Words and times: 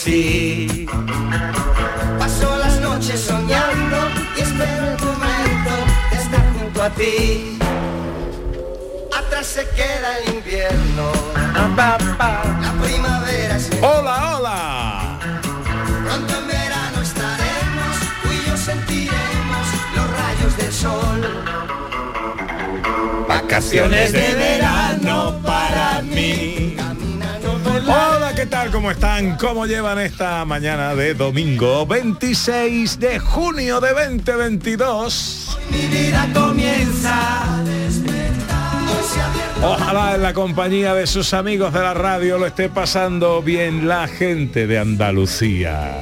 Conocí. 0.00 0.86
Paso 2.18 2.56
las 2.56 2.80
noches 2.80 3.20
soñando 3.20 3.96
y 4.36 4.40
espero 4.40 4.92
el 4.92 5.04
momento 5.04 5.70
de 6.10 6.16
estar 6.16 6.52
junto 6.58 6.82
a 6.82 6.90
ti. 6.90 7.58
Atrás 9.16 9.46
se 9.46 9.68
queda 9.70 10.18
el 10.18 10.34
invierno, 10.34 11.12
la 11.54 12.72
primavera 12.82 13.56
es 13.56 13.70
Hola, 13.82 14.36
hola. 14.36 15.18
Pronto 16.04 16.38
en 16.38 16.46
verano 16.46 17.02
estaremos, 17.02 17.96
tú 18.22 18.28
y 18.32 18.48
yo 18.48 18.56
sentiremos 18.56 19.66
los 19.96 20.06
rayos 20.18 20.56
del 20.56 20.72
sol. 20.72 21.44
Vacaciones 23.28 24.12
de 24.12 24.34
verano 24.34 25.38
para 25.42 25.69
¿qué 28.40 28.46
tal? 28.46 28.70
¿Cómo 28.70 28.90
están? 28.90 29.36
¿Cómo 29.36 29.66
llevan 29.66 29.98
esta 29.98 30.42
mañana 30.46 30.94
de 30.94 31.12
domingo 31.12 31.84
26 31.86 32.98
de 32.98 33.18
junio 33.18 33.80
de 33.80 33.90
2022? 33.90 35.58
Mi 35.70 35.86
vida 35.88 36.26
comienza. 36.32 37.62
Ojalá 39.62 40.14
en 40.14 40.22
la 40.22 40.32
compañía 40.32 40.94
de 40.94 41.06
sus 41.06 41.34
amigos 41.34 41.74
de 41.74 41.80
la 41.80 41.92
radio 41.92 42.38
lo 42.38 42.46
esté 42.46 42.70
pasando 42.70 43.42
bien 43.42 43.86
la 43.86 44.08
gente 44.08 44.66
de 44.66 44.78
Andalucía. 44.78 45.98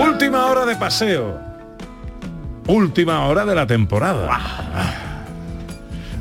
Última 0.00 0.46
hora 0.46 0.64
de 0.64 0.76
paseo. 0.76 1.38
Última 2.66 3.26
hora 3.26 3.44
de 3.44 3.54
la 3.54 3.66
temporada. 3.66 5.11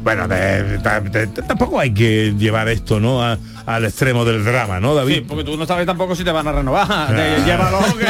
Bueno, 0.03 0.27
de- 0.27 0.79
de- 0.79 1.09
de- 1.27 1.41
tampoco 1.43 1.79
hay 1.79 1.93
que 1.93 2.33
llevar 2.37 2.67
esto, 2.69 2.99
¿no? 2.99 3.23
A- 3.23 3.37
al 3.67 3.85
extremo 3.85 4.25
del 4.25 4.43
drama, 4.43 4.79
¿no, 4.79 4.95
David? 4.95 5.15
Sí, 5.17 5.21
porque 5.27 5.43
tú 5.43 5.55
no 5.55 5.67
sabes 5.67 5.85
tampoco 5.85 6.15
si 6.15 6.23
te 6.23 6.31
van 6.31 6.47
a 6.47 6.51
renovar. 6.51 7.15
Te- 7.15 7.43
Llévalo 7.45 7.79
que... 7.97 8.07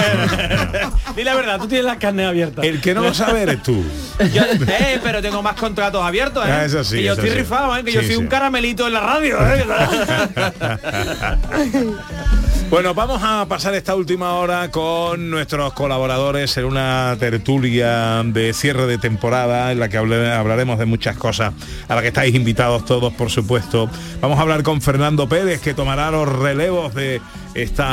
Di 1.17 1.23
la 1.25 1.36
verdad, 1.36 1.59
tú 1.59 1.67
tienes 1.67 1.86
las 1.86 1.98
carnes 1.98 2.25
abiertas. 2.28 2.64
El 2.64 2.80
que 2.80 2.94
no 2.94 3.02
lo 3.02 3.14
sabe 3.14 3.42
eres 3.42 3.61
tú. 3.61 3.83
Yo- 4.33 4.44
eh, 4.67 5.00
pero 5.03 5.22
tengo 5.22 5.42
más 5.42 5.56
contratos 5.56 6.02
abiertos, 6.03 6.48
¿eh? 6.48 6.52
Ah, 6.52 6.64
eso 6.66 6.83
sí, 6.86 6.98
que 6.98 7.03
yo 7.03 7.14
eso 7.14 7.22
estoy 7.22 7.36
sí. 7.36 7.42
rifado, 7.44 7.75
¿eh? 7.75 7.83
Que 7.83 7.92
yo 7.92 8.02
soy 8.02 8.16
un 8.16 8.28
caramelito 8.28 8.88
en 8.88 8.94
la 8.94 9.00
radio, 9.02 9.38
¿eh? 9.45 9.66
Bueno, 12.72 12.94
vamos 12.94 13.22
a 13.22 13.45
pasar 13.50 13.73
esta 13.73 13.95
última 13.95 14.36
hora 14.36 14.72
con 14.72 15.30
nuestros 15.30 15.73
colaboradores 15.73 16.55
en 16.55 16.64
una 16.64 17.17
tertulia 17.19 18.23
de 18.23 18.53
cierre 18.53 18.88
de 18.88 18.97
temporada 18.97 19.73
en 19.73 19.80
la 19.81 19.89
que 19.89 19.97
hablaremos 19.97 20.80
de 20.80 20.86
muchas 20.86 21.17
cosas 21.17 21.53
a 21.89 21.95
la 21.95 22.02
que 22.02 22.08
estáis 22.08 22.33
invitados 22.33 22.86
todos, 22.86 23.11
por 23.11 23.30
supuesto. 23.30 23.89
Vamos 24.22 24.39
a 24.39 24.44
hablar 24.44 24.64
con 24.64 24.81
Fernando 24.81 25.27
Pérez, 25.27 25.59
que 25.59 25.73
tomará 25.73 26.11
los 26.11 26.30
relevos 26.30 26.95
de 26.95 27.20
este 27.55 27.83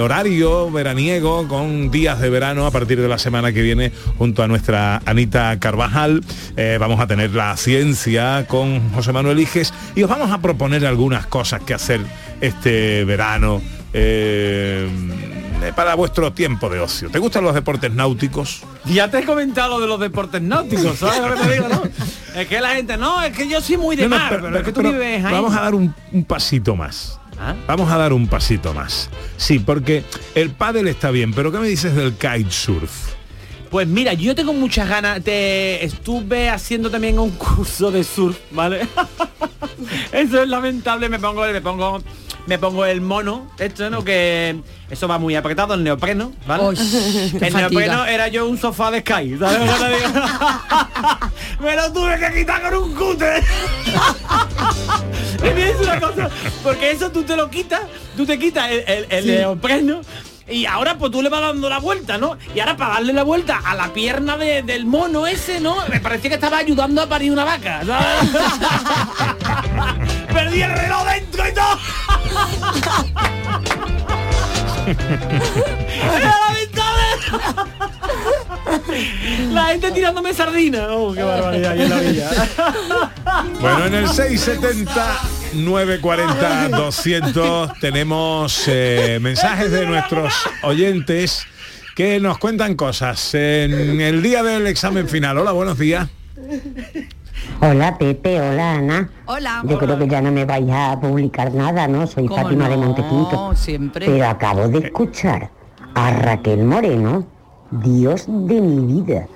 horario 0.00 0.72
veraniego 0.72 1.46
con 1.46 1.92
días 1.92 2.18
de 2.18 2.30
verano 2.30 2.66
a 2.66 2.72
partir 2.72 3.00
de 3.00 3.06
la 3.06 3.16
semana 3.16 3.52
que 3.52 3.62
viene 3.62 3.92
junto 4.18 4.42
a 4.42 4.48
nuestra 4.48 5.02
Anita 5.06 5.56
Carvajal. 5.60 6.24
Eh, 6.56 6.78
vamos 6.80 6.98
a 6.98 7.06
tener 7.06 7.32
la 7.32 7.56
ciencia 7.56 8.44
con 8.48 8.90
José 8.90 9.12
Manuel 9.12 9.38
Iges 9.38 9.72
y 9.94 10.02
os 10.02 10.10
vamos 10.10 10.32
a 10.32 10.42
proponer 10.42 10.84
algunas 10.84 11.26
cosas 11.26 11.62
que 11.62 11.74
hacer 11.74 12.00
este 12.40 13.04
verano 13.04 13.62
eh, 13.92 14.88
para 15.76 15.94
vuestro 15.94 16.32
tiempo 16.32 16.68
de 16.68 16.80
ocio. 16.80 17.10
¿Te 17.10 17.18
gustan 17.18 17.44
los 17.44 17.54
deportes 17.54 17.92
náuticos? 17.92 18.62
ya 18.86 19.10
te 19.10 19.18
he 19.18 19.24
comentado 19.24 19.80
de 19.80 19.86
los 19.86 20.00
deportes 20.00 20.40
náuticos, 20.42 20.98
¿sabes 20.98 21.20
lo 21.20 21.34
que 21.36 21.40
te 21.48 21.52
digo, 21.54 21.68
no? 21.68 21.82
Es 22.36 22.46
que 22.46 22.60
la 22.60 22.76
gente, 22.76 22.96
no, 22.96 23.20
es 23.22 23.36
que 23.36 23.48
yo 23.48 23.60
soy 23.60 23.76
muy 23.76 23.96
de 23.96 24.04
No, 24.08 24.10
no, 24.10 24.16
mar, 24.16 24.30
pero- 24.30 24.42
pero, 24.44 24.58
es 24.58 24.62
que 24.64 24.72
tú 24.72 24.80
pero 24.82 24.92
vives 24.92 25.24
ahí. 25.24 25.32
Vamos 25.32 25.54
a 25.56 25.62
dar 25.62 25.74
un, 25.74 25.92
un 26.12 26.24
pasito 26.24 26.76
más. 26.76 27.18
¿Ah? 27.40 27.54
Vamos 27.66 27.90
a 27.90 27.98
dar 27.98 28.12
un 28.12 28.28
pasito 28.28 28.72
más. 28.72 29.10
Sí, 29.36 29.58
porque 29.58 30.04
el 30.36 30.50
pádel 30.50 30.86
está 30.86 31.10
bien, 31.10 31.32
pero 31.34 31.50
¿qué 31.50 31.58
me 31.58 31.66
dices 31.66 31.96
del 31.96 32.12
kitesurf? 32.12 33.14
Pues 33.68 33.88
mira, 33.88 34.12
yo 34.12 34.34
tengo 34.36 34.52
muchas 34.52 34.88
ganas. 34.88 35.22
Te 35.24 35.84
estuve 35.84 36.48
haciendo 36.50 36.88
también 36.88 37.18
un 37.18 37.30
curso 37.36 37.90
de 37.90 38.04
surf, 38.04 38.38
¿vale? 38.52 38.86
Eso 40.12 40.40
es 40.42 40.48
lamentable. 40.48 41.08
Me 41.08 41.18
pongo, 41.18 41.42
me 41.46 41.60
pongo, 41.60 42.00
me 42.46 42.58
pongo 42.58 42.84
el 42.86 43.00
mono, 43.00 43.50
esto, 43.58 43.90
¿no? 43.90 44.04
Que 44.04 44.60
eso 44.90 45.08
va 45.08 45.18
muy 45.18 45.36
apretado, 45.36 45.74
el 45.74 45.84
neopreno, 45.84 46.32
¿vale? 46.46 46.78
El 47.40 47.54
neopreno 47.54 48.06
era 48.06 48.28
yo 48.28 48.48
un 48.48 48.58
sofá 48.58 48.90
de 48.90 49.00
Sky, 49.00 49.36
¿sabes 49.38 49.60
me 51.60 51.76
lo 51.76 51.92
tuve 51.92 52.18
que 52.18 52.40
quitar 52.40 52.62
con 52.62 52.74
un 52.82 52.94
cúter. 52.94 53.42
y 55.38 55.54
me 55.54 55.66
dice 55.66 55.82
una 55.82 56.00
cosa, 56.00 56.30
porque 56.62 56.90
eso 56.90 57.10
tú 57.10 57.22
te 57.22 57.36
lo 57.36 57.50
quitas, 57.50 57.82
tú 58.16 58.26
te 58.26 58.38
quitas 58.38 58.70
el, 58.70 58.84
el, 58.86 59.06
el 59.10 59.26
neopreno 59.26 60.00
y 60.50 60.66
ahora 60.66 60.98
pues 60.98 61.12
tú 61.12 61.22
le 61.22 61.28
vas 61.28 61.40
dando 61.40 61.68
la 61.68 61.78
vuelta, 61.78 62.18
¿no? 62.18 62.36
Y 62.54 62.60
ahora 62.60 62.76
para 62.76 62.94
darle 62.94 63.12
la 63.12 63.22
vuelta 63.22 63.60
a 63.64 63.74
la 63.74 63.92
pierna 63.92 64.36
de- 64.36 64.62
del 64.62 64.86
mono 64.86 65.26
ese, 65.26 65.60
¿no? 65.60 65.76
Me 65.88 66.00
parecía 66.00 66.30
que 66.30 66.34
estaba 66.34 66.58
ayudando 66.58 67.02
a 67.02 67.06
parir 67.08 67.32
una 67.32 67.44
vaca. 67.44 67.80
Perdí 70.32 70.62
el 70.62 70.72
reloj 70.72 71.04
dentro 71.06 71.48
y 71.48 71.54
todo. 71.54 71.78
Era 76.16 76.34
lamentable. 76.48 77.04
La 79.52 79.66
gente 79.66 79.90
tirándome 79.92 80.34
sardina. 80.34 80.88
Oh, 80.90 81.12
qué 81.12 81.22
barbaridad 81.22 81.72
ahí 81.72 81.82
en 81.82 81.90
la 81.90 81.98
villa. 81.98 82.30
Bueno, 83.60 83.84
en 83.86 83.94
el 83.94 84.08
670 84.08 85.20
940 85.54 86.68
200 86.68 87.72
tenemos 87.80 88.64
eh, 88.68 89.18
mensajes 89.20 89.70
de 89.70 89.86
nuestros 89.86 90.32
oyentes 90.62 91.44
que 91.96 92.20
nos 92.20 92.38
cuentan 92.38 92.76
cosas 92.76 93.34
en 93.34 94.00
el 94.00 94.22
día 94.22 94.42
del 94.42 94.66
examen 94.66 95.08
final. 95.08 95.38
Hola, 95.38 95.52
buenos 95.52 95.78
días. 95.78 96.08
Hola 97.60 97.98
Pepe, 97.98 98.40
hola 98.40 98.74
Ana. 98.74 99.10
Hola. 99.26 99.62
Yo 99.66 99.78
creo 99.78 99.98
que 99.98 100.06
ya 100.06 100.22
no 100.22 100.30
me 100.30 100.44
vais 100.44 100.70
a 100.70 100.98
publicar 101.00 101.52
nada, 101.52 101.88
¿no? 101.88 102.06
Soy 102.06 102.26
¿Cómo 102.26 102.42
Fátima 102.42 102.68
de? 102.68 102.76
Montequinto. 102.76 103.54
Siempre. 103.56 104.06
Pero 104.06 104.28
acabo 104.28 104.68
de 104.68 104.78
escuchar 104.78 105.50
a 105.94 106.10
Raquel 106.12 106.64
Moreno, 106.64 107.26
Dios 107.70 108.26
de 108.28 108.60
mi 108.60 109.02
vida. 109.02 109.26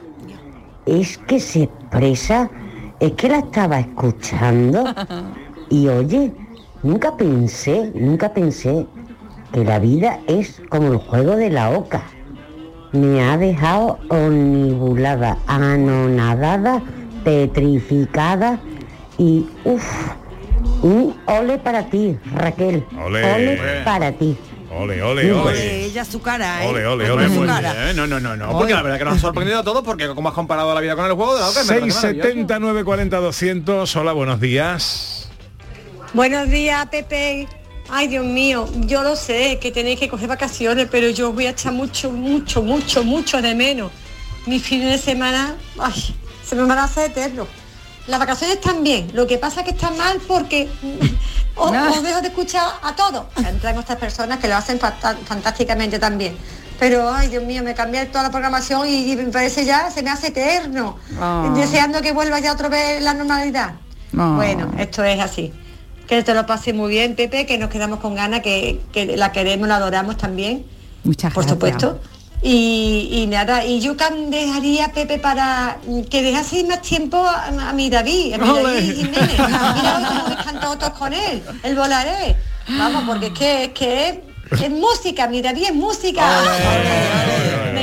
Es 0.86 1.18
que 1.18 1.40
se 1.40 1.64
expresa, 1.64 2.50
es 3.00 3.12
que 3.12 3.28
la 3.28 3.38
estaba 3.38 3.80
escuchando 3.80 4.84
y 5.74 5.88
oye, 5.88 6.32
nunca 6.84 7.16
pensé, 7.16 7.90
nunca 7.94 8.32
pensé 8.32 8.86
que 9.52 9.64
la 9.64 9.80
vida 9.80 10.20
es 10.28 10.62
como 10.68 10.92
el 10.92 10.98
juego 10.98 11.34
de 11.34 11.50
la 11.50 11.70
oca. 11.70 12.02
Me 12.92 13.20
ha 13.24 13.36
dejado 13.36 13.98
omnibulada, 14.08 15.36
anonadada, 15.48 16.80
petrificada 17.24 18.60
y 19.18 19.46
uff, 19.64 19.84
un 20.82 21.16
ole 21.26 21.58
para 21.58 21.86
ti, 21.90 22.16
Raquel. 22.36 22.84
Ole. 23.04 23.82
para 23.84 24.12
ti. 24.12 24.36
Ole, 24.76 25.02
ole, 25.02 25.32
ole. 25.32 25.32
Ole, 25.32 25.84
ella 25.86 26.04
su 26.04 26.22
cara, 26.22 26.64
¿eh? 26.64 26.68
Ole, 26.68 26.86
ole, 26.86 27.10
Ole, 27.10 27.24
ole. 27.24 27.28
su 27.28 27.40
Muy 27.40 27.46
cara. 27.48 27.90
Eh, 27.90 27.94
No, 27.94 28.06
no, 28.06 28.20
no, 28.20 28.36
no. 28.36 28.52
Porque 28.52 28.74
la 28.74 28.82
verdad 28.82 28.98
que 28.98 29.04
nos 29.04 29.16
ha 29.16 29.20
sorprendido 29.20 29.58
a 29.58 29.64
todos 29.64 29.82
porque 29.82 30.06
como 30.14 30.28
has 30.28 30.34
comparado 30.36 30.72
la 30.72 30.80
vida 30.80 30.94
con 30.94 31.04
el 31.06 31.12
juego 31.14 31.34
de 31.34 31.40
la 31.40 31.48
oca, 31.48 31.62
me 31.62 31.66
parece 31.66 31.94
maravilloso. 31.96 32.00
670 32.00 32.58
940 32.60 33.16
200. 33.18 33.96
Hola, 33.96 34.12
buenos 34.12 34.40
días. 34.40 35.23
Buenos 36.14 36.48
días, 36.48 36.86
Pepe. 36.86 37.48
Ay, 37.90 38.08
Dios 38.08 38.24
mío, 38.24 38.66
yo 38.86 39.02
lo 39.02 39.14
sé, 39.14 39.58
que 39.60 39.70
tenéis 39.70 39.98
que 40.00 40.08
coger 40.08 40.28
vacaciones, 40.28 40.88
pero 40.90 41.10
yo 41.10 41.32
voy 41.32 41.46
a 41.46 41.50
echar 41.50 41.72
mucho, 41.72 42.10
mucho, 42.10 42.62
mucho, 42.62 43.04
mucho 43.04 43.42
de 43.42 43.54
menos. 43.54 43.90
Mi 44.46 44.58
fin 44.58 44.80
de 44.88 44.96
semana, 44.96 45.54
ay, 45.78 46.14
se 46.46 46.54
me 46.54 46.62
van 46.62 46.78
a 46.78 46.84
hacer 46.84 47.10
eterno. 47.10 47.46
Las 48.06 48.20
vacaciones 48.20 48.56
están 48.56 48.82
bien, 48.82 49.10
lo 49.12 49.26
que 49.26 49.38
pasa 49.38 49.60
es 49.60 49.64
que 49.66 49.72
están 49.72 49.96
mal 49.98 50.18
porque 50.26 50.68
os, 51.56 51.72
Ah. 51.72 51.90
os 51.90 52.02
dejo 52.02 52.20
de 52.22 52.28
escuchar 52.28 52.68
a 52.82 52.94
todos. 52.94 53.26
Entran 53.36 53.76
otras 53.76 53.98
personas 53.98 54.38
que 54.38 54.48
lo 54.48 54.56
hacen 54.56 54.78
fantásticamente 54.78 55.98
también. 55.98 56.36
Pero, 56.78 57.12
ay, 57.12 57.28
Dios 57.28 57.44
mío, 57.44 57.62
me 57.62 57.74
cambié 57.74 58.06
toda 58.06 58.24
la 58.24 58.30
programación 58.30 58.88
y, 58.88 59.12
y 59.12 59.16
me 59.16 59.24
parece 59.24 59.64
ya, 59.64 59.90
se 59.90 60.02
me 60.02 60.10
hace 60.10 60.28
eterno. 60.28 60.96
Ah. 61.20 61.52
Deseando 61.54 62.00
que 62.02 62.12
vuelva 62.12 62.40
ya 62.40 62.52
otra 62.52 62.68
vez 62.68 63.02
la 63.02 63.14
normalidad. 63.14 63.74
No. 64.12 64.36
Bueno, 64.36 64.72
esto 64.78 65.04
es 65.04 65.20
así. 65.20 65.52
Que 66.08 66.22
te 66.22 66.34
lo 66.34 66.44
pase 66.46 66.72
muy 66.72 66.90
bien, 66.90 67.14
Pepe, 67.14 67.46
que 67.46 67.56
nos 67.58 67.70
quedamos 67.70 67.98
con 68.00 68.14
ganas, 68.14 68.40
que, 68.40 68.80
que 68.92 69.16
la 69.16 69.32
queremos, 69.32 69.68
la 69.68 69.76
adoramos 69.76 70.16
también, 70.16 70.64
Muchas 71.02 71.32
por 71.32 71.44
gracias. 71.44 71.54
supuesto. 71.80 72.00
Y, 72.42 73.08
y 73.10 73.26
nada, 73.26 73.64
y 73.64 73.80
yo 73.80 73.94
dejaría, 74.28 74.92
Pepe, 74.92 75.18
para 75.18 75.78
que 76.10 76.22
dejase 76.22 76.62
más 76.64 76.82
tiempo 76.82 77.16
a, 77.16 77.70
a 77.70 77.72
mi 77.72 77.88
David, 77.88 78.34
a 78.34 78.38
mi 78.38 78.48
Ole. 78.50 78.62
David 78.74 78.96
Jiménez. 78.96 79.30
Mira 79.38 80.22
cómo 80.24 80.38
están 80.38 80.60
todos 80.60 80.90
con 80.90 81.14
él, 81.14 81.42
el 81.62 81.74
volaré. 81.74 82.36
Vamos, 82.68 83.04
porque 83.06 83.26
es 83.28 83.32
que 83.32 83.64
es, 83.64 83.68
que 83.70 84.08
es, 84.10 84.60
es 84.60 84.70
música, 84.70 85.26
mi 85.26 85.40
David 85.40 85.64
es 85.68 85.74
música. 85.74 86.22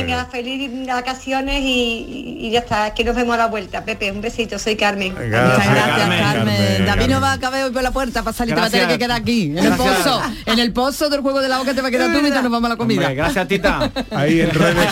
Venga, 0.01 0.25
feliz 0.25 0.69
vacaciones 0.88 1.62
y, 1.62 2.38
y- 2.39 2.51
ya 2.51 2.59
está, 2.59 2.94
que 2.94 3.03
nos 3.03 3.15
vemos 3.15 3.36
a 3.36 3.38
la 3.38 3.48
vuelta. 3.48 3.83
Pepe, 3.86 4.12
un 4.12 4.21
besito, 4.21 4.59
soy 4.59 4.75
Carmen. 4.75 5.13
Muchas 5.13 5.30
gracias, 5.30 5.68
Carmen. 5.68 6.19
Carmen, 6.19 6.86
David 6.86 7.07
no 7.07 7.21
va 7.21 7.33
a 7.33 7.39
caber 7.39 7.63
hoy 7.65 7.71
por 7.71 7.81
la 7.83 7.92
puerta 7.92 8.24
para 8.24 8.36
salir, 8.36 8.53
te 8.56 8.59
va 8.62 8.68
a 8.68 8.69
Gracias. 8.69 8.88
tener 8.88 8.98
que 9.00 9.06
quedar 9.06 9.21
aquí, 9.21 9.44
en 9.44 9.57
el 9.59 9.65
Gracias. 9.65 9.98
pozo. 9.98 10.21
En 10.45 10.59
el 10.59 10.74
pozo 10.74 11.09
del 11.09 11.21
juego 11.21 11.39
del 11.42 11.51
agua 11.53 11.65
que 11.65 11.74
te 11.74 11.81
va 11.81 11.88
a 11.88 11.92
quedar 11.92 12.12
tú 12.13 12.19
mientras 12.19 12.44
nos 12.44 12.51
vamos 12.51 12.65
a 12.68 12.74
la 12.74 12.77
comida. 12.77 13.01
Hombre, 13.01 13.15
gracias, 13.15 13.48
Tita. 13.48 13.92
Ahí 14.12 14.42
en 14.42 14.50
redes 14.51 14.88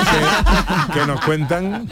que, 0.94 1.00
que 1.00 1.06
nos 1.06 1.20
cuentan. 1.22 1.90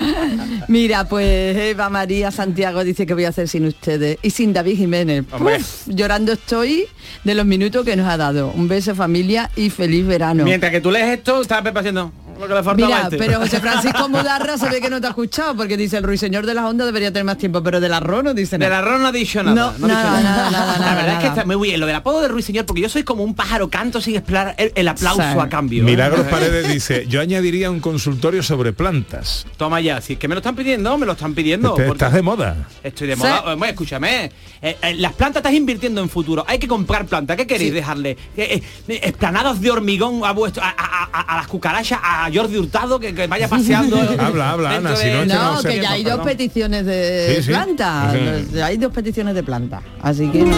Mira, 0.67 1.03
pues 1.05 1.57
Eva 1.57 1.89
María 1.89 2.31
Santiago 2.31 2.83
dice 2.83 3.05
que 3.05 3.13
voy 3.13 3.25
a 3.25 3.29
hacer 3.29 3.47
sin 3.47 3.65
ustedes 3.65 4.17
y 4.21 4.29
sin 4.29 4.53
David 4.53 4.77
Jiménez. 4.77 5.25
Uf, 5.39 5.87
llorando 5.87 6.31
estoy 6.33 6.85
de 7.23 7.35
los 7.35 7.45
minutos 7.45 7.83
que 7.85 7.95
nos 7.95 8.07
ha 8.07 8.17
dado. 8.17 8.51
Un 8.55 8.67
beso 8.67 8.95
familia 8.95 9.49
y 9.55 9.69
feliz 9.69 10.05
verano. 10.05 10.43
Mientras 10.43 10.71
que 10.71 10.81
tú 10.81 10.91
lees 10.91 11.17
esto, 11.17 11.41
está 11.41 11.61
Pepe 11.61 11.79
haciendo 11.79 12.11
lo 12.39 12.47
que 12.47 12.53
le 12.53 12.63
faltaba 12.63 12.87
Mira, 12.87 13.01
este. 13.03 13.17
pero 13.17 13.39
José 13.39 13.59
Francisco 13.61 14.09
Mudarra 14.09 14.57
se 14.57 14.69
ve 14.69 14.79
que 14.81 14.89
no 14.89 14.99
te 15.01 15.07
ha 15.07 15.09
escuchado 15.09 15.55
porque 15.55 15.77
dice 15.77 15.97
el 15.97 16.03
ruiseñor 16.03 16.45
de 16.45 16.53
las 16.53 16.65
ondas 16.65 16.85
debería 16.87 17.09
tener 17.11 17.25
más 17.25 17.37
tiempo, 17.37 17.61
pero 17.63 17.79
del 17.79 17.93
arroz 17.93 18.23
no 18.23 18.33
dice 18.33 18.57
Del 18.57 18.69
nada. 18.69 18.79
arroz 18.79 19.01
no 19.01 19.07
ha 19.07 19.11
dicho 19.11 19.43
nada. 19.43 19.55
No, 19.55 19.67
ha 19.67 19.71
dicho 19.73 19.87
nada, 19.87 20.21
nada, 20.21 20.51
nada, 20.51 20.73
La 20.73 20.79
nada, 20.79 20.95
verdad 20.95 21.13
es 21.15 21.19
que 21.19 21.27
está 21.27 21.45
muy 21.45 21.67
bien. 21.67 21.79
Lo 21.79 21.85
del 21.85 21.95
apodo 21.95 22.21
de 22.21 22.27
Ruiseñor, 22.27 22.65
porque 22.65 22.81
yo 22.81 22.89
soy 22.89 23.03
como 23.03 23.23
un 23.23 23.33
pájaro 23.35 23.69
canto 23.69 24.01
sin 24.01 24.15
esperar 24.15 24.55
el, 24.57 24.71
el 24.75 24.87
aplauso 24.87 25.21
Sí. 25.21 25.39
a 25.39 25.49
cambio. 25.49 25.81
¿eh? 25.83 25.85
Milagros 25.85 26.25
Paredes 26.27 26.67
dice, 26.71 27.05
yo 27.07 27.21
añadiría 27.21 27.71
un 27.71 27.79
consultorio 27.79 28.43
sobre 28.43 28.73
plantas. 28.73 29.45
Toma 29.57 29.81
ya, 29.81 30.01
si 30.01 30.13
es 30.13 30.19
que 30.19 30.27
me 30.27 30.35
lo 30.35 30.39
están 30.39 30.55
pidiendo, 30.55 30.97
me 30.97 31.05
lo 31.05 31.13
están 31.13 31.33
pidiendo. 31.33 31.77
Estás 31.79 32.13
de 32.13 32.21
moda. 32.21 32.67
Estoy 32.83 33.07
de 33.07 33.15
Sí. 33.15 33.19
moda. 33.21 33.41
Hombre, 33.53 33.69
escúchame. 33.71 34.31
eh, 34.61 34.77
eh, 34.81 34.95
las 34.95 35.13
plantas 35.13 35.41
estás 35.41 35.53
invirtiendo 35.53 36.01
en 36.01 36.09
futuro. 36.09 36.43
Hay 36.47 36.57
que 36.59 36.67
comprar 36.67 37.05
plantas. 37.05 37.37
¿Qué 37.37 37.45
queréis 37.47 37.73
dejarle? 37.73 38.11
Eh, 38.35 38.61
eh, 38.87 38.99
esplanadas 39.03 39.59
de 39.61 39.69
hormigón 39.71 40.21
a 40.23 40.31
vuestro, 40.31 40.63
a, 40.63 40.69
a- 40.69 41.09
a- 41.11 41.21
a 41.33 41.37
las 41.37 41.47
cucarachas, 41.47 41.99
a 42.01 42.26
Jordi 42.33 42.57
Hurtado, 42.57 42.99
que, 42.99 43.13
que 43.13 43.27
vaya 43.27 43.47
paseando. 43.47 43.97
Habla, 44.19 44.51
habla, 44.51 44.75
Ana, 44.75 44.95
si 44.95 45.07
no, 45.09 45.17
de- 45.17 45.23
esto 45.23 45.53
No, 45.53 45.61
que 45.63 45.79
ya 45.81 45.91
hay 45.91 46.03
dos 46.03 46.11
Perdón. 46.13 46.25
peticiones 46.27 46.85
de 46.85 47.33
Sí, 47.37 47.43
sí. 47.43 47.49
planta. 47.49 48.13
Sí. 48.51 48.59
Hay 48.59 48.77
dos 48.77 48.91
peticiones 48.93 49.35
de 49.35 49.43
planta. 49.43 49.81
Así 50.01 50.27
que 50.29 50.39
no, 50.43 50.55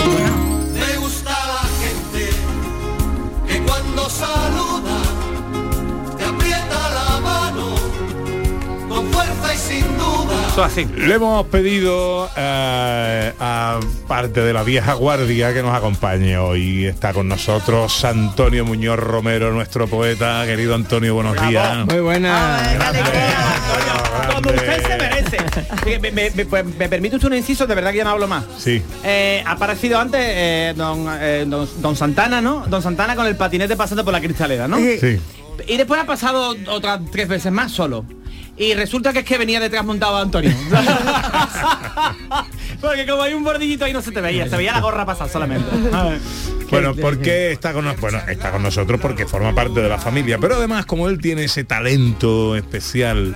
sin 9.70 9.98
duda. 9.98 10.48
Eso 10.52 10.64
así. 10.64 10.86
Le 10.96 11.14
hemos 11.16 11.46
pedido 11.48 12.30
eh, 12.36 13.34
a 13.40 13.80
parte 14.08 14.42
de 14.42 14.52
la 14.52 14.64
vieja 14.64 14.94
guardia 14.94 15.54
que 15.54 15.62
nos 15.62 15.76
acompañe 15.76 16.38
hoy. 16.38 16.86
Está 16.86 17.14
con 17.14 17.28
nosotros 17.28 18.04
Antonio 18.04 18.66
Muñoz 18.66 19.00
Romero, 19.00 19.52
nuestro 19.52 19.88
poeta. 19.88 20.44
Querido 20.46 20.76
Antonio, 20.76 21.14
buenos 21.14 21.36
días. 21.48 21.86
Muy 21.86 22.00
buena. 22.00 22.60
Como 24.36 24.50
usted 24.52 24.82
se 24.88 24.98
merece. 24.98 25.38
Me, 26.00 26.12
me- 26.12 26.30
me- 26.32 26.46
pues, 26.46 26.66
me 26.66 26.90
permite 26.90 27.16
usted 27.18 27.28
un 27.30 27.36
inciso, 27.38 27.66
de 27.68 27.76
verdad 27.76 27.92
que 27.92 27.98
ya 27.98 28.04
no 28.04 28.12
hablo 28.12 28.28
más. 28.28 28.44
Sí. 28.58 28.82
Eh, 29.04 29.44
ha 29.46 29.52
aparecido 29.52 30.00
antes 30.00 30.20
eh, 30.24 30.74
don, 30.76 31.06
eh, 31.20 31.46
don, 31.48 31.68
don 31.82 31.96
Santana, 31.96 32.42
¿no? 32.42 32.66
Don 32.68 32.82
Santana 32.82 33.16
con 33.16 33.26
el 33.28 33.36
patinete 33.36 33.76
pasando 33.76 34.04
por 34.04 34.14
la 34.14 34.22
cristalera, 34.22 34.68
¿no? 34.68 34.78
Sí. 34.78 35.20
Y 35.68 35.78
después 35.78 36.00
ha 36.02 36.06
pasado 36.06 36.56
otras 36.68 37.02
tres 37.12 37.28
veces 37.28 37.52
más 37.52 37.72
solo. 37.72 38.06
Y 38.60 38.74
resulta 38.74 39.14
que 39.14 39.20
es 39.20 39.26
que 39.26 39.38
venía 39.38 39.62
detrás 39.62 39.86
montado 39.86 40.18
Antonio. 40.18 40.52
Porque 42.82 43.08
como 43.08 43.24
hay 43.24 43.34
un 43.34 43.44
bordillito 43.44 43.86
ahí 43.86 43.94
no 43.94 44.02
se 44.02 44.12
te 44.12 44.20
veía, 44.20 44.50
se 44.50 44.58
veía 44.58 44.74
la 44.74 44.82
gorra 44.82 45.06
pasar 45.06 45.30
solamente. 45.30 45.66
Bueno, 46.70 46.94
¿por 46.94 47.20
qué 47.20 47.54
está 47.54 47.72
con 47.72 47.86
nosotros? 47.86 48.12
Bueno, 48.12 48.30
está 48.30 48.52
con 48.52 48.62
nosotros 48.62 49.00
porque 49.02 49.26
forma 49.26 49.56
parte 49.56 49.82
de 49.82 49.88
la 49.88 49.98
familia, 49.98 50.38
pero 50.40 50.56
además 50.56 50.86
como 50.86 51.08
él 51.08 51.20
tiene 51.20 51.46
ese 51.46 51.64
talento 51.64 52.58
especial 52.58 53.36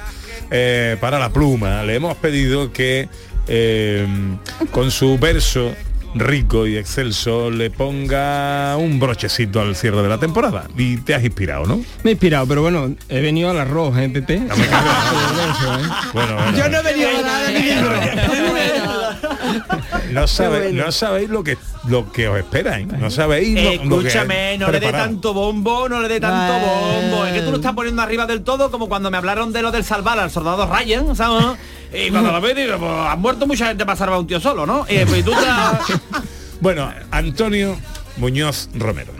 eh, 0.52 0.98
para 1.00 1.20
la 1.20 1.30
pluma, 1.30 1.84
le 1.84 1.96
hemos 1.96 2.18
pedido 2.18 2.74
que 2.74 3.08
eh, 3.48 4.06
con 4.72 4.92
su 4.92 5.18
verso 5.18 5.74
rico 6.16 6.68
y 6.68 6.78
excelso 6.78 7.50
le 7.50 7.70
ponga 7.70 8.76
un 8.78 9.00
brochecito 9.00 9.62
al 9.62 9.76
cierre 9.76 10.02
de 10.02 10.10
la 10.10 10.18
temporada. 10.18 10.68
Y 10.78 10.98
te 10.98 11.16
has 11.16 11.24
inspirado, 11.24 11.66
¿no? 11.66 11.78
Me 12.04 12.12
he 12.12 12.14
inspirado, 12.14 12.48
pero 12.48 12.62
bueno, 12.62 12.94
he 13.10 13.22
venido 13.22 13.50
al 13.50 13.60
arroz, 13.60 13.98
¿eh, 13.98 14.10
Pepe? 14.10 14.40
No 14.40 14.56
me 14.56 14.68
cabe. 14.68 14.90
Bueno, 16.14 16.36
bueno. 16.36 16.58
Yo 16.58 16.70
no 16.70 16.78
he 16.78 16.84
venido 16.84 17.10
a 17.10 17.22
nada 17.22 17.48
de 17.48 17.60
mi 17.60 17.66
libro. 17.66 17.92
No 20.12 20.28
sabéis, 20.28 20.74
no 20.74 20.92
sabéis 20.92 21.30
lo 21.30 21.44
que 21.44 21.58
lo 21.88 22.12
que 22.12 22.28
os 22.28 22.38
espera, 22.38 22.80
¿eh? 22.80 22.86
No 22.86 23.10
sabéis 23.10 23.56
lo, 23.56 23.62
lo 23.86 24.02
que 24.02 24.08
Escúchame, 24.08 24.58
no 24.58 24.72
le 24.72 24.80
dé 24.80 24.92
tanto 24.92 25.34
bombo, 25.34 25.90
no 25.90 26.02
le 26.02 26.08
dé 26.08 26.20
tanto 26.20 26.54
bombo. 26.66 27.26
Es 27.26 27.34
que 27.34 27.42
tú 27.42 27.52
lo 27.52 27.58
estás 27.58 27.74
poniendo 27.74 28.02
arriba 28.02 28.26
del 28.26 28.44
todo 28.44 28.72
como 28.72 28.88
cuando 28.88 29.10
me 29.12 29.18
hablaron 29.18 29.52
de 29.52 29.62
lo 29.62 29.72
del 29.72 29.84
salvar 29.84 30.20
al 30.20 30.30
soldado 30.32 30.72
Ryan, 30.72 31.16
¿sabes? 31.16 31.58
Y 31.94 32.10
cuando 32.10 32.32
lo 32.32 32.42
ves, 32.42 32.56
digo, 32.56 32.78
pues, 32.80 32.92
ha 32.92 33.16
muerto 33.16 33.46
mucha 33.46 33.68
gente 33.68 33.86
para 33.86 33.96
salvar 33.96 34.18
a 34.18 34.20
un 34.20 34.28
tío 34.28 34.40
solo, 34.40 34.66
¿no? 34.66 34.86
Y 34.90 35.06
pues 35.06 35.24
tú 35.24 35.32
Bueno, 36.62 36.92
Antonio 37.12 37.78
Muñoz 38.18 38.70
Romero. 38.74 39.12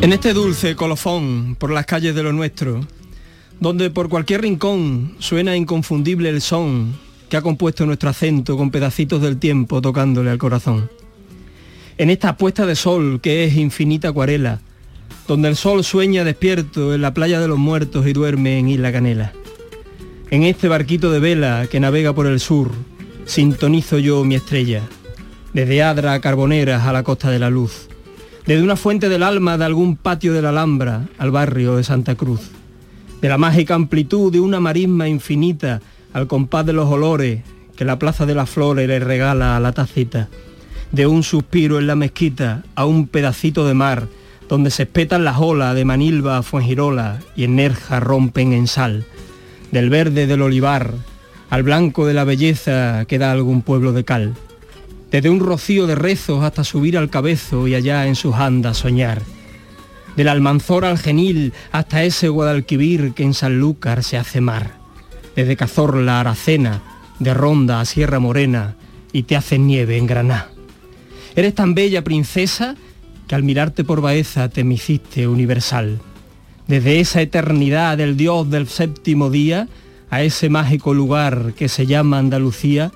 En 0.00 0.12
este 0.12 0.32
dulce 0.32 0.76
colofón 0.76 1.56
por 1.56 1.70
las 1.70 1.84
calles 1.84 2.14
de 2.14 2.22
lo 2.22 2.32
nuestro, 2.32 2.80
donde 3.58 3.90
por 3.90 4.08
cualquier 4.08 4.40
rincón 4.42 5.16
suena 5.18 5.56
inconfundible 5.56 6.30
el 6.30 6.40
son 6.40 6.94
que 7.28 7.36
ha 7.36 7.42
compuesto 7.42 7.84
nuestro 7.84 8.08
acento 8.08 8.56
con 8.56 8.70
pedacitos 8.70 9.20
del 9.20 9.38
tiempo 9.38 9.82
tocándole 9.82 10.30
al 10.30 10.38
corazón. 10.38 10.90
En 11.98 12.08
esta 12.08 12.36
puesta 12.36 12.64
de 12.64 12.76
sol 12.76 13.20
que 13.20 13.44
es 13.44 13.56
infinita 13.56 14.08
acuarela, 14.08 14.60
donde 15.28 15.48
el 15.48 15.56
sol 15.56 15.84
sueña 15.84 16.24
despierto 16.24 16.94
en 16.94 17.02
la 17.02 17.12
playa 17.12 17.40
de 17.40 17.48
los 17.48 17.58
muertos 17.58 18.06
y 18.06 18.14
duerme 18.14 18.58
en 18.58 18.68
Isla 18.68 18.90
Canela. 18.90 19.32
En 20.30 20.44
este 20.44 20.68
barquito 20.68 21.10
de 21.10 21.18
vela 21.18 21.66
que 21.68 21.80
navega 21.80 22.12
por 22.12 22.28
el 22.28 22.38
sur, 22.38 22.70
sintonizo 23.24 23.98
yo 23.98 24.24
mi 24.24 24.36
estrella, 24.36 24.82
desde 25.52 25.82
Adra 25.82 26.12
a 26.12 26.20
Carboneras 26.20 26.86
a 26.86 26.92
la 26.92 27.02
costa 27.02 27.32
de 27.32 27.40
la 27.40 27.50
luz, 27.50 27.88
desde 28.46 28.62
una 28.62 28.76
fuente 28.76 29.08
del 29.08 29.24
alma 29.24 29.58
de 29.58 29.64
algún 29.64 29.96
patio 29.96 30.32
de 30.32 30.40
la 30.40 30.50
Alhambra 30.50 31.08
al 31.18 31.32
barrio 31.32 31.74
de 31.74 31.82
Santa 31.82 32.14
Cruz, 32.14 32.42
de 33.20 33.28
la 33.28 33.38
mágica 33.38 33.74
amplitud 33.74 34.30
de 34.30 34.38
una 34.38 34.60
marisma 34.60 35.08
infinita 35.08 35.80
al 36.12 36.28
compás 36.28 36.64
de 36.64 36.74
los 36.74 36.88
olores 36.88 37.42
que 37.76 37.84
la 37.84 37.98
Plaza 37.98 38.24
de 38.24 38.36
las 38.36 38.48
Flores 38.48 38.86
le 38.86 39.00
regala 39.00 39.56
a 39.56 39.60
la 39.60 39.72
tacita, 39.72 40.28
de 40.92 41.08
un 41.08 41.24
suspiro 41.24 41.80
en 41.80 41.88
la 41.88 41.96
mezquita 41.96 42.62
a 42.76 42.86
un 42.86 43.08
pedacito 43.08 43.66
de 43.66 43.74
mar 43.74 44.06
donde 44.48 44.70
se 44.70 44.84
espetan 44.84 45.24
las 45.24 45.38
olas 45.38 45.74
de 45.74 45.84
Manilva 45.84 46.38
a 46.38 46.42
Fuengirola 46.44 47.18
y 47.34 47.42
en 47.42 47.56
Nerja 47.56 47.98
rompen 47.98 48.52
en 48.52 48.68
sal, 48.68 49.04
del 49.70 49.90
verde 49.90 50.26
del 50.26 50.42
olivar 50.42 50.94
al 51.50 51.62
blanco 51.62 52.06
de 52.06 52.14
la 52.14 52.24
belleza 52.24 53.04
que 53.06 53.18
da 53.18 53.32
algún 53.32 53.62
pueblo 53.62 53.92
de 53.92 54.04
cal, 54.04 54.34
desde 55.10 55.30
un 55.30 55.40
rocío 55.40 55.86
de 55.86 55.96
rezos 55.96 56.44
hasta 56.44 56.64
subir 56.64 56.96
al 56.96 57.10
cabezo 57.10 57.66
y 57.66 57.74
allá 57.74 58.06
en 58.06 58.14
sus 58.14 58.36
andas 58.36 58.78
soñar, 58.78 59.22
del 60.16 60.28
almanzor 60.28 60.84
al 60.84 60.98
genil 60.98 61.52
hasta 61.72 62.04
ese 62.04 62.28
Guadalquivir 62.28 63.12
que 63.14 63.24
en 63.24 63.34
Sanlúcar 63.34 64.04
se 64.04 64.16
hace 64.16 64.40
mar, 64.40 64.78
desde 65.34 65.56
Cazorla 65.56 66.18
a 66.18 66.20
Aracena, 66.20 66.82
de 67.18 67.34
Ronda 67.34 67.80
a 67.80 67.84
Sierra 67.84 68.18
Morena 68.20 68.76
y 69.12 69.24
te 69.24 69.36
hacen 69.36 69.66
nieve 69.66 69.96
en 69.96 70.06
Graná. 70.06 70.48
Eres 71.34 71.54
tan 71.54 71.74
bella 71.74 72.02
princesa 72.02 72.76
que 73.26 73.34
al 73.34 73.42
mirarte 73.42 73.84
por 73.84 74.00
Baeza 74.00 74.48
te 74.48 74.64
me 74.64 74.74
hiciste 74.74 75.28
universal. 75.28 76.00
Desde 76.70 77.00
esa 77.00 77.20
eternidad 77.20 77.98
del 77.98 78.16
Dios 78.16 78.48
del 78.48 78.68
séptimo 78.68 79.28
día 79.28 79.66
a 80.08 80.22
ese 80.22 80.48
mágico 80.48 80.94
lugar 80.94 81.52
que 81.56 81.68
se 81.68 81.84
llama 81.84 82.18
Andalucía 82.18 82.92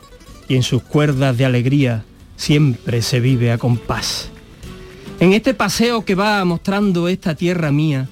y 0.46 0.54
en 0.54 0.62
sus 0.62 0.80
cuerdas 0.80 1.36
de 1.36 1.44
alegría 1.44 2.04
siempre 2.36 3.02
se 3.02 3.18
vive 3.18 3.50
a 3.50 3.58
compás. 3.58 4.30
En 5.18 5.32
este 5.32 5.54
paseo 5.54 6.04
que 6.04 6.14
va 6.14 6.44
mostrando 6.44 7.08
esta 7.08 7.34
tierra 7.34 7.72
mía, 7.72 8.08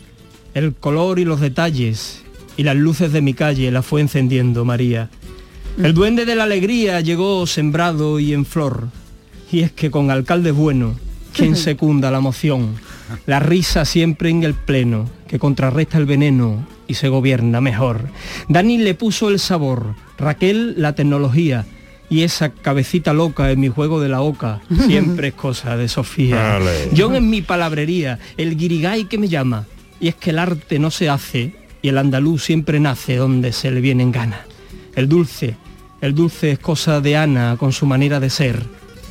el 0.52 0.74
color 0.74 1.20
y 1.20 1.24
los 1.24 1.38
detalles 1.38 2.24
y 2.56 2.64
las 2.64 2.74
luces 2.74 3.12
de 3.12 3.22
mi 3.22 3.32
calle 3.32 3.70
la 3.70 3.82
fue 3.82 4.00
encendiendo 4.00 4.64
María. 4.64 5.10
El 5.80 5.94
duende 5.94 6.24
de 6.24 6.34
la 6.34 6.42
alegría 6.42 7.00
llegó 7.02 7.46
sembrado 7.46 8.18
y 8.18 8.32
en 8.34 8.46
flor. 8.46 8.88
Y 9.52 9.60
es 9.60 9.70
que 9.70 9.92
con 9.92 10.10
alcalde 10.10 10.50
bueno, 10.50 10.96
quien 11.32 11.54
secunda 11.56 12.10
la 12.10 12.18
moción, 12.18 12.74
la 13.26 13.40
risa 13.40 13.84
siempre 13.84 14.30
en 14.30 14.42
el 14.44 14.54
pleno, 14.54 15.08
que 15.28 15.38
contrarresta 15.38 15.98
el 15.98 16.06
veneno 16.06 16.66
y 16.86 16.94
se 16.94 17.08
gobierna 17.08 17.60
mejor. 17.60 18.08
Dani 18.48 18.78
le 18.78 18.94
puso 18.94 19.28
el 19.28 19.38
sabor, 19.38 19.94
Raquel 20.18 20.74
la 20.76 20.94
tecnología 20.94 21.64
Y 22.10 22.22
esa 22.22 22.50
cabecita 22.50 23.12
loca 23.14 23.50
en 23.50 23.60
mi 23.60 23.68
juego 23.68 24.00
de 24.00 24.10
la 24.10 24.20
oca 24.20 24.60
siempre 24.86 25.28
es 25.28 25.34
cosa 25.34 25.76
de 25.76 25.88
Sofía. 25.88 26.60
John 26.94 27.14
en 27.14 27.30
mi 27.30 27.40
palabrería, 27.40 28.18
el 28.36 28.56
guirigay 28.56 29.04
que 29.04 29.16
me 29.16 29.28
llama. 29.28 29.64
Y 29.98 30.08
es 30.08 30.16
que 30.16 30.30
el 30.30 30.38
arte 30.38 30.78
no 30.78 30.90
se 30.90 31.08
hace 31.08 31.54
y 31.80 31.88
el 31.88 31.96
andaluz 31.96 32.44
siempre 32.44 32.78
nace 32.80 33.16
donde 33.16 33.52
se 33.52 33.70
le 33.70 33.80
viene 33.80 34.02
en 34.02 34.12
gana. 34.12 34.42
El 34.94 35.08
dulce, 35.08 35.56
el 36.02 36.14
dulce 36.14 36.50
es 36.50 36.58
cosa 36.58 37.00
de 37.00 37.16
Ana 37.16 37.56
con 37.58 37.72
su 37.72 37.86
manera 37.86 38.20
de 38.20 38.28
ser. 38.28 38.62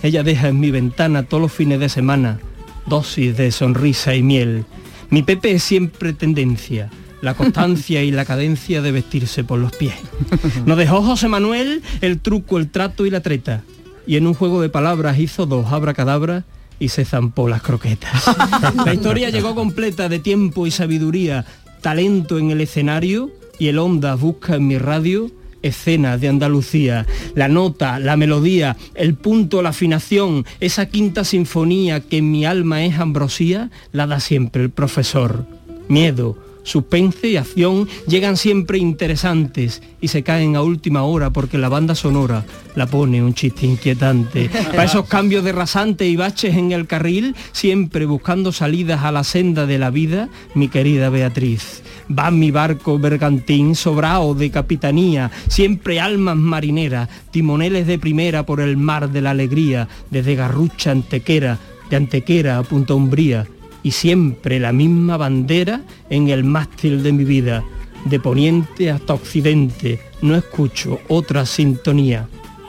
Ella 0.04 0.22
deja 0.22 0.50
en 0.50 0.60
mi 0.60 0.70
ventana 0.70 1.24
todos 1.24 1.42
los 1.42 1.52
fines 1.52 1.80
de 1.80 1.90
semana 1.90 2.40
dosis 2.86 3.36
de 3.38 3.52
sonrisa 3.52 4.16
y 4.16 4.24
miel. 4.24 4.66
Mi 5.10 5.24
Pepe 5.24 5.52
es 5.52 5.64
siempre 5.64 6.14
tendencia, 6.14 6.90
la 7.22 7.34
constancia 7.34 8.04
y 8.04 8.12
la 8.12 8.26
cadencia 8.26 8.82
de 8.82 8.92
vestirse 8.92 9.44
por 9.44 9.60
los 9.60 9.76
pies. 9.76 9.96
Nos 10.66 10.78
dejó 10.78 11.02
José 11.02 11.28
Manuel 11.28 11.82
el 12.02 12.20
truco, 12.20 12.58
el 12.58 12.70
trato 12.70 13.06
y 13.06 13.10
la 13.10 13.22
treta. 13.22 13.64
Y 14.08 14.16
en 14.16 14.28
un 14.28 14.34
juego 14.34 14.62
de 14.62 14.70
palabras 14.70 15.20
hizo 15.20 15.46
dos 15.46 15.72
abracadabras 15.72 16.44
y 16.80 16.90
se 16.90 17.06
zampó 17.06 17.48
las 17.48 17.62
croquetas. 17.62 18.24
La 18.86 18.94
historia 18.94 19.30
llegó 19.30 19.54
completa 19.54 20.10
de 20.10 20.18
tiempo 20.18 20.66
y 20.66 20.72
sabiduría, 20.72 21.46
talento 21.82 22.40
en 22.40 22.50
el 22.50 22.60
escenario 22.60 23.32
y 23.60 23.68
el 23.68 23.78
onda 23.78 24.16
busca 24.16 24.56
en 24.56 24.68
mi 24.68 24.80
radio 24.80 25.30
escenas 25.62 26.20
de 26.22 26.28
Andalucía, 26.28 27.06
la 27.36 27.48
nota, 27.48 28.00
la 28.00 28.18
melodía, 28.18 28.78
el 28.96 29.16
punto, 29.16 29.62
la 29.62 29.70
afinación, 29.70 30.46
esa 30.60 30.88
quinta 30.88 31.24
sinfonía 31.24 32.02
que 32.02 32.18
en 32.18 32.32
mi 32.32 32.46
alma 32.46 32.84
es 32.84 33.00
ambrosía, 33.00 33.70
la 33.92 34.08
da 34.08 34.20
siempre 34.20 34.64
el 34.64 34.70
profesor. 34.70 35.46
Miedo, 35.88 36.38
suspense 36.64 37.30
y 37.30 37.38
acción 37.38 37.88
llegan 38.08 38.38
siempre 38.38 38.78
interesantes 38.78 39.82
y 40.00 40.08
se 40.08 40.24
caen 40.24 40.56
a 40.56 40.62
última 40.62 41.04
hora 41.04 41.30
porque 41.30 41.58
la 41.58 41.70
banda 41.70 41.96
sonora 41.96 42.46
la 42.76 42.88
pone 42.88 43.24
un 43.24 43.34
chiste 43.34 43.66
inquietante. 43.66 44.50
Para 44.72 44.86
esos 44.86 45.08
cambios 45.08 45.44
de 45.44 45.52
rasante 45.52 46.08
y 46.08 46.16
baches 46.16 46.56
en 46.56 46.72
el 46.72 46.88
carril, 46.88 47.36
siempre 47.52 48.06
buscando 48.06 48.52
salidas 48.52 49.04
a 49.04 49.12
la 49.12 49.24
senda 49.24 49.66
de 49.66 49.78
la 49.78 49.90
vida, 49.90 50.30
mi 50.56 50.68
querida 50.68 51.10
Beatriz. 51.10 51.84
Va 52.10 52.32
mi 52.32 52.52
barco 52.52 53.00
bergantín 53.00 53.76
sobrao 53.76 54.34
de 54.34 54.52
capitanía, 54.52 55.32
siempre 55.48 56.00
almas 56.00 56.36
marineras, 56.36 57.10
timoneles 57.32 57.88
de 57.88 58.00
primera 58.00 58.46
por 58.46 58.60
el 58.60 58.76
mar 58.76 59.10
de 59.12 59.22
la 59.22 59.32
alegría, 59.32 59.88
desde 60.10 60.36
Garrucha 60.36 60.92
Antequera, 60.92 61.58
de 61.90 61.96
Antequera 61.96 62.58
a 62.58 62.64
Punta 62.64 62.96
Umbría, 62.96 63.48
y 63.84 63.92
siempre 63.92 64.60
la 64.60 64.72
misma 64.72 65.18
bandera 65.18 65.82
en 66.10 66.30
el 66.30 66.44
mástil 66.44 67.04
de 67.04 67.12
mi 67.12 67.24
vida. 67.24 67.64
De 68.06 68.20
poniente 68.20 68.90
hasta 68.90 69.14
occidente 69.14 70.00
no 70.22 70.36
escucho 70.36 71.00
otra 71.08 71.46
sintonía 71.46 72.28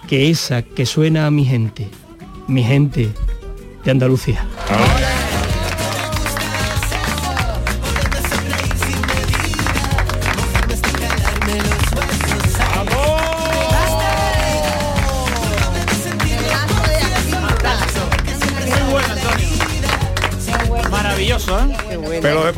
que 0.09 0.31
esa 0.31 0.63
que 0.63 0.85
suena 0.85 1.27
a 1.27 1.31
mi 1.31 1.45
gente, 1.45 1.89
mi 2.49 2.63
gente 2.63 3.09
de 3.85 3.91
Andalucía. 3.91 4.47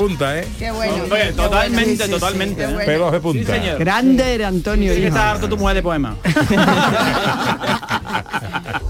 Punta, 0.06 0.38
¿eh? 0.38 0.46
Qué 0.58 0.70
bueno. 0.70 1.04
Oye, 1.10 1.32
totalmente, 1.32 1.96
Sí, 1.96 2.02
sí, 2.04 2.10
totalmente. 2.10 2.56
qué 2.56 2.62
¿eh? 2.64 2.66
bueno. 2.74 2.86
Pelos 2.86 3.12
de 3.12 3.18
Sí, 3.18 3.22
punta. 3.22 3.52
señor. 3.54 3.78
Grande 3.78 4.34
era 4.34 4.48
Antonio. 4.48 4.94
Sí 4.94 5.00
que 5.00 5.06
está 5.08 5.30
harto 5.32 5.48
tu 5.48 5.56
mujer 5.56 5.76
de 5.76 5.82
poema. 5.82 6.16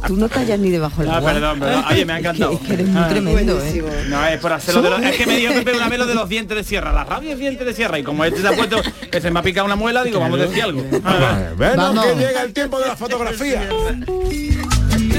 Tú 0.07 0.17
no 0.17 0.29
callas 0.29 0.59
ni 0.59 0.69
debajo 0.71 1.01
del 1.01 1.11
Ah, 1.11 1.17
agua. 1.17 1.33
perdón, 1.33 1.61
perdón. 1.61 1.85
Oye, 1.91 2.05
me 2.05 2.13
ha 2.13 2.19
encantado. 2.19 2.53
Es 2.53 2.59
que, 2.59 2.65
es 2.65 2.69
que 2.69 2.75
eres 2.75 2.89
muy 2.89 3.03
Ah. 3.03 3.09
tremendo, 3.09 3.59
¿eh? 3.63 3.85
No, 4.09 4.27
es 4.27 4.39
por 4.39 4.53
hacerlo 4.53 4.83
de 4.83 4.91
los... 4.91 5.03
Es 5.03 5.17
que 5.17 5.27
me 5.27 5.37
dio 5.39 5.53
Pepe 5.55 5.73
una 5.77 5.89
vez 5.89 5.99
lo 5.99 6.07
de 6.07 6.15
los 6.15 6.29
dientes 6.29 6.57
de 6.57 6.63
sierra. 6.65 6.93
La 6.93 7.05
radio 7.05 7.33
es 7.33 7.39
dientes 7.39 7.67
de 7.67 7.73
sierra. 7.75 7.99
Y 7.99 8.03
como 8.03 8.23
este 8.25 8.43
se 8.43 8.49
ha 8.49 8.53
puesto 8.53 8.83
que 9.11 9.21
se 9.21 9.31
me 9.31 9.41
ha 9.41 9.43
picado 9.43 9.65
una 9.65 9.77
muela, 9.77 10.05
digo, 10.05 10.21
vamos 10.21 10.39
a 10.41 10.43
decir 10.43 10.63
algo. 10.63 10.83
Bueno, 11.57 11.77
Vamos. 11.77 12.05
que 12.07 12.17
llega 12.17 12.43
el 12.43 12.53
tiempo 12.53 12.79
de 12.81 12.87
la 12.89 12.97
fotografía. 12.97 13.63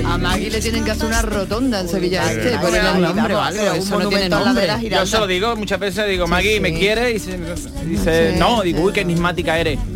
A 0.07 0.17
Maggie 0.17 0.50
le 0.50 0.62
tienen 0.62 0.83
que 0.83 0.91
hacer 0.91 1.05
una 1.05 1.21
rotonda 1.21 1.81
en 1.81 1.89
Sevilla 1.89 2.31
Este, 2.31 2.55
ay, 2.55 2.95
un 2.95 3.01
nombre 3.01 3.35
o 3.35 3.41
algo. 3.41 3.71
Eso 3.74 4.00
no 4.00 4.09
tiene 4.09 4.29
nombre. 4.29 4.67
Yo 4.89 5.05
se 5.05 5.17
lo 5.17 5.27
digo 5.27 5.55
muchas 5.55 5.79
veces, 5.79 6.07
digo, 6.07 6.27
Maggie, 6.27 6.59
¿me 6.59 6.69
sí. 6.69 6.75
quiere? 6.79 7.12
Y 7.13 7.19
se- 7.19 7.38
dice, 7.85 8.33
Sí, 8.33 8.39
no, 8.39 8.62
digo, 8.62 8.81
uy, 8.81 8.93
qué 8.93 9.01
enigmática 9.01 9.57
eres. 9.57 9.79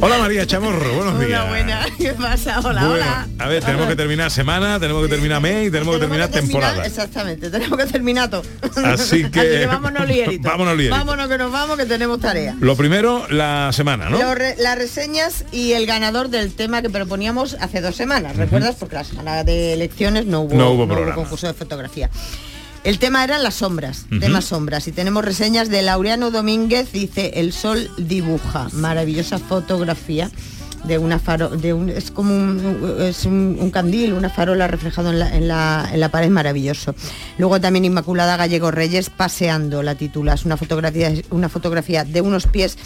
Hola 0.00 0.18
María 0.18 0.46
Chamorro, 0.46 0.94
buenos 0.94 1.18
días. 1.20 1.40
Hola, 1.40 1.48
buena. 1.50 1.86
¿Qué 1.98 2.12
pasa? 2.12 2.60
Hola, 2.60 2.80
Bueno, 2.86 2.94
hola. 2.94 3.28
a 3.38 3.48
ver, 3.48 3.62
tenemos 3.64 3.86
que 3.88 3.96
terminar 3.96 4.30
semana, 4.30 4.78
tenemos 4.78 5.02
que 5.02 5.08
terminar 5.08 5.40
mes 5.40 5.68
y 5.68 5.70
tenemos 5.70 5.94
que 5.94 6.00
terminar 6.00 6.28
temporada. 6.30 6.84
Exactamente, 6.86 7.50
tenemos 7.50 7.78
que 7.78 7.86
terminar 7.86 8.28
todo. 8.28 8.42
Así 8.84 9.30
que- 9.30 9.66
vámonos 9.66 10.06
lieritos. 10.06 10.50
Vámonos 10.50 10.76
lieritos. 10.76 10.98
Vámonos 10.98 11.28
que 11.28 11.38
nos 11.38 11.52
vamos, 11.52 11.76
que 11.78 11.86
tenemos 11.86 12.20
tarea. 12.20 12.54
Lo 12.60 12.76
primero, 12.76 13.26
la 13.30 13.70
semana, 13.72 14.10
¿no? 14.10 14.34
Re- 14.34 14.56
las 14.58 14.76
reseñas 14.76 15.44
y 15.52 15.72
el 15.72 15.86
ganador 15.86 16.28
del 16.28 16.52
tema 16.54 16.82
que 16.82 16.90
proponíamos 16.90 17.56
hace 17.60 17.80
dos 17.80 17.94
semanas, 17.96 18.36
¿recuerdas? 18.36 18.76
Porque 18.78 18.96
la 18.96 19.04
semana 19.04 19.44
de 19.44 19.72
elecciones 19.72 20.26
no 20.26 20.42
hubo, 20.42 20.54
No 20.54 20.70
hubo 20.72 20.86
programa. 20.86 21.14
concurso 21.14 21.46
de 21.46 21.54
fotografía. 21.54 22.10
El 22.84 22.98
tema 22.98 23.24
eran 23.24 23.42
las 23.42 23.54
sombras, 23.54 24.04
temas 24.20 24.44
sombras. 24.44 24.86
Y 24.88 24.92
tenemos 24.92 25.24
reseñas 25.24 25.70
de 25.70 25.80
Laureano 25.80 26.30
Domínguez, 26.30 26.92
dice 26.92 27.32
El 27.36 27.54
sol 27.54 27.90
dibuja. 27.96 28.68
Maravillosa 28.74 29.38
fotografía 29.38 30.30
de 30.84 30.98
una 30.98 31.18
faro, 31.18 31.48
de 31.48 31.72
un, 31.72 31.88
es 31.88 32.10
como 32.10 32.34
un, 32.34 33.00
es 33.00 33.24
un, 33.24 33.56
un 33.58 33.70
candil, 33.70 34.12
una 34.12 34.28
farola 34.28 34.68
reflejado 34.68 35.10
en 35.10 35.18
la, 35.18 35.34
en, 35.34 35.48
la, 35.48 35.88
en 35.90 35.98
la 35.98 36.10
pared, 36.10 36.28
maravilloso. 36.28 36.94
Luego 37.38 37.58
también 37.58 37.86
Inmaculada 37.86 38.36
Gallego 38.36 38.70
Reyes 38.70 39.08
paseando, 39.08 39.82
la 39.82 39.94
titula, 39.94 40.34
es 40.34 40.44
una 40.44 40.58
fotografía, 40.58 41.10
una 41.30 41.48
fotografía 41.48 42.04
de 42.04 42.20
unos 42.20 42.46
pies 42.46 42.76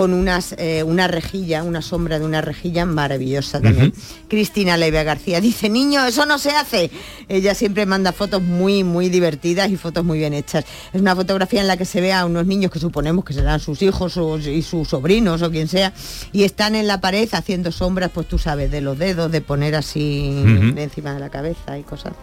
con 0.00 0.14
unas, 0.14 0.54
eh, 0.56 0.82
una 0.82 1.08
rejilla, 1.08 1.62
una 1.62 1.82
sombra 1.82 2.18
de 2.18 2.24
una 2.24 2.40
rejilla 2.40 2.86
maravillosa 2.86 3.60
también. 3.60 3.92
Cristina 4.28 4.78
Leiva 4.78 5.02
García 5.02 5.42
dice, 5.42 5.68
niño, 5.68 6.06
eso 6.06 6.24
no 6.24 6.38
se 6.38 6.52
hace. 6.52 6.90
Ella 7.28 7.54
siempre 7.54 7.84
manda 7.84 8.10
fotos 8.14 8.40
muy, 8.42 8.82
muy 8.82 9.10
divertidas 9.10 9.70
y 9.70 9.76
fotos 9.76 10.02
muy 10.02 10.16
bien 10.18 10.32
hechas. 10.32 10.64
Es 10.94 11.02
una 11.02 11.14
fotografía 11.14 11.60
en 11.60 11.66
la 11.68 11.76
que 11.76 11.84
se 11.84 12.00
ve 12.00 12.14
a 12.14 12.24
unos 12.24 12.46
niños 12.46 12.70
que 12.70 12.78
suponemos 12.78 13.26
que 13.26 13.34
serán 13.34 13.60
sus 13.60 13.82
hijos 13.82 14.16
o- 14.16 14.38
y 14.38 14.62
sus 14.62 14.88
sobrinos 14.88 15.42
o 15.42 15.50
quien 15.50 15.68
sea, 15.68 15.92
y 16.32 16.44
están 16.44 16.76
en 16.76 16.86
la 16.86 17.02
pared 17.02 17.28
haciendo 17.32 17.70
sombras, 17.70 18.10
pues 18.14 18.26
tú 18.26 18.38
sabes, 18.38 18.70
de 18.70 18.80
los 18.80 18.96
dedos, 18.98 19.30
de 19.30 19.42
poner 19.42 19.74
así 19.74 20.32
de 20.74 20.82
encima 20.82 21.12
de 21.12 21.20
la 21.20 21.28
cabeza 21.28 21.76
y 21.78 21.82
cosas. 21.82 22.14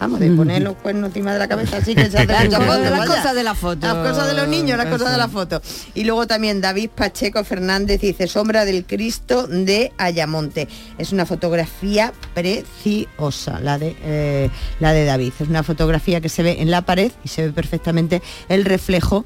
Vamos, 0.00 0.20
de 0.20 0.30
poner 0.36 0.62
los 0.62 0.76
cuernos 0.76 1.08
encima 1.08 1.32
de 1.32 1.38
la 1.38 1.48
cabeza, 1.48 1.78
así 1.78 1.94
que 1.94 2.10
se 2.10 2.18
hace 2.18 2.50
foto, 2.50 2.78
Las 2.78 2.90
vaya. 2.90 3.06
cosas 3.06 3.34
de 3.34 3.42
la 3.42 3.54
foto. 3.54 3.86
Las 3.86 4.08
cosas 4.08 4.26
de 4.28 4.34
los 4.34 4.48
niños, 4.48 4.76
las 4.76 4.86
cosas 4.86 5.12
de 5.12 5.18
la 5.18 5.28
foto. 5.28 5.62
Y 5.94 6.04
luego 6.04 6.26
también 6.26 6.60
David 6.60 6.90
Pacheco 6.94 7.44
Fernández 7.44 8.00
dice 8.00 8.26
Sombra 8.26 8.64
del 8.64 8.84
Cristo 8.84 9.46
de 9.46 9.92
Ayamonte. 9.98 10.68
Es 10.98 11.12
una 11.12 11.26
fotografía 11.26 12.12
preciosa, 12.34 13.60
la 13.60 13.78
de, 13.78 13.96
eh, 14.02 14.50
la 14.80 14.92
de 14.92 15.04
David. 15.04 15.32
Es 15.40 15.48
una 15.48 15.62
fotografía 15.62 16.20
que 16.20 16.28
se 16.28 16.42
ve 16.42 16.56
en 16.60 16.70
la 16.70 16.82
pared 16.82 17.12
y 17.24 17.28
se 17.28 17.46
ve 17.46 17.52
perfectamente 17.52 18.22
el 18.48 18.64
reflejo 18.64 19.24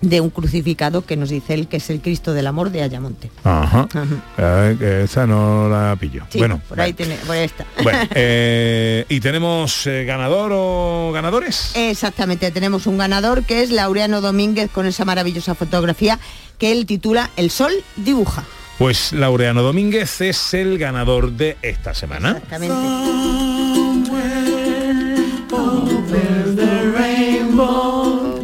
de 0.00 0.20
un 0.20 0.30
crucificado 0.30 1.04
que 1.04 1.16
nos 1.16 1.30
dice 1.30 1.54
él 1.54 1.68
que 1.68 1.78
es 1.78 1.90
el 1.90 2.00
Cristo 2.00 2.32
del 2.32 2.46
amor 2.46 2.70
de 2.70 2.82
Ayamonte. 2.82 3.30
Ajá. 3.44 3.88
Eh, 4.36 4.76
que 4.78 5.02
esa 5.04 5.26
no 5.26 5.68
la 5.68 5.96
pillo. 5.98 6.24
Sí, 6.30 6.38
bueno, 6.38 6.60
por 6.68 6.80
ahí, 6.80 6.92
tiene, 6.92 7.16
por 7.16 7.36
ahí 7.36 7.44
está. 7.44 7.66
Bueno, 7.82 7.98
eh, 8.14 9.04
¿y 9.08 9.20
tenemos 9.20 9.86
eh, 9.86 10.04
ganador 10.04 10.52
o 10.54 11.10
ganadores? 11.12 11.72
Exactamente, 11.74 12.50
tenemos 12.50 12.86
un 12.86 12.98
ganador 12.98 13.44
que 13.44 13.62
es 13.62 13.70
Laureano 13.70 14.20
Domínguez 14.20 14.70
con 14.70 14.86
esa 14.86 15.04
maravillosa 15.04 15.54
fotografía 15.54 16.18
que 16.58 16.72
él 16.72 16.86
titula 16.86 17.30
El 17.36 17.50
sol 17.50 17.72
dibuja. 17.96 18.44
Pues 18.78 19.12
Laureano 19.12 19.62
Domínguez 19.62 20.20
es 20.20 20.54
el 20.54 20.78
ganador 20.78 21.32
de 21.32 21.56
esta 21.62 21.94
semana. 21.94 22.30
Exactamente. 22.30 23.47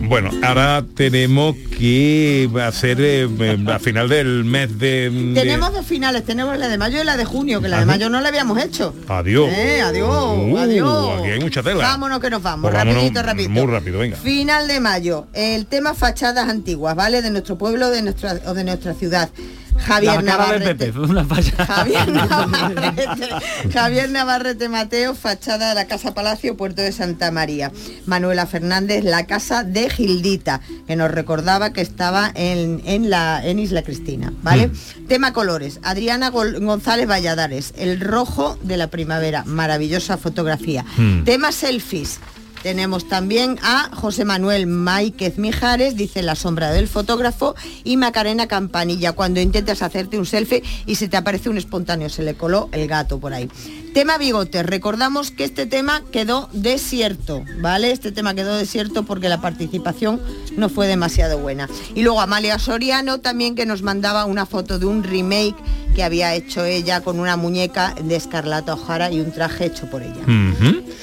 Bueno, 0.07 0.31
ahora 0.43 0.85
tenemos 0.95 1.57
que 1.79 2.49
hacer 2.63 3.01
eh, 3.01 3.29
eh, 3.41 3.65
a 3.69 3.79
final 3.79 4.09
del 4.09 4.45
mes 4.45 4.79
de... 4.79 5.11
de- 5.11 5.35
Tenemos 5.41 5.73
dos 5.73 5.87
finales, 5.87 6.25
tenemos 6.25 6.57
la 6.59 6.69
de 6.69 6.79
mayo 6.79 7.01
y 7.01 7.05
la 7.05 7.17
de 7.17 7.25
junio, 7.25 7.61
que 7.61 7.69
la 7.69 7.81
de 7.81 7.87
mayo 7.87 8.09
no 8.11 8.21
la 8.21 8.29
habíamos 8.29 8.63
hecho. 8.63 8.95
Adiós. 9.09 9.49
Eh, 9.53 9.81
adiós, 9.83 10.11
Uh, 10.39 10.59
adiós. 10.59 11.21
Aquí 11.21 11.31
hay 11.31 11.41
mucha 11.41 11.63
tela. 11.63 11.83
Vámonos 11.85 12.21
que 12.21 12.31
nos 12.31 12.43
vamos, 12.43 12.63
Pues 12.71 12.75
vámonos 12.75 12.95
rapidito, 13.03 13.23
rapidito. 13.23 13.51
Muy 13.51 13.67
rápido, 13.73 13.99
venga. 13.99 14.17
Final 14.17 14.69
de 14.69 14.81
mayo, 14.81 15.27
el 15.33 15.67
tema 15.67 15.95
fachadas 15.95 16.49
antiguas, 16.49 16.95
¿vale? 16.95 17.23
De 17.23 17.31
nuestro 17.31 17.57
pueblo 17.57 17.91
de 17.91 18.03
nuestra, 18.03 18.41
o 18.47 18.55
de 18.55 18.65
nuestra 18.65 18.95
ciudad. 18.95 19.31
Javier 19.79 20.23
Navarrete. 20.23 20.93
Una. 20.99 21.25
Javier 21.25 22.09
Navarrete, 22.13 23.29
Javier 23.73 24.11
Navarrete 24.11 24.69
Mateo, 24.69 25.15
fachada 25.15 25.71
de 25.71 25.75
la 25.75 25.87
Casa 25.87 26.15
Palacio, 26.15 26.57
Puerto 26.57 26.83
de 26.83 26.93
Santa 26.93 27.31
María. 27.31 27.73
Manuela 28.07 28.47
Fernández, 28.47 29.05
la 29.05 29.27
Casa 29.27 29.65
de 29.65 29.91
Gildita, 29.91 30.61
que 30.87 30.97
nos 30.97 31.11
recordaba 31.11 31.73
que 31.73 31.81
estaba 31.81 32.31
en, 32.35 32.83
en 32.85 33.11
la, 33.11 33.45
en 33.45 33.59
Isla 33.59 33.83
Cristina. 33.83 34.33
¿vale? 34.43 34.71
Tema 35.09 35.33
colores. 35.33 35.81
Adriana 35.83 36.31
González 36.31 37.09
Valladares, 37.09 37.75
El 37.77 38.01
rojo 38.01 38.59
de 38.63 38.77
la 38.77 38.89
primavera. 38.89 39.45
Maravillosa 39.45 40.17
fotografía. 40.17 40.85
Mm. 40.97 41.25
Tema 41.25 41.53
selfies. 41.53 42.21
Tenemos 42.65 43.07
también 43.07 43.59
a 43.63 43.91
José 43.95 44.25
Manuel 44.25 44.67
Máiquez 44.67 45.37
Mijares, 45.37 45.97
dice 45.97 46.23
La 46.23 46.35
sombra 46.35 46.73
del 46.73 46.89
fotógrafo, 46.89 47.55
y 47.85 47.99
Macarena 47.99 48.49
Campanilla, 48.49 49.13
cuando 49.13 49.39
intentas 49.39 49.83
hacerte 49.83 50.19
un 50.19 50.25
selfie 50.25 50.63
y 50.87 50.95
se 50.95 51.09
te 51.09 51.19
aparece 51.19 51.51
un 51.51 51.59
espontáneo, 51.59 52.09
se 52.09 52.23
le 52.23 52.37
coló 52.37 52.71
el 52.73 52.89
gato 52.89 53.21
por 53.21 53.35
ahí. 53.35 53.51
Tema 53.95 54.19
bigotes, 54.19 54.67
recordamos 54.67 55.31
que 55.31 55.45
este 55.45 55.67
tema 55.67 56.03
quedó 56.11 56.49
desierto, 56.53 57.45
¿vale? 57.61 57.93
Este 57.93 58.11
tema 58.11 58.35
quedó 58.35 58.57
desierto 58.57 59.05
porque 59.05 59.29
la 59.29 59.41
participación 59.41 60.21
no 60.57 60.69
fue 60.69 60.89
demasiado 60.89 61.39
buena. 61.39 61.69
Y 61.95 62.03
luego 62.03 62.21
Amalia 62.21 62.59
Soriano 62.59 63.21
también 63.21 63.55
que 63.55 63.67
nos 63.67 63.83
mandaba 63.83 64.25
una 64.25 64.47
foto 64.47 64.81
de 64.81 64.87
un 64.87 65.05
remake 65.05 65.55
que 65.95 66.03
había 66.03 66.35
hecho 66.35 66.65
ella 66.65 67.03
con 67.03 67.21
una 67.21 67.37
muñeca 67.37 67.95
de 68.03 68.17
Escarlata 68.17 68.75
O'Hara 68.75 69.13
y 69.13 69.21
un 69.21 69.31
traje 69.31 69.67
hecho 69.67 69.89
por 69.89 70.03
ella. 70.03 70.23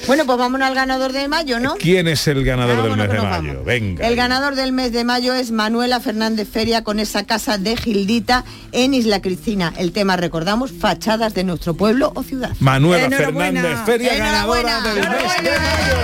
Bueno, 0.06 0.26
pues 0.26 0.38
vámonos 0.38 0.68
al 0.68 0.74
ganador 0.74 1.12
de 1.12 1.28
mayo, 1.28 1.60
¿no? 1.60 1.76
¿Quién 1.76 2.08
es 2.08 2.26
el 2.28 2.44
ganador 2.44 2.82
del 2.82 2.96
mes 2.96 3.08
de 3.08 3.16
mayo? 3.16 3.28
vamos. 3.30 3.64
Venga. 3.64 4.06
El 4.06 4.16
ganador 4.16 4.54
del 4.54 4.72
mes 4.72 4.92
de 4.92 5.04
mayo 5.04 5.32
es 5.32 5.50
Manuela 5.50 5.98
Fernández 6.00 6.48
Feria 6.48 6.84
con 6.84 7.00
esa 7.00 7.24
casa 7.24 7.56
de 7.56 7.76
Gildita 7.76 8.44
en 8.72 8.92
Isla 8.92 9.22
Cristina. 9.22 9.72
El 9.78 9.92
tema, 9.92 10.16
recordamos, 10.16 10.72
fachadas 10.72 11.32
de 11.34 11.44
nuestro 11.44 11.72
pueblo 11.74 12.12
o 12.14 12.22
ciudad. 12.22 12.50
Enhorabuena. 12.90 13.16
Fernández, 13.62 13.78
feria 13.86 14.14
ganadora 14.16 14.60
Enhorabuena. 14.60 14.94
del 14.94 15.10
mes 15.10 15.42
de 15.42 15.58
mayo. 15.58 15.96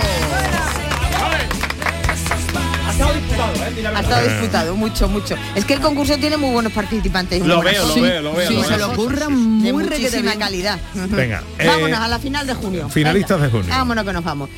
Ha 3.95 4.01
estado 4.01 4.29
disputado, 4.29 4.75
mucho, 4.77 5.09
mucho. 5.09 5.37
Es 5.55 5.65
que 5.65 5.75
el 5.75 5.81
concurso 5.81 6.17
tiene 6.19 6.37
muy 6.37 6.51
buenos 6.51 6.73
participantes. 6.73 7.45
Lo 7.45 7.63
veo, 7.63 7.87
lo 7.87 7.95
veo, 8.03 8.23
lo 8.23 8.33
veo, 8.35 8.49
Sí, 8.49 8.61
se 8.67 8.77
lo 8.77 8.91
ocurran 8.93 9.33
muy 9.37 9.83
bien. 9.83 10.39
calidad. 10.39 10.79
Venga, 10.95 11.43
eh, 11.59 11.67
Vámonos 11.67 11.99
a 11.99 12.09
la 12.09 12.19
final 12.19 12.47
de 12.47 12.55
junio. 12.55 12.89
finalistas 12.89 13.41
de 13.41 13.49
junio. 13.51 13.67
Vámonos 13.69 14.05
que 14.05 14.13
nos 14.13 14.25
vamos. 14.25 14.51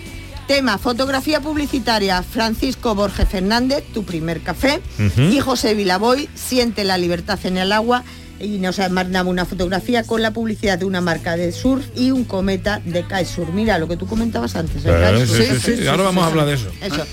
Tema, 0.46 0.78
fotografía 0.78 1.40
publicitaria, 1.40 2.22
Francisco 2.22 2.94
Borges 2.94 3.28
Fernández, 3.28 3.84
tu 3.94 4.04
primer 4.04 4.40
café, 4.40 4.80
Ujú. 4.98 5.20
y 5.22 5.38
José 5.40 5.74
Vilaboy, 5.74 6.28
siente 6.34 6.82
la 6.84 6.98
libertad 6.98 7.38
en 7.44 7.56
el 7.56 7.70
agua, 7.72 8.02
y 8.40 8.58
nos 8.58 8.78
mandaba 8.90 9.28
una 9.28 9.44
fotografía 9.44 10.02
con 10.04 10.22
la 10.22 10.32
publicidad 10.32 10.78
de 10.78 10.84
una 10.84 11.00
marca 11.00 11.36
de 11.36 11.52
surf 11.52 11.84
y 11.94 12.10
un 12.10 12.24
cometa 12.24 12.80
de 12.84 13.04
Kaisur. 13.06 13.52
Mira 13.52 13.78
lo 13.78 13.88
que 13.88 13.96
tú 13.96 14.06
comentabas 14.06 14.56
antes. 14.56 14.84
Eh, 14.84 14.88
Kaisur. 14.88 15.36
sí, 15.36 15.60
sí, 15.60 15.76
sí. 15.78 15.86
Ahora 15.86 16.04
vamos 16.04 16.24
a 16.24 16.28
hablar 16.28 16.46
de 16.46 16.54
eso. 16.54 16.68
Eso. 16.80 17.04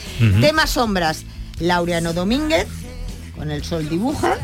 Tema 0.42 0.68
sombras, 0.68 1.24
Laureano 1.60 2.14
Domínguez, 2.14 2.68
con 3.36 3.52
el 3.52 3.64
sol 3.64 3.90
dibuja, 3.90 4.38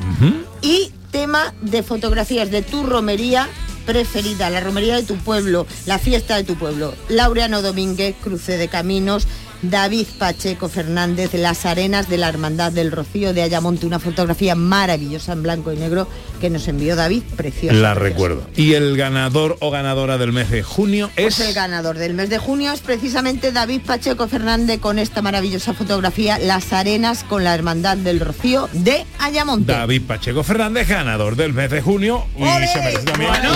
y 0.61 0.91
tema 1.11 1.53
de 1.61 1.83
fotografías 1.83 2.51
de 2.51 2.61
tu 2.61 2.83
romería 2.83 3.47
preferida, 3.85 4.49
la 4.49 4.59
romería 4.59 4.95
de 4.95 5.03
tu 5.03 5.15
pueblo, 5.17 5.67
la 5.85 5.99
fiesta 5.99 6.35
de 6.37 6.43
tu 6.43 6.55
pueblo. 6.55 6.93
Laureano 7.09 7.61
Domínguez, 7.61 8.15
Cruce 8.21 8.57
de 8.57 8.67
Caminos, 8.67 9.27
David 9.63 10.07
Pacheco 10.19 10.69
Fernández, 10.69 11.33
Las 11.33 11.65
Arenas 11.65 12.09
de 12.09 12.17
la 12.17 12.29
Hermandad 12.29 12.71
del 12.71 12.91
Rocío 12.91 13.33
de 13.33 13.41
Ayamonte, 13.41 13.85
una 13.85 13.99
fotografía 13.99 14.55
maravillosa 14.55 15.33
en 15.33 15.43
blanco 15.43 15.71
y 15.71 15.77
negro 15.77 16.07
que 16.41 16.49
nos 16.49 16.67
envió 16.67 16.95
David, 16.95 17.23
preciosa. 17.37 17.75
La 17.75 17.93
recuerdo. 17.93 18.45
Y 18.55 18.73
el 18.73 18.97
ganador 18.97 19.57
o 19.61 19.71
ganadora 19.71 20.17
del 20.17 20.33
mes 20.33 20.49
de 20.49 20.63
junio 20.63 21.09
Pues 21.15 21.39
es... 21.39 21.47
el 21.47 21.53
ganador 21.53 21.97
del 21.97 22.13
mes 22.13 22.29
de 22.29 22.37
junio 22.37 22.71
es 22.73 22.81
precisamente 22.81 23.51
David 23.51 23.81
Pacheco 23.85 24.27
Fernández 24.27 24.79
con 24.79 24.99
esta 24.99 25.21
maravillosa 25.21 25.73
fotografía 25.73 26.37
Las 26.39 26.73
Arenas 26.73 27.23
con 27.23 27.43
la 27.43 27.53
Hermandad 27.55 27.97
del 27.97 28.19
Rocío 28.19 28.69
de 28.73 29.05
Ayamonte. 29.19 29.71
David 29.71 30.01
Pacheco 30.07 30.43
Fernández, 30.43 30.87
ganador 30.89 31.35
del 31.35 31.53
mes 31.53 31.69
de 31.71 31.81
junio. 31.81 32.25
Y 32.37 32.43
se 32.43 32.79
merece 32.79 33.03
también. 33.05 33.31
Bueno, 33.31 33.53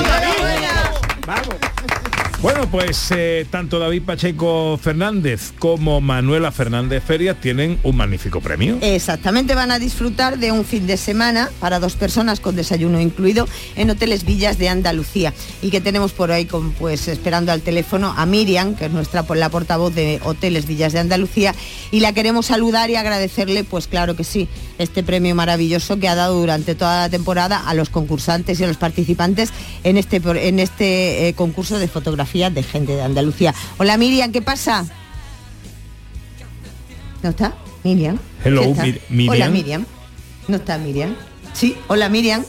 pues 2.72 3.12
eh, 3.12 3.46
tanto 3.50 3.80
David 3.80 4.04
Pacheco 4.04 4.78
Fernández 4.78 5.54
como 5.58 6.02
Manuela 6.02 6.52
Fernández 6.52 7.04
Ferias 7.04 7.40
tienen 7.42 7.80
un 7.84 7.96
magnífico 7.96 8.42
premio. 8.42 8.78
Exactamente, 8.82 9.56
van 9.56 9.72
a 9.72 9.80
disfrutar 9.80 10.38
de 10.38 10.52
un 10.52 10.66
fin 10.66 10.86
de 10.86 10.98
semana 10.98 11.50
para 11.60 11.80
dos 11.80 11.96
personas 11.96 12.40
con 12.40 12.56
desayuno 12.56 13.00
incluido 13.00 13.48
en 13.76 13.90
Hoteles 13.90 14.26
Villas 14.26 14.58
de 14.58 14.70
Andalucía. 14.70 15.34
Y 15.62 15.72
que 15.72 15.82
tenemos 15.82 16.14
por 16.14 16.32
ahí, 16.32 16.48
pues 16.80 17.08
esperando 17.08 17.52
al 17.52 17.62
teléfono 17.62 18.14
a 18.16 18.26
Miriam, 18.26 18.76
que 18.76 18.86
es 18.86 18.92
nuestra 18.92 19.26
la 19.28 19.50
portavoz 19.50 19.94
de 19.94 20.20
Hoteles 20.24 20.68
Villas 20.68 20.94
de 20.94 21.00
Andalucía, 21.00 21.56
y 21.92 22.00
la 22.02 22.14
queremos 22.14 22.48
saludar 22.48 22.90
y 22.90 22.96
agradecerle, 22.96 23.64
pues 23.64 23.88
claro 23.88 24.16
que 24.16 24.24
sí, 24.24 24.48
este 24.78 25.04
premio 25.04 25.36
maravilloso 25.36 26.00
que 26.00 26.08
ha 26.08 26.16
dado 26.16 26.40
durante 26.40 26.76
toda 26.76 27.02
la 27.02 27.10
temporada 27.10 27.68
a 27.68 27.74
los 27.74 27.90
concursantes 27.90 28.60
y 28.60 28.64
a 28.64 28.68
los 28.68 28.78
participantes 28.78 29.50
en 29.84 29.98
este, 29.98 30.22
en 30.48 30.60
este 30.60 31.28
eh, 31.28 31.34
concurso 31.34 31.80
de 31.80 31.88
fotografía 31.88 32.27
de 32.34 32.62
gente 32.62 32.96
de 32.96 33.02
Andalucía. 33.02 33.54
Hola 33.78 33.98
Miriam, 33.98 34.32
¿qué 34.32 34.42
pasa? 34.42 34.86
¿No 37.24 37.30
está? 37.30 37.56
Miriam. 37.84 38.20
Hello, 38.44 38.76
Miriam. 39.10 39.30
Hola 39.30 39.50
Miriam. 39.50 39.86
¿No 40.48 40.58
está 40.58 40.78
Miriam? 40.78 41.16
Sí, 41.54 41.76
hola 41.88 42.10
Miriam. 42.10 42.46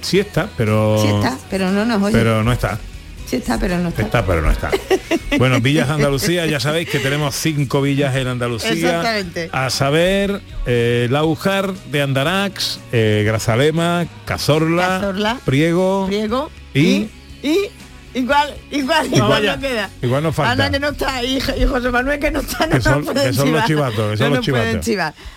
Sí 0.00 0.18
está, 0.18 0.48
pero... 0.56 0.98
Sí 1.02 1.08
está, 1.08 1.36
pero 1.50 1.70
no 1.70 1.84
nos 1.84 2.02
oye. 2.02 2.16
Pero 2.16 2.42
no 2.42 2.52
está. 2.52 2.78
Sí 3.26 3.36
está, 3.36 3.58
pero 3.58 3.78
no 3.78 3.90
está. 3.90 4.02
Está, 4.02 4.24
pero 4.24 4.40
no 4.40 4.50
está. 4.50 4.70
Bueno, 5.38 5.60
Villas 5.62 5.88
de 5.88 5.94
Andalucía, 5.94 6.44
ya 6.44 6.60
sabéis 6.60 6.90
que 6.90 6.98
tenemos 6.98 7.34
cinco 7.34 7.80
villas 7.80 8.14
en 8.16 8.28
Andalucía. 8.28 8.72
Exactamente. 8.72 9.48
A 9.50 9.70
saber, 9.70 10.42
eh, 10.66 11.08
Laujar 11.10 11.72
de 11.72 12.02
Andarax, 12.02 12.80
eh, 12.92 13.22
Grazalema, 13.26 14.06
Cazorla, 14.26 15.00
Cazorla, 15.00 15.40
Priego, 15.44 16.04
Priego 16.06 16.50
y... 16.74 17.08
Y 17.42 17.70
igual, 18.14 18.54
igual, 18.70 19.10
No, 19.10 19.16
igual 19.16 19.46
no 19.46 19.58
queda. 19.60 19.90
Igual 20.02 20.22
nos 20.22 20.34
falta. 20.34 20.52
Ana 20.52 20.70
que 20.70 20.80
no 20.80 20.88
está 20.90 21.22
y, 21.24 21.36
y 21.36 21.64
José 21.66 21.90
Manuel 21.90 22.18
que 22.20 22.30
no 22.30 22.40
está, 22.40 22.66
no 22.66 22.72
Que 22.76 22.80
son- 22.80 23.04
pueden 23.04 23.28
que 23.28 23.32
son 23.34 23.52
los 23.52 23.64
chivatos, 23.64 24.10
que 24.12 24.16
son 24.16 24.30
No 24.30 24.36
los 24.36 24.44
chivatos. 24.44 24.86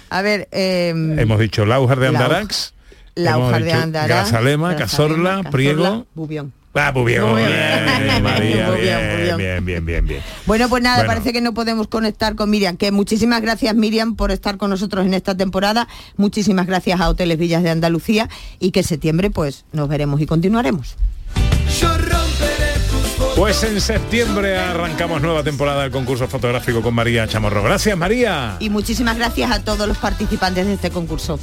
A 0.09 0.21
ver, 0.21 0.47
eh, 0.51 0.89
Hemos 1.17 1.39
dicho 1.39 1.65
Laujar 1.65 1.99
de 1.99 2.07
Andarax, 2.07 2.73
Laujar 3.15 3.63
de 3.63 3.73
Andarax, 3.73 4.31
Cazorla, 4.31 4.75
Cazorla, 4.75 5.43
Priego... 5.51 6.05
Bubión. 6.13 6.53
Ah, 6.77 6.91
muy 6.93 7.05
bien, 7.13 7.21
Muy 7.29 7.41
bien, 7.41 7.49
bien. 7.53 8.03
bien, 8.03 8.23
María, 8.23 8.69
bien. 8.71 9.38
bien, 9.38 9.65
bien, 9.65 9.85
bien, 9.85 10.05
bien. 10.05 10.21
Bueno, 10.45 10.67
pues 10.67 10.83
nada, 10.83 10.97
Bueno. 10.97 11.07
parece 11.13 11.31
que 11.31 11.39
no 11.39 11.53
podemos 11.53 11.88
conectar 11.88 12.35
con 12.35 12.49
Miriam. 12.49 12.75
Que 12.75 12.91
muchísimas 12.91 13.41
gracias 13.41 13.73
Miriam 13.75 14.17
por 14.17 14.29
estar 14.31 14.57
con 14.57 14.71
nosotros 14.71 15.05
en 15.05 15.13
esta 15.13 15.38
temporada. 15.38 15.88
Muchísimas 16.17 16.67
gracias 16.67 16.99
a 16.99 17.07
Hoteles 17.07 17.38
Villas 17.38 17.63
de 17.63 17.69
Andalucía 17.69 18.27
y 18.59 18.71
que 18.71 18.81
en 18.81 18.85
septiembre 18.88 19.29
pues 19.29 19.63
nos 19.71 19.88
veremos 19.88 20.19
y 20.19 20.25
continuaremos. 20.25 20.97
Pues 23.36 23.63
en 23.63 23.82
septiembre 23.82 24.58
arrancamos 24.58 25.21
nueva 25.21 25.43
temporada 25.43 25.84
del 25.84 25.91
concurso 25.91 26.26
fotográfico 26.26 26.82
con 26.82 26.93
María 26.93 27.28
Chamorro. 27.28 27.62
Gracias, 27.63 27.98
María. 27.98 28.56
Y 28.60 28.69
muchísimas 28.69 29.17
gracias 29.17 29.52
a 29.52 29.62
todos 29.62 29.86
los 29.89 29.98
participantes 29.98 30.65
de 30.65 30.74
este 30.74 30.89
concurso. 30.89 31.38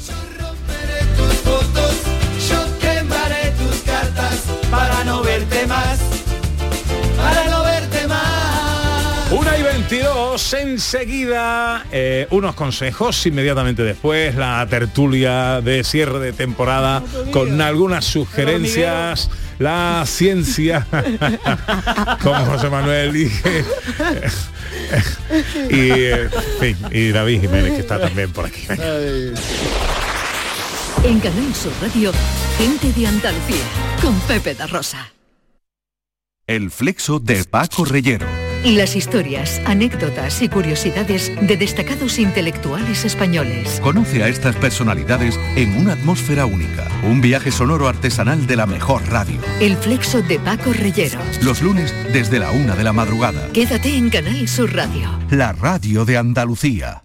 Yo 2.48 2.78
quemaré 2.80 3.50
tus 3.58 3.82
cartas 3.82 4.42
para 4.70 5.04
no 5.04 5.22
verte 5.22 5.66
más, 5.66 5.98
para 7.18 7.50
no 7.50 7.62
verte 7.62 8.06
más. 8.08 9.32
Una 9.32 9.58
y 9.58 9.62
22, 9.62 10.54
enseguida 10.54 11.84
eh, 11.92 12.26
unos 12.30 12.54
consejos, 12.54 13.26
inmediatamente 13.26 13.82
después 13.82 14.34
la 14.34 14.66
tertulia 14.68 15.60
de 15.60 15.84
cierre 15.84 16.18
de 16.20 16.32
temporada 16.32 17.02
con 17.32 17.60
algunas 17.60 18.06
sugerencias, 18.06 19.30
la 19.62 20.04
ciencia, 20.06 20.86
como 22.22 22.44
José 22.44 22.68
Manuel 22.68 23.16
y, 23.16 23.32
y, 25.70 25.90
eh, 25.90 26.28
y 26.90 27.08
David 27.10 27.40
Jiménez 27.42 27.72
que 27.74 27.80
está 27.80 28.00
también 28.00 28.30
por 28.32 28.46
aquí. 28.46 28.66
En 31.04 31.20
Canal 31.20 31.54
Sur 31.54 31.72
Radio, 31.80 32.12
gente 32.58 32.92
de 32.92 33.06
Andalucía, 33.06 33.64
con 34.02 34.18
Pepe 34.20 34.54
da 34.54 34.66
Rosa. 34.66 35.12
El 36.46 36.70
flexo 36.70 37.20
de 37.20 37.44
Paco 37.44 37.84
Reyero. 37.84 38.41
Las 38.64 38.94
historias, 38.94 39.60
anécdotas 39.64 40.40
y 40.40 40.48
curiosidades 40.48 41.32
de 41.40 41.56
destacados 41.56 42.20
intelectuales 42.20 43.04
españoles. 43.04 43.80
Conoce 43.82 44.22
a 44.22 44.28
estas 44.28 44.54
personalidades 44.54 45.38
en 45.56 45.76
una 45.76 45.94
atmósfera 45.94 46.46
única. 46.46 46.86
Un 47.02 47.20
viaje 47.20 47.50
sonoro 47.50 47.88
artesanal 47.88 48.46
de 48.46 48.54
la 48.54 48.66
mejor 48.66 49.02
radio. 49.08 49.40
El 49.58 49.76
flexo 49.76 50.22
de 50.22 50.38
Paco 50.38 50.72
Reyero. 50.72 51.18
Los 51.42 51.60
lunes 51.60 51.92
desde 52.12 52.38
la 52.38 52.52
una 52.52 52.76
de 52.76 52.84
la 52.84 52.92
madrugada. 52.92 53.48
Quédate 53.52 53.96
en 53.96 54.10
Canal 54.10 54.46
Sur 54.46 54.72
Radio. 54.72 55.10
La 55.30 55.52
radio 55.52 56.04
de 56.04 56.18
Andalucía. 56.18 57.02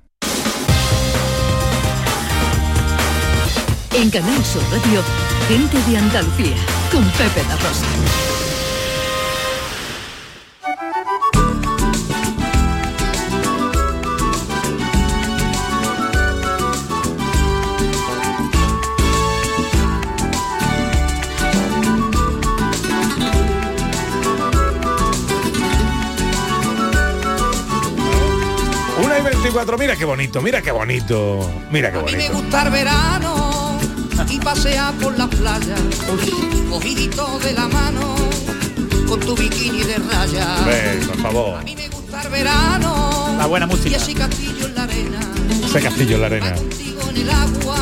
En 3.95 4.11
Canal 4.11 4.45
Sur 4.45 4.61
Radio, 4.71 5.01
Gente 5.47 5.89
de 5.89 5.97
Andalucía, 5.97 6.55
con 6.91 7.03
Pepe 7.03 7.41
La 7.49 7.55
Rosa. 7.55 8.36
24, 29.47 29.77
mira 29.77 29.95
qué 29.95 30.03
bonito, 30.03 30.41
mira 30.41 30.61
qué 30.61 30.71
bonito, 30.71 31.49
mira 31.71 31.89
qué 31.89 31.99
A 31.99 32.01
mí 32.01 32.11
me 32.11 32.17
bonito. 32.17 32.33
gusta 32.33 32.63
el 32.63 32.69
verano 32.71 33.79
y 34.29 34.39
pasear 34.39 34.93
por 34.95 35.17
la 35.17 35.27
playa, 35.27 35.75
cogidito 36.69 37.39
de 37.39 37.53
la 37.53 37.67
mano, 37.69 38.15
con 39.07 39.19
tu 39.21 39.35
bikini 39.37 39.83
de 39.83 39.95
raya. 39.99 40.47
Ven, 40.65 41.07
por 41.07 41.17
favor. 41.21 41.63
Me 41.63 41.87
gusta 41.87 42.21
el 42.23 42.29
verano 42.29 43.35
La 43.37 43.45
buena 43.45 43.67
música. 43.67 43.89
y 43.91 43.93
ese 43.95 44.13
castillo 44.15 44.65
en 44.65 44.75
la 44.75 44.83
arena, 44.83 45.19
Ese 45.65 45.79
castillo 45.81 46.15
en 46.15 46.21
la 46.21 46.27
arena. 46.27 46.53
contigo 46.53 47.01
en 47.09 47.17
el 47.17 47.29
agua 47.29 47.77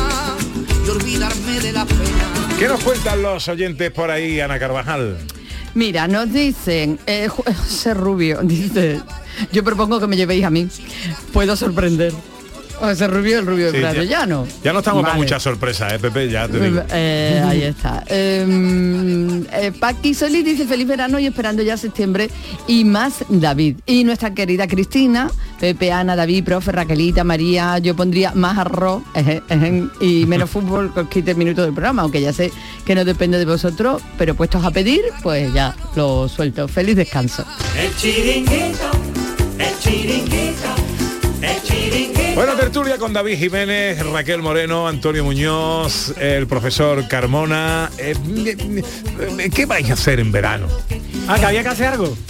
y 0.86 0.88
olvidarme 0.88 1.60
de 1.60 1.72
la 1.72 1.84
pena. 1.84 2.56
¿Qué 2.60 2.68
nos 2.68 2.80
cuentan 2.84 3.22
los 3.22 3.48
oyentes 3.48 3.90
por 3.90 4.10
ahí, 4.12 4.38
Ana 4.40 4.60
Carvajal? 4.60 5.18
Mira, 5.76 6.08
nos 6.08 6.32
dicen, 6.32 6.98
eh, 7.06 7.28
José 7.28 7.92
Rubio, 7.92 8.40
dice, 8.42 8.98
yo 9.52 9.62
propongo 9.62 10.00
que 10.00 10.06
me 10.06 10.16
llevéis 10.16 10.42
a 10.42 10.48
mí. 10.48 10.68
Puedo 11.34 11.54
sorprender. 11.54 12.14
José 12.78 13.06
Rubio, 13.08 13.38
el 13.38 13.46
Rubio 13.46 13.66
de 13.66 13.72
Sí, 13.72 13.78
Prado 13.78 14.02
ya- 14.02 14.20
Llano. 14.20 14.46
Ya 14.62 14.72
no 14.72 14.78
estamos 14.80 15.02
para 15.02 15.14
Vale. 15.14 15.24
muchas 15.24 15.42
sorpresas, 15.42 15.92
¿eh, 15.94 15.98
Pepe? 15.98 16.28
Ya 16.30 16.46
te 16.48 16.60
digo. 16.60 16.82
Eh, 16.92 17.42
ahí 17.44 17.62
está. 17.62 18.04
Eh, 18.08 19.44
eh, 19.52 19.72
Paqui 19.78 20.14
Solís 20.14 20.44
dice 20.44 20.66
feliz 20.66 20.86
verano 20.86 21.18
y 21.18 21.26
esperando 21.26 21.62
ya 21.62 21.76
septiembre 21.76 22.28
y 22.66 22.84
más 22.84 23.24
David. 23.28 23.76
Y 23.86 24.04
nuestra 24.04 24.34
querida 24.34 24.66
Cristina, 24.68 25.30
Pepe, 25.58 25.90
Ana, 25.92 26.16
David, 26.16 26.44
profe, 26.44 26.70
Raquelita, 26.72 27.24
María, 27.24 27.78
yo 27.78 27.96
pondría 27.96 28.32
más 28.34 28.58
arroz 28.58 29.02
eje, 29.14 29.42
eje, 29.48 29.84
y 30.00 30.26
menos 30.26 30.50
fútbol 30.56 30.92
que 30.92 31.00
os 31.00 31.08
quite 31.08 31.30
el 31.30 31.36
minuto 31.38 31.62
del 31.62 31.72
programa, 31.72 32.02
aunque 32.02 32.20
ya 32.20 32.32
sé 32.32 32.52
que 32.84 32.94
no 32.94 33.04
depende 33.04 33.38
de 33.38 33.44
vosotros, 33.46 34.02
pero 34.18 34.34
puestos 34.34 34.64
a 34.64 34.70
pedir, 34.70 35.00
pues 35.22 35.52
ya 35.54 35.74
lo 35.96 36.28
suelto. 36.28 36.68
Feliz 36.68 36.96
descanso. 36.96 37.44
El 37.78 37.94
chiringuito, 37.96 38.90
el 39.58 39.78
chiringuito, 39.78 40.74
el 41.42 41.62
chiringuito. 41.62 42.05
Bueno, 42.36 42.52
tertulia 42.52 42.98
con 42.98 43.14
David 43.14 43.38
Jiménez, 43.38 43.98
Raquel 44.12 44.42
Moreno, 44.42 44.86
Antonio 44.86 45.24
Muñoz, 45.24 46.12
el 46.18 46.46
profesor 46.46 47.08
Carmona. 47.08 47.90
Eh, 47.96 48.14
eh, 49.38 49.50
¿Qué 49.50 49.64
vais 49.64 49.88
a 49.88 49.94
hacer 49.94 50.20
en 50.20 50.30
verano? 50.30 50.66
Ah, 51.28 51.38
que 51.38 51.46
había 51.46 51.62
que 51.62 51.68
hacer 51.70 51.86
algo. 51.86 52.14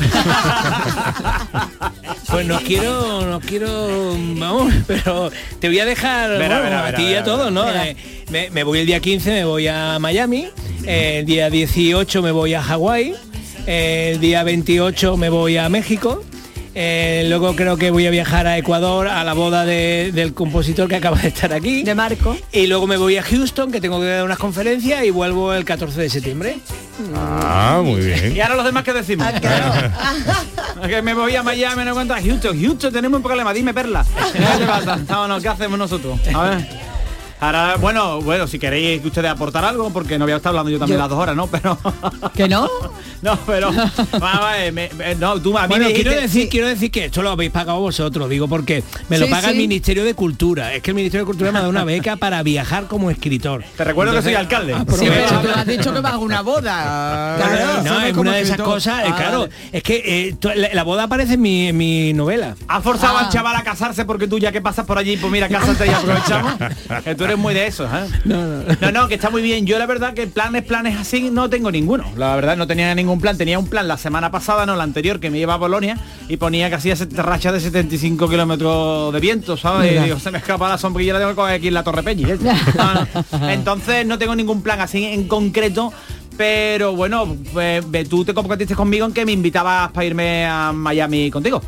Pues 2.29 2.45
no 2.45 2.59
quiero, 2.61 3.25
no 3.25 3.41
quiero, 3.41 4.17
vamos, 4.35 4.73
pero 4.87 5.31
te 5.61 5.69
voy 5.69 5.79
a 5.79 5.85
dejar 5.85 6.31
Verá, 6.31 6.61
bueno, 6.61 6.77
verá, 6.77 6.87
a 6.89 6.93
ti 6.93 7.03
y 7.03 7.15
a 7.15 7.23
todos, 7.23 7.53
¿no? 7.53 7.71
Eh, 7.71 7.97
me, 8.31 8.51
me 8.51 8.65
voy 8.65 8.81
el 8.81 8.87
día 8.87 8.99
15, 8.99 9.31
me 9.31 9.45
voy 9.45 9.69
a 9.69 9.99
Miami, 10.01 10.49
el 10.85 11.25
día 11.25 11.51
18 11.51 12.23
me 12.23 12.33
voy 12.33 12.55
a 12.55 12.63
Hawái, 12.63 13.15
el 13.67 14.21
día 14.21 14.43
28 14.43 15.17
me 15.17 15.29
voy 15.31 15.57
a 15.57 15.69
México. 15.69 16.25
Eh, 16.79 17.25
luego 17.29 17.57
creo 17.57 17.79
que 17.79 17.91
voy 17.91 18.07
a 18.07 18.11
viajar 18.11 18.47
a 18.47 18.59
Ecuador 18.59 19.09
a 19.09 19.25
la 19.25 19.33
boda 19.33 19.65
de- 19.65 20.11
del 20.13 20.35
compositor 20.35 20.89
que 20.91 20.97
acaba 20.97 21.17
de 21.19 21.29
estar 21.29 21.51
aquí. 21.55 21.83
De 21.83 21.95
Marco. 21.95 22.37
Y 22.53 22.67
luego 22.67 22.87
me 22.87 22.99
voy 22.99 23.17
a 23.17 23.23
Houston, 23.23 23.73
que 23.73 23.81
tengo 23.81 23.99
que 23.99 24.07
dar 24.07 24.25
unas 24.25 24.37
conferencias 24.39 25.03
y 25.03 25.11
vuelvo 25.11 25.55
el 25.55 25.65
14 25.65 26.03
de 26.03 26.11
septiembre. 26.11 26.59
Ah, 27.17 27.81
muy 27.83 28.01
bien. 28.03 28.37
Y 28.37 28.41
ahora 28.41 28.57
los 28.57 28.65
demás 28.67 28.85
que 28.85 28.93
decimos. 28.93 29.27
que 30.87 31.03
me 31.03 31.15
voy 31.15 31.35
a 31.35 31.43
Miami, 31.43 31.83
no 31.85 31.95
cuenta 31.95 32.21
Houston. 32.23 32.61
Houston, 32.61 32.93
tenemos 32.93 33.17
un 33.17 33.23
problema, 33.23 33.55
dime 33.55 33.73
perla. 33.73 34.05
¿Qué 34.35 34.39
te 34.59 34.67
pasa? 34.67 34.99
Vámonos, 35.09 35.43
¿qué 35.43 35.49
hacemos 35.49 35.79
nosotros? 35.79 36.19
A 36.35 36.43
ver. 36.51 36.86
Ahora, 37.39 37.77
bueno, 37.77 38.21
bueno, 38.23 38.47
si 38.47 38.59
queréis 38.59 39.01
que 39.03 39.09
ustedes 39.09 39.31
aportar 39.31 39.65
algo, 39.65 39.91
porque 39.91 40.19
no 40.19 40.25
voy 40.25 40.33
a 40.33 40.37
estar 40.37 40.51
hablando 40.51 40.71
yo 40.71 40.79
también 40.79 40.97
Yo- 40.99 41.03
las 41.03 41.11
dos 41.11 41.19
horas, 41.19 41.37
¿no? 41.37 41.47
Pero. 41.49 41.79
¿Que 42.35 42.49
no? 42.49 42.69
no, 43.23 43.39
pero. 43.47 43.71
Me- 44.73 44.89
me- 44.97 45.15
no, 45.17 45.41
tú 45.41 45.57
a 45.59 45.63
mí 45.63 45.69
Bueno, 45.69 45.87
me 45.87 45.93
quiero 45.93 46.11
dijiste- 46.13 46.23
decir, 46.23 46.49
quiero 46.49 46.67
decir 46.67 46.91
que 46.91 47.05
esto 47.07 47.23
lo 47.23 47.31
habéis 47.31 47.51
pagado 47.51 47.79
vosotros, 47.81 48.29
digo 48.31 48.49
porque 48.49 48.83
me 49.09 49.19
lo 49.19 49.27
Sí, 49.27 49.31
paga 49.31 49.49
el 49.49 49.55
sí. 49.55 49.59
Ministerio 49.61 50.05
de 50.05 50.15
Cultura. 50.15 50.73
Es 50.75 50.83
que 50.83 50.91
el 50.91 50.95
Ministerio 50.95 51.25
de 51.25 51.27
Cultura 51.27 51.53
me 51.53 51.59
ha 51.59 51.61
dado 51.63 51.71
una 51.71 51.85
beca 51.85 52.17
para 52.17 52.43
viajar 52.43 52.87
como 52.87 53.11
escritor. 53.11 53.65
Te 53.77 53.85
recuerdo 53.85 54.15
que 54.15 54.23
soy 54.23 54.35
alcalde. 54.35 54.73
Sí, 54.75 54.81
aprovecha. 54.81 55.41
pero 55.41 55.41
tú 55.55 55.59
has 55.61 55.67
dicho 55.67 55.93
que 55.95 56.01
vas 56.01 56.15
a 56.15 56.19
una 56.19 56.41
boda. 56.43 57.37
Claro, 57.37 57.83
no, 57.85 58.01
es 58.01 58.17
una 58.17 58.35
de 58.35 58.41
esas 58.43 58.57
cosas, 58.59 59.03
Ah, 59.07 59.15
claro, 59.17 59.41
vale. 59.41 59.53
es 59.73 59.83
que 59.83 60.03
eh, 60.29 60.37
tú- 60.39 60.51
la, 60.55 60.71
la 60.73 60.83
boda 60.85 61.05
aparece 61.05 61.35
en 61.35 61.43
mi, 61.43 61.69
en 61.69 61.77
mi 61.77 62.13
novela. 62.13 62.57
¿Has 62.69 62.83
forzado 62.83 63.19
Ah. 63.19 63.27
al 63.27 63.29
chaval 63.31 63.57
a 63.57 63.63
casarse 63.63 64.05
porque 64.05 64.27
tú 64.27 64.39
ya 64.39 64.53
que 64.53 64.61
pasas 64.61 64.87
por 64.87 64.99
allí, 64.99 65.17
pues 65.17 65.31
mira, 65.33 65.49
cásate 65.49 65.87
y 65.87 65.91
aprovechamos? 65.91 66.55
que 67.05 67.15
tú 67.15 67.26
eres 67.27 67.39
muy 67.39 67.55
de 67.55 67.67
eso, 67.67 67.85
¿eh? 67.85 68.09
No, 68.81 68.93
no, 68.93 69.09
que 69.09 69.15
está 69.15 69.31
muy 69.31 69.43
bien. 69.43 69.67
Yo 69.67 69.79
la 69.79 69.87
verdad 69.87 70.15
que 70.15 70.27
planes, 70.27 70.63
planes 70.65 70.97
así 70.99 71.31
no 71.31 71.49
tengo 71.51 71.71
ninguno. 71.71 72.05
La 72.17 72.35
verdad 72.37 72.57
no 72.57 72.67
tenía 72.67 72.95
ningún 72.95 73.21
plan. 73.21 73.37
Tenía 73.37 73.59
un 73.59 73.69
plan 73.69 73.87
la 73.89 73.97
semana 73.99 74.31
pasada, 74.31 74.67
no 74.67 74.75
la 74.77 74.85
anterior, 74.85 75.21
que 75.21 75.31
me 75.31 75.39
iba 75.39 75.55
a 75.55 75.57
Bolonia 75.59 75.97
y 76.29 76.37
ponía 76.37 76.67
hacía 76.75 76.97
set- 76.97 77.13
rachas 77.17 77.53
de 77.53 77.61
75 77.61 78.29
kilómetros 78.29 79.13
de 79.13 79.21
viento, 79.21 79.57
¿sabes? 79.57 79.91
Mira. 79.91 80.03
Y 80.03 80.05
digo, 80.07 80.19
se 80.19 80.31
me 80.31 80.39
escapa 80.39 80.69
la 80.69 80.79
sombrilla, 80.79 81.13
la 81.13 81.19
tengo 81.21 81.31
que 81.33 81.37
coger 81.37 81.55
aquí 81.55 81.69
en 81.69 81.75
la 81.75 81.85
Torre 81.85 82.03
Peñi. 82.03 82.25
¿eh? 82.25 82.39
No. 83.33 83.49
Entonces 83.49 84.07
no 84.07 84.19
tengo 84.19 84.35
ningún 84.35 84.63
plan 84.63 84.81
así 84.81 85.05
en 85.05 85.29
concreto. 85.29 85.93
Pero 86.37 86.95
bueno, 86.95 87.35
pues, 87.55 87.83
tú 88.11 88.23
te 88.23 88.35
comprometiste 88.35 88.75
conmigo 88.75 89.07
en 89.07 89.13
que 89.15 89.25
me 89.25 89.33
invitabas 89.33 89.91
para 89.93 90.05
irme 90.05 90.45
a 90.45 90.71
Miami 90.71 91.31
contigo. 91.31 91.63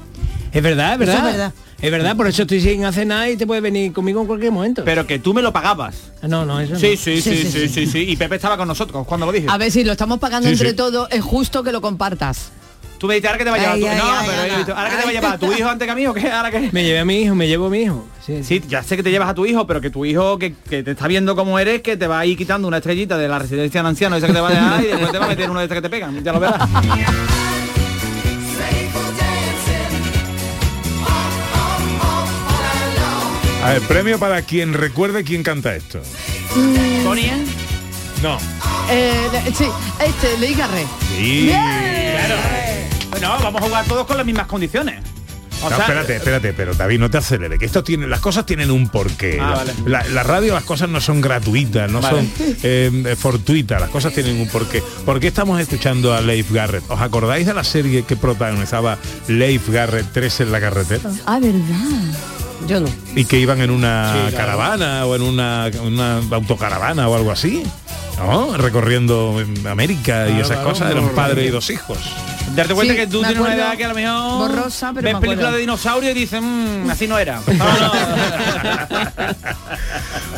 Es 0.53 0.63
verdad, 0.63 0.95
es 1.01 1.09
Eso 1.09 1.13
verdad. 1.13 1.31
es 1.31 1.37
verdad. 1.37 1.53
Es 1.81 1.91
verdad, 1.93 2.17
por 2.17 2.27
eso 2.27 2.43
estoy 2.43 2.61
sin 2.61 2.85
hacer 2.85 3.07
nada 3.07 3.29
y 3.31 3.37
te 3.37 3.47
puedes 3.47 3.63
venir 3.63 3.93
conmigo 3.93 4.21
en 4.21 4.27
cualquier 4.27 4.51
momento. 4.51 4.83
Pero 4.85 5.07
que 5.07 5.19
tú 5.21 5.33
me 5.33 5.43
lo 5.43 5.53
pagabas. 5.53 6.11
no, 6.23 6.45
no, 6.45 6.59
eso 6.61 6.73
no. 6.75 6.79
Sí, 6.81 6.97
sí, 6.97 7.21
sí, 7.21 7.37
Sí, 7.37 7.43
sí, 7.45 7.51
sí, 7.51 7.69
sí, 7.69 7.87
sí, 7.87 7.99
Y 8.11 8.17
Pepe 8.17 8.35
estaba 8.37 8.57
con 8.57 8.67
nosotros 8.67 9.07
cuando 9.07 9.27
lo 9.27 9.33
dije. 9.33 9.47
A 9.49 9.57
ver 9.59 9.71
si 9.71 9.85
lo 9.85 9.93
estamos 9.93 10.19
pagando 10.19 10.49
Sí, 10.49 10.55
entre 10.55 10.71
sí. 10.71 10.77
todos, 10.77 11.09
es 11.13 11.23
justo 11.23 11.63
que 11.63 11.71
lo 11.71 11.81
compartas. 11.81 12.51
Tú 12.99 13.07
me 13.07 13.15
dijiste, 13.15 13.29
ahora 13.29 13.39
que 13.39 13.45
te 13.45 13.51
va 13.51 13.57
a 13.57 13.61
llevar 13.61 13.75
Ay, 13.77 13.81
tu 13.81 13.87
ay, 13.87 13.97
No, 13.97 14.05
ay, 14.05 14.63
pero 14.67 14.77
ahora 14.77 14.91
que 14.91 14.97
te 14.97 15.03
va 15.05 15.09
a 15.09 15.13
llevar 15.13 15.33
a 15.35 15.39
tu 15.39 15.53
hijo 15.53 15.69
antes 15.69 15.87
que 15.87 15.93
a 15.93 15.95
mí 15.95 16.07
o 16.09 16.15
qué, 16.15 16.33
ahora 16.33 16.51
que. 16.51 16.71
Me 16.73 16.83
llevé 16.83 16.99
a 16.99 17.05
mi 17.05 17.21
hijo, 17.23 17.35
me 17.37 17.47
llevo 17.47 17.67
a 17.67 17.71
mi 17.71 17.83
hijo. 17.83 18.05
Sí, 18.27 18.43
Sí, 18.43 18.61
ya 18.67 18.83
sé 18.83 18.97
que 18.97 19.05
te 19.05 19.13
llevas 19.13 19.29
a 19.29 19.35
tu 19.35 19.47
hijo, 19.47 19.69
pero 19.69 19.81
que 19.81 19.91
tu 19.91 20.05
hijo 20.05 20.37
que, 20.37 20.53
que 20.69 20.83
te 20.83 20.91
está 20.91 21.07
viendo 21.07 21.37
cómo 21.37 21.61
eres, 21.61 21.81
que 21.83 21.97
te 21.97 22.09
va 22.09 22.19
a 22.19 22.27
ir 22.27 22.37
quitando 22.37 22.67
una 22.67 22.79
estrellita 22.79 23.17
de 23.17 23.29
la 23.29 23.39
residencia 23.39 23.83
de 23.83 23.89
ancianos, 23.89 24.19
esa 24.19 24.27
que 24.27 24.33
te 24.33 24.41
va 24.41 24.49
a 24.49 24.51
dejar 24.51 24.83
y 24.83 24.87
después 24.89 25.13
te 25.13 25.19
va 25.19 25.27
a 25.27 25.29
meter 25.29 25.49
una 25.49 25.61
de 25.61 25.67
estas 25.67 25.77
que 25.77 25.83
te 25.83 25.91
pegan, 25.91 26.25
ya 26.25 26.33
lo 26.33 26.41
verás. 26.41 26.69
A 33.65 33.73
ver, 33.73 33.83
premio 33.83 34.19
para 34.19 34.43
quien 34.43 34.73
recuerde 34.73 35.25
quién 35.25 35.43
canta 35.43 35.75
esto. 35.75 36.01
Bonnie, 37.05 37.31
No. 38.23 38.39
Eh, 38.91 39.29
sí, 39.57 39.67
este, 40.05 40.39
Leí 40.39 40.55
Garré. 40.55 40.87
Sí. 41.17 41.51
No, 43.21 43.39
vamos 43.41 43.61
a 43.63 43.65
jugar 43.65 43.85
todos 43.87 44.07
con 44.07 44.17
las 44.17 44.25
mismas 44.25 44.47
condiciones. 44.47 45.01
O 45.61 45.69
No, 45.69 45.75
sea, 45.75 45.87
espérate, 45.87 46.17
espérate, 46.17 46.53
pero 46.53 46.73
David, 46.73 47.01
no 47.01 47.11
te 47.11 47.19
acelere, 47.19 47.59
que 47.59 47.65
esto 47.67 47.83
tiene, 47.83 48.07
las 48.07 48.21
cosas 48.21 48.47
tienen 48.47 48.71
un 48.71 48.89
porqué. 48.89 49.39
Ah, 49.41 49.51
la, 49.51 49.55
vale. 49.57 49.73
la- 49.87 50.05
la 50.05 50.23
radio, 50.23 50.55
las 50.55 50.63
cosas 50.63 50.89
no 50.89 51.01
son 51.01 51.21
gratuitas, 51.21 51.91
no 51.91 52.01
Vale. 52.01 52.17
son 52.17 52.33
eh, 52.63 53.17
fortuitas, 53.19 53.81
las 53.81 53.91
cosas 53.91 54.13
tienen 54.15 54.41
un 54.41 54.47
porqué. 54.49 54.85
¿Por 55.05 55.19
qué 55.19 55.27
estamos 55.27 55.61
escuchando 55.61 56.15
a 56.15 56.21
Leif 56.21 56.53
Garrett? 56.53 56.89
¿Os 56.89 57.01
acordáis 57.01 57.45
de 57.45 57.55
la 57.55 57.65
serie 57.65 58.05
que 58.05 58.15
protagonizaba 58.15 58.99
Leif 59.27 59.69
Garrett, 59.69 60.07
Tres 60.13 60.39
en 60.41 60.53
la 60.53 60.61
carretera? 60.61 61.11
Ah, 61.27 61.41
verdad. 61.41 62.17
Yo 62.67 62.81
no. 62.81 62.89
Y 63.15 63.25
que 63.25 63.39
iban 63.39 63.61
en 63.61 63.71
una 63.71 64.13
Sí, 64.13 64.19
claro. 64.31 64.37
caravana 64.37 65.07
o 65.07 65.15
en 65.15 65.23
una, 65.23 65.71
una 65.83 66.19
autocaravana 66.33 67.09
o 67.09 67.15
algo 67.15 67.31
así. 67.31 67.63
¿No? 68.19 68.57
Recorriendo 68.57 69.41
en 69.41 69.67
América 69.67 70.25
y 70.27 70.31
Claro, 70.31 70.37
esas 70.45 70.57
claro, 70.57 70.69
cosas, 70.71 70.91
eran 70.91 71.07
no, 71.07 71.13
padre 71.13 71.45
y 71.45 71.49
dos 71.51 71.71
hijos. 71.71 71.99
Darte 72.55 72.75
cuenta 72.75 72.95
Sí, 72.95 73.01
que 73.01 73.07
tú 73.07 73.21
tienes 73.21 73.39
una 73.39 73.55
edad 73.55 73.77
que 73.77 73.85
a 73.85 73.89
lo 73.89 73.95
mejor 73.95 74.49
borrosa, 74.49 74.93
pero 74.95 75.05
ves 75.05 75.15
me 75.15 75.21
películas 75.21 75.53
de 75.53 75.59
dinosaurio 75.59 76.11
y 76.11 76.15
dices, 76.15 76.41
"Mm, 76.43 76.91
así 76.91 77.07
no 77.07 77.19
era. 77.19 77.41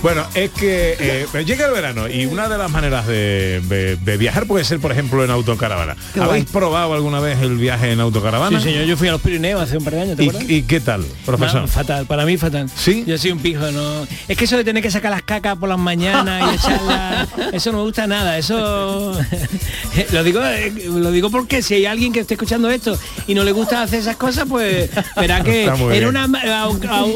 Bueno, 0.02 0.24
es 0.34 0.50
que 0.52 0.96
eh, 0.98 1.44
llega 1.44 1.66
el 1.66 1.72
verano 1.72 2.08
y 2.08 2.24
una 2.24 2.48
de 2.48 2.56
las 2.56 2.70
maneras 2.70 3.06
de, 3.06 3.60
de- 3.68 3.96
de 3.96 4.16
viajar 4.16 4.46
puede 4.46 4.64
ser, 4.64 4.80
por 4.80 4.90
ejemplo, 4.92 5.22
en 5.22 5.30
autocaravana. 5.30 5.94
Qué 6.14 6.20
¿Habéis 6.20 6.44
guay. 6.44 6.52
probado 6.54 6.94
alguna 6.94 7.20
vez 7.20 7.38
el 7.42 7.58
viaje 7.58 7.92
en 7.92 8.00
autocaravana? 8.00 8.58
Sí, 8.60 8.64
señor, 8.70 8.84
yo 8.86 8.96
fui 8.96 9.08
a 9.08 9.12
los 9.12 9.20
Pirineos 9.20 9.60
hace 9.60 9.76
un 9.76 9.84
par 9.84 9.94
de 9.94 10.00
años, 10.00 10.16
¿te 10.16 10.22
acuerdas? 10.26 10.48
¿Y, 10.48 10.54
y 10.54 10.62
qué 10.62 10.80
tal, 10.80 11.04
profesor? 11.26 11.60
No, 11.62 11.68
fatal, 11.68 12.06
para 12.06 12.24
mí 12.24 12.38
fatal. 12.38 12.70
¿Sí? 12.74 13.04
Yo 13.06 13.18
soy 13.18 13.32
un 13.32 13.40
pijo, 13.40 13.70
no. 13.72 14.06
Es 14.26 14.38
que 14.38 14.44
eso 14.46 14.56
de 14.56 14.64
tener 14.64 14.82
que 14.82 14.90
sacar 14.90 15.10
las 15.10 15.22
cacas 15.22 15.58
por 15.58 15.68
las 15.68 15.78
mañanas 15.78 16.50
y 16.50 16.54
echarlas, 16.56 17.28
eso 17.52 17.69
no 17.72 17.78
me 17.78 17.84
gusta 17.84 18.06
nada. 18.06 18.38
Eso 18.38 19.18
lo 20.12 20.24
digo, 20.24 20.42
eh, 20.42 20.72
lo 20.86 21.10
digo 21.10 21.30
porque 21.30 21.62
si 21.62 21.74
hay 21.74 21.86
alguien 21.86 22.12
que 22.12 22.20
esté 22.20 22.34
escuchando 22.34 22.70
esto 22.70 22.98
y 23.26 23.34
no 23.34 23.44
le 23.44 23.52
gusta 23.52 23.82
hacer 23.82 24.00
esas 24.00 24.16
cosas, 24.16 24.46
pues 24.48 24.90
verá 25.16 25.40
que 25.44 25.70
era 25.92 26.08
una, 26.08 26.26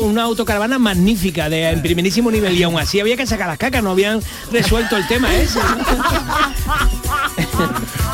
una 0.02 0.22
autocaravana 0.22 0.78
magnífica 0.78 1.48
de 1.48 1.70
en 1.70 1.82
primerísimo 1.82 2.30
nivel 2.30 2.54
y 2.54 2.62
aún 2.62 2.74
aún 2.74 2.82
así 2.82 3.00
había 3.00 3.16
que 3.16 3.26
sacar 3.26 3.48
las 3.48 3.58
cacas, 3.58 3.82
no 3.82 3.92
habían 3.92 4.20
resuelto 4.52 4.96
el 4.96 5.06
tema 5.06 5.34
ese. 5.34 5.58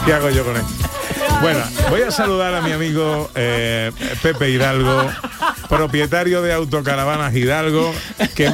¿Qué 0.05 0.12
hago 0.12 0.31
yo 0.31 0.44
con 0.44 0.57
esto? 0.57 0.68
Bueno, 1.40 1.61
voy 1.88 2.03
a 2.03 2.11
saludar 2.11 2.55
a 2.55 2.61
mi 2.61 2.72
amigo 2.72 3.31
eh, 3.35 3.92
Pepe 4.22 4.50
Hidalgo, 4.50 5.09
propietario 5.68 6.42
de 6.42 6.53
Autocaravanas 6.53 7.35
Hidalgo, 7.35 7.94
que 8.35 8.53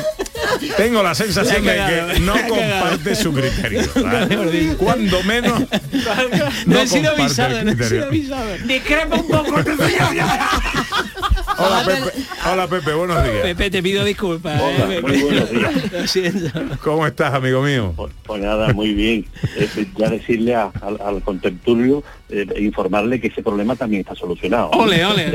tengo 0.77 1.03
la 1.03 1.15
sensación 1.15 1.65
de 1.65 1.75
que 1.75 2.21
no 2.21 2.35
comparte 2.49 3.15
su 3.15 3.33
criterio. 3.33 3.83
¿vale? 4.03 4.75
Cuando 4.77 5.23
menos 5.25 5.61
No 6.67 6.75
no 6.75 6.79
he 6.81 6.87
sido 6.87 7.11
avisado, 7.13 7.63
no 7.65 7.71
he 7.73 7.85
sido 7.89 8.07
avisado. 8.07 8.57
Discrepa 8.67 9.17
un 9.17 9.29
poco. 9.29 9.55
Hola 11.59 11.85
Pepe, 11.87 12.13
hola 12.53 12.67
Pepe, 12.69 12.93
buenos 12.93 13.23
días. 13.25 13.37
Pepe, 13.43 13.71
te 13.71 13.83
pido 13.83 14.05
disculpas. 14.05 14.61
Hola, 14.61 14.95
eh, 14.95 15.01
muy 15.01 15.23
buenos 15.23 15.51
días. 15.51 15.93
Lo 15.93 16.07
siento. 16.07 16.61
¿Cómo 16.83 17.07
estás, 17.07 17.33
amigo 17.33 17.63
mío? 17.63 17.95
Pues 18.27 18.43
nada, 18.43 18.73
muy 18.75 18.93
bien. 18.93 19.25
Eh, 19.57 19.87
ya 19.97 20.11
decirle 20.11 20.55
a- 20.55 20.71
al, 20.83 21.01
al 21.01 21.23
contertulio, 21.23 22.05
eh, 22.29 22.47
informarle 22.59 23.21
que 23.21 23.29
ese 23.29 23.43
problema 23.43 23.75
también 23.75 24.01
está 24.01 24.15
solucionado. 24.15 24.69
Ole, 24.71 25.03
ole. 25.07 25.33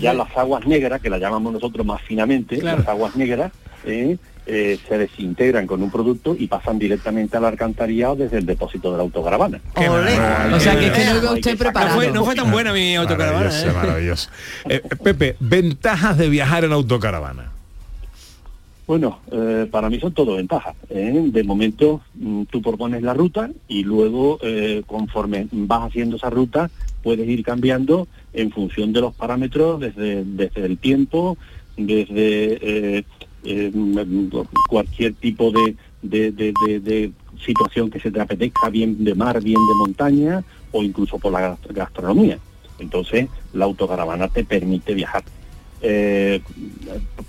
Ya, 0.00 0.12
las 0.14 0.36
aguas 0.36 0.66
negras, 0.66 1.00
que 1.00 1.10
las 1.10 1.20
llamamos 1.20 1.52
nosotros 1.52 1.86
más 1.86 2.02
finamente, 2.02 2.58
Claro. 2.58 2.78
las 2.78 2.88
aguas 2.88 3.14
negras, 3.14 3.52
eh, 4.46 4.78
se 4.88 4.98
desintegran 4.98 5.66
con 5.66 5.82
un 5.82 5.90
producto 5.90 6.36
y 6.38 6.46
pasan 6.46 6.78
directamente 6.78 7.36
al 7.36 7.44
alcantarillado 7.44 8.16
desde 8.16 8.38
el 8.38 8.46
depósito 8.46 8.90
de 8.92 8.96
la 8.98 9.02
autocaravana. 9.02 9.60
O 9.74 10.60
sea 10.60 10.78
que, 10.78 10.86
es 10.86 10.92
que 10.92 11.04
no 11.04 11.16
iba 11.16 11.32
usted 11.32 11.58
No 11.58 11.88
fue, 11.88 12.10
no 12.12 12.24
fue 12.24 12.34
tan 12.34 12.50
buena 12.50 12.72
mi 12.72 12.96
autocaravana. 12.96 13.46
Maravilloso, 13.46 13.68
¿eh? 13.68 13.72
maravilloso. 13.72 14.30
Eh, 14.68 14.82
Pepe, 15.02 15.36
ventajas 15.40 16.16
de 16.16 16.28
viajar 16.28 16.64
en 16.64 16.72
autocaravana. 16.72 17.56
Bueno, 18.86 19.18
eh, 19.32 19.66
para 19.68 19.90
mí 19.90 19.98
son 19.98 20.12
todo 20.12 20.36
ventajas. 20.36 20.76
¿eh? 20.90 21.12
De 21.32 21.42
momento 21.42 22.02
mm, 22.14 22.44
tú 22.44 22.62
propones 22.62 23.02
la 23.02 23.14
ruta 23.14 23.50
y 23.66 23.82
luego 23.82 24.38
eh, 24.42 24.82
conforme 24.86 25.48
vas 25.50 25.88
haciendo 25.88 26.16
esa 26.16 26.30
ruta 26.30 26.70
puedes 27.02 27.28
ir 27.28 27.42
cambiando 27.42 28.06
en 28.32 28.52
función 28.52 28.92
de 28.92 29.00
los 29.00 29.14
parámetros 29.14 29.80
desde, 29.80 30.24
desde 30.24 30.64
el 30.64 30.78
tiempo, 30.78 31.36
desde 31.76 33.04
eh, 33.46 33.72
cualquier 34.68 35.14
tipo 35.14 35.52
de, 35.52 35.76
situación 37.44 37.90
que 37.90 38.00
se 38.00 38.10
te 38.10 38.20
apetezca, 38.20 38.68
bien 38.70 39.04
de 39.04 39.14
mar, 39.14 39.42
bien 39.42 39.60
de 39.68 39.74
montaña 39.74 40.44
o 40.72 40.82
incluso 40.82 41.18
por 41.18 41.32
la 41.32 41.40
gast- 41.56 41.72
gastronomía. 41.72 42.38
Entonces 42.78 43.28
la 43.52 43.64
autocaravana 43.66 44.28
te 44.28 44.44
permite 44.44 44.94
viajar. 44.94 45.22
Eh, 45.82 46.40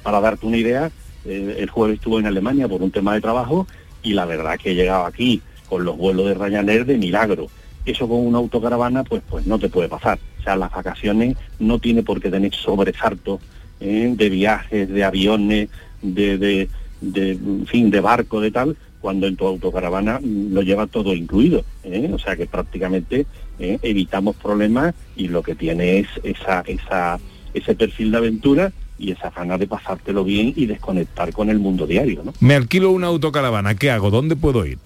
para 0.03 0.19
darte 0.21 0.45
una 0.45 0.57
idea, 0.57 0.91
eh, 1.25 1.57
el 1.59 1.69
jueves 1.69 1.97
estuve 1.97 2.19
en 2.19 2.25
Alemania 2.27 2.67
por 2.67 2.81
un 2.81 2.91
tema 2.91 3.13
de 3.13 3.21
trabajo 3.21 3.67
y 4.01 4.13
la 4.13 4.25
verdad 4.25 4.57
que 4.57 4.71
he 4.71 4.75
llegado 4.75 5.05
aquí 5.05 5.41
con 5.69 5.83
los 5.83 5.97
vuelos 5.97 6.27
de 6.27 6.33
Ryanair 6.33 6.85
de 6.85 6.97
milagro. 6.97 7.47
Eso 7.85 8.07
con 8.07 8.25
una 8.25 8.37
autocaravana 8.37 9.03
pues 9.03 9.21
pues 9.29 9.45
no 9.45 9.59
te 9.59 9.69
puede 9.69 9.89
pasar. 9.89 10.19
O 10.39 10.43
sea, 10.43 10.55
las 10.55 10.71
vacaciones 10.71 11.35
no 11.59 11.79
tiene 11.79 12.03
por 12.03 12.21
qué 12.21 12.29
tener 12.31 12.53
sobresaltos 12.53 13.39
de 13.79 14.29
viajes, 14.29 14.89
de 14.89 15.03
aviones, 15.03 15.69
de, 16.01 16.37
de, 16.37 16.69
de, 17.01 17.37
fin, 17.65 17.89
de 17.89 17.99
barco, 17.99 18.41
de 18.41 18.51
tal, 18.51 18.77
cuando 19.01 19.27
en 19.27 19.35
tu 19.35 19.45
autocaravana 19.45 20.19
lo 20.23 20.61
lleva 20.61 20.87
todo 20.87 21.13
incluido. 21.13 21.63
¿eh? 21.83 22.09
O 22.13 22.19
sea 22.19 22.35
que 22.35 22.45
prácticamente 22.45 23.25
¿eh? 23.59 23.79
evitamos 23.81 24.35
problemas 24.35 24.95
y 25.15 25.27
lo 25.27 25.43
que 25.43 25.55
tiene 25.55 25.99
es 25.99 26.07
esa, 26.23 26.61
esa, 26.61 27.19
ese 27.53 27.75
perfil 27.75 28.11
de 28.11 28.17
aventura 28.17 28.71
y 28.99 29.11
esa 29.11 29.29
ganas 29.29 29.59
de 29.59 29.67
pasártelo 29.67 30.23
bien 30.23 30.53
y 30.55 30.65
desconectar 30.65 31.31
con 31.31 31.49
el 31.49 31.59
mundo 31.59 31.85
diario, 31.85 32.23
¿no? 32.23 32.33
Me 32.39 32.55
alquilo 32.55 32.91
una 32.91 33.07
autocaravana, 33.07 33.75
¿qué 33.75 33.91
hago? 33.91 34.09
¿Dónde 34.09 34.35
puedo 34.35 34.65
ir? 34.65 34.79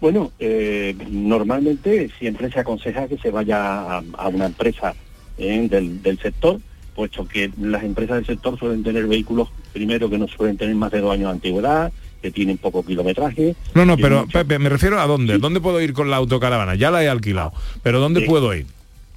Bueno, 0.00 0.32
eh, 0.38 0.96
normalmente 1.10 2.10
siempre 2.18 2.50
se 2.50 2.60
aconseja 2.60 3.06
que 3.06 3.18
se 3.18 3.30
vaya 3.30 3.98
a, 3.98 4.02
a 4.14 4.28
una 4.28 4.46
empresa 4.46 4.94
eh, 5.38 5.68
del, 5.70 6.02
del 6.02 6.18
sector, 6.18 6.58
puesto 7.00 7.26
que 7.26 7.50
las 7.58 7.82
empresas 7.82 8.16
del 8.16 8.26
sector 8.26 8.58
suelen 8.58 8.82
tener 8.82 9.06
vehículos, 9.06 9.48
primero 9.72 10.10
que 10.10 10.18
no 10.18 10.28
suelen 10.28 10.58
tener 10.58 10.74
más 10.74 10.90
de 10.92 11.00
dos 11.00 11.14
años 11.14 11.28
de 11.28 11.32
antigüedad, 11.32 11.90
que 12.20 12.30
tienen 12.30 12.58
poco 12.58 12.84
kilometraje. 12.84 13.56
No, 13.74 13.86
no, 13.86 13.96
pero 13.96 14.20
mucho- 14.26 14.32
Pepe, 14.38 14.58
me 14.58 14.68
refiero 14.68 15.00
a 15.00 15.06
dónde. 15.06 15.38
¿Dónde 15.38 15.62
puedo 15.62 15.80
ir 15.80 15.94
con 15.94 16.10
la 16.10 16.16
autocaravana? 16.16 16.74
Ya 16.74 16.90
la 16.90 17.02
he 17.02 17.08
alquilado. 17.08 17.52
Pero 17.82 18.00
¿dónde 18.00 18.20
Sí. 18.20 18.26
puedo 18.26 18.54
ir? 18.54 18.66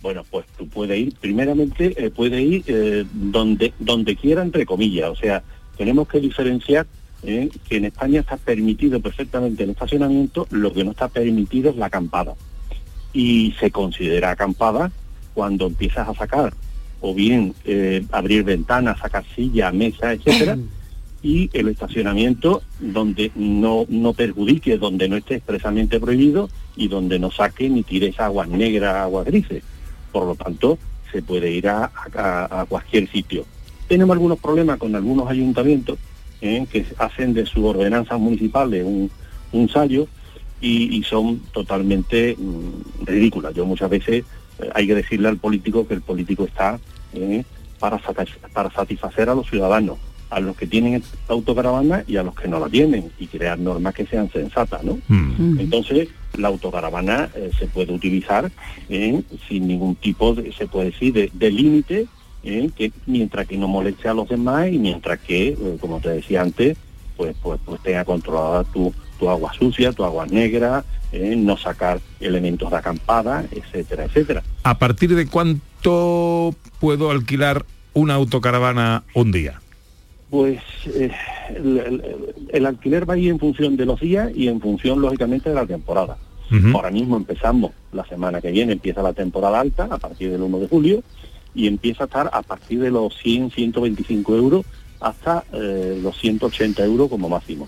Bueno, 0.02 0.24
pues 0.32 0.46
tú 0.58 0.66
puedes 0.70 0.98
ir, 0.98 1.14
primeramente 1.20 1.94
eh, 1.98 2.10
puede 2.10 2.42
ir 2.42 2.64
eh, 2.68 3.04
donde, 3.12 3.74
donde 3.80 4.16
quiera, 4.16 4.42
entre 4.44 4.66
comillas. 4.66 5.10
O 5.10 5.16
sea, 5.18 5.44
tenemos 5.78 6.08
que 6.08 6.22
diferenciar 6.22 6.88
eh, 7.24 7.50
que 7.68 7.76
en 7.76 7.84
España 7.86 8.22
está 8.22 8.38
permitido 8.38 9.02
perfectamente 9.02 9.66
el 9.66 9.72
estacionamiento, 9.72 10.48
lo 10.52 10.72
que 10.72 10.86
no 10.86 10.92
está 10.92 11.10
permitido 11.10 11.70
es 11.72 11.76
la 11.76 11.88
acampada. 11.88 12.36
Y 13.12 13.54
se 13.60 13.72
considera 13.72 14.32
acampada 14.32 14.90
cuando 15.34 15.68
empiezas 15.68 16.08
a 16.08 16.14
sacar 16.14 16.54
o 17.06 17.14
bien 17.14 17.54
eh, 17.66 18.02
abrir 18.14 18.44
ventanas, 18.46 18.98
sacar 19.00 19.26
sillas, 19.36 19.74
mesas, 19.74 20.16
etcétera, 20.18 20.58
y 21.22 21.50
el 21.54 21.68
estacionamiento 21.68 22.62
donde 22.80 23.30
no, 23.36 23.86
no 23.90 24.14
perjudique, 24.14 24.78
donde 24.78 25.10
no 25.10 25.18
esté 25.18 25.36
expresamente 25.36 26.00
prohibido 26.00 26.50
y 26.78 26.88
donde 26.88 27.20
no 27.20 27.30
saque 27.30 27.70
ni 27.70 27.84
tires 27.84 28.18
aguas 28.22 28.48
negras, 28.48 28.96
aguas 28.96 29.26
grises. 29.26 29.64
Por 30.14 30.26
lo 30.26 30.36
tanto, 30.36 30.78
se 31.12 31.22
puede 31.22 31.52
ir 31.52 31.68
a, 31.68 31.92
a- 32.16 32.62
a 32.62 32.66
cualquier 32.66 33.10
sitio. 33.12 33.46
Tenemos 33.90 34.14
algunos 34.16 34.40
problemas 34.40 34.78
con 34.78 34.96
algunos 34.96 35.30
ayuntamientos 35.30 35.98
¿eh? 36.42 36.66
que 36.72 36.86
hacen 36.98 37.34
de 37.34 37.46
sus 37.46 37.64
ordenanzas 37.66 38.18
municipales 38.20 38.84
un, 38.86 39.12
un 39.52 39.70
sallo 39.70 40.08
y, 40.62 40.96
y 40.98 41.04
son 41.04 41.40
totalmente 41.54 42.36
mm, 42.38 43.06
ridículas. 43.06 43.54
Yo 43.54 43.66
muchas 43.66 43.90
veces 43.90 44.24
hay 44.74 44.88
que 44.88 44.96
decirle 44.96 45.28
al 45.28 45.38
político 45.38 45.88
que 45.88 45.94
el 45.94 46.02
político 46.02 46.46
está 46.46 46.80
¿eh? 47.14 47.44
para, 47.80 48.00
para 48.54 48.72
satisfacer 48.72 49.30
a 49.30 49.36
los 49.36 49.50
ciudadanos, 49.50 49.98
a 50.30 50.40
los 50.40 50.56
que 50.56 50.68
tienen 50.68 51.04
autocaravana 51.28 52.04
y 52.08 52.18
a 52.18 52.24
los 52.24 52.36
que 52.36 52.48
no 52.48 52.60
la 52.60 52.70
tienen, 52.70 53.12
y 53.20 53.28
crear 53.28 53.60
normas 53.60 53.94
que 53.94 54.06
sean 54.06 54.32
sensatas, 54.32 54.84
¿no? 54.84 55.00
Entonces, 55.60 56.10
la 56.38 56.48
autocaravana 56.48 57.30
eh, 57.36 57.52
se 57.58 57.68
puede 57.68 57.94
utilizar 57.94 58.52
eh, 58.90 59.22
sin 59.48 59.68
ningún 59.68 59.96
tipo 59.96 60.34
de, 60.34 60.52
se 60.54 60.66
puede 60.68 60.92
decir, 60.92 61.14
de, 61.14 61.30
de 61.34 61.52
límite, 61.52 62.08
eh, 62.44 62.70
que 62.76 62.92
mientras 63.06 63.48
que 63.48 63.58
no 63.58 63.68
moleste 63.68 64.10
a 64.10 64.14
los 64.14 64.28
demás 64.28 64.68
y 64.70 64.78
mientras 64.78 65.20
que, 65.20 65.50
eh, 65.50 65.78
como 65.80 66.00
te 66.02 66.10
decía 66.10 66.42
antes, 66.42 66.78
pues, 67.16 67.36
pues, 67.42 67.60
pues 67.64 67.82
tenga 67.82 68.04
controlada 68.04 68.64
tu, 68.66 68.94
tu 69.24 69.30
agua 69.30 69.54
sucia, 69.58 69.94
tu 69.94 70.04
agua 70.04 70.26
negra, 70.26 70.84
eh, 71.14 71.34
no 71.38 71.56
sacar 71.56 72.02
elementos 72.20 72.70
de 72.70 72.76
acampada, 72.78 73.46
etcétera, 73.52 74.04
etcétera. 74.04 74.44
¿A 74.64 74.78
partir 74.78 75.16
de 75.16 75.28
cuánto 75.28 76.54
puedo 76.82 77.10
alquilar 77.10 77.66
una 77.94 78.16
autocaravana 78.16 79.04
un 79.14 79.32
día? 79.32 79.62
Pues 80.30 80.60
eh, 80.88 81.10
el, 81.56 81.78
el- 81.80 82.04
el 82.50 82.66
alquiler 82.66 83.10
va 83.10 83.14
a 83.14 83.18
ir 83.18 83.30
en 83.30 83.40
función 83.40 83.78
de 83.78 83.86
los 83.86 84.00
días 84.02 84.30
y 84.36 84.48
en 84.50 84.60
función, 84.60 85.00
lógicamente, 85.00 85.50
de 85.50 85.56
la 85.56 85.66
temporada. 85.66 86.18
Ahora 86.76 86.92
mismo 86.92 87.16
empezamos, 87.18 87.72
la 87.94 88.06
semana 88.06 88.40
que 88.42 88.52
viene 88.52 88.74
empieza 88.74 89.02
la 89.02 89.14
temporada 89.14 89.60
alta, 89.60 89.86
a 89.90 89.98
partir 89.98 90.30
del 90.32 90.42
1 90.42 90.60
de 90.60 90.68
julio, 90.68 91.02
y 91.56 91.66
empieza 91.68 92.04
a 92.04 92.06
estar 92.08 92.30
a 92.32 92.42
partir 92.44 92.80
de 92.82 92.92
los 92.92 93.16
100, 93.24 93.52
125 93.52 94.36
euros 94.36 94.66
hasta 95.00 95.46
eh, 95.54 96.00
los 96.04 96.16
180 96.20 96.84
euros 96.86 97.10
como 97.10 97.30
máximo. 97.30 97.68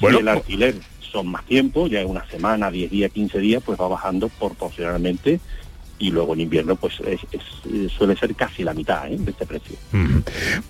Bueno, 0.00 0.18
si 0.18 0.22
el 0.22 0.28
alquiler 0.28 0.74
son 1.12 1.28
más 1.28 1.44
tiempo, 1.46 1.86
ya 1.86 2.00
es 2.00 2.06
una 2.06 2.28
semana, 2.30 2.70
10 2.70 2.90
días, 2.90 3.10
15 3.12 3.38
días, 3.38 3.62
pues 3.64 3.80
va 3.80 3.88
bajando 3.88 4.28
proporcionalmente 4.28 5.40
y 5.98 6.10
luego 6.10 6.34
en 6.34 6.40
invierno 6.42 6.76
pues 6.76 7.00
es- 7.00 7.20
es- 7.32 7.90
suele 7.92 8.14
ser 8.16 8.34
casi 8.34 8.62
la 8.62 8.72
mitad 8.74 9.10
¿eh? 9.10 9.16
de 9.18 9.30
este 9.32 9.46
precio. 9.46 9.76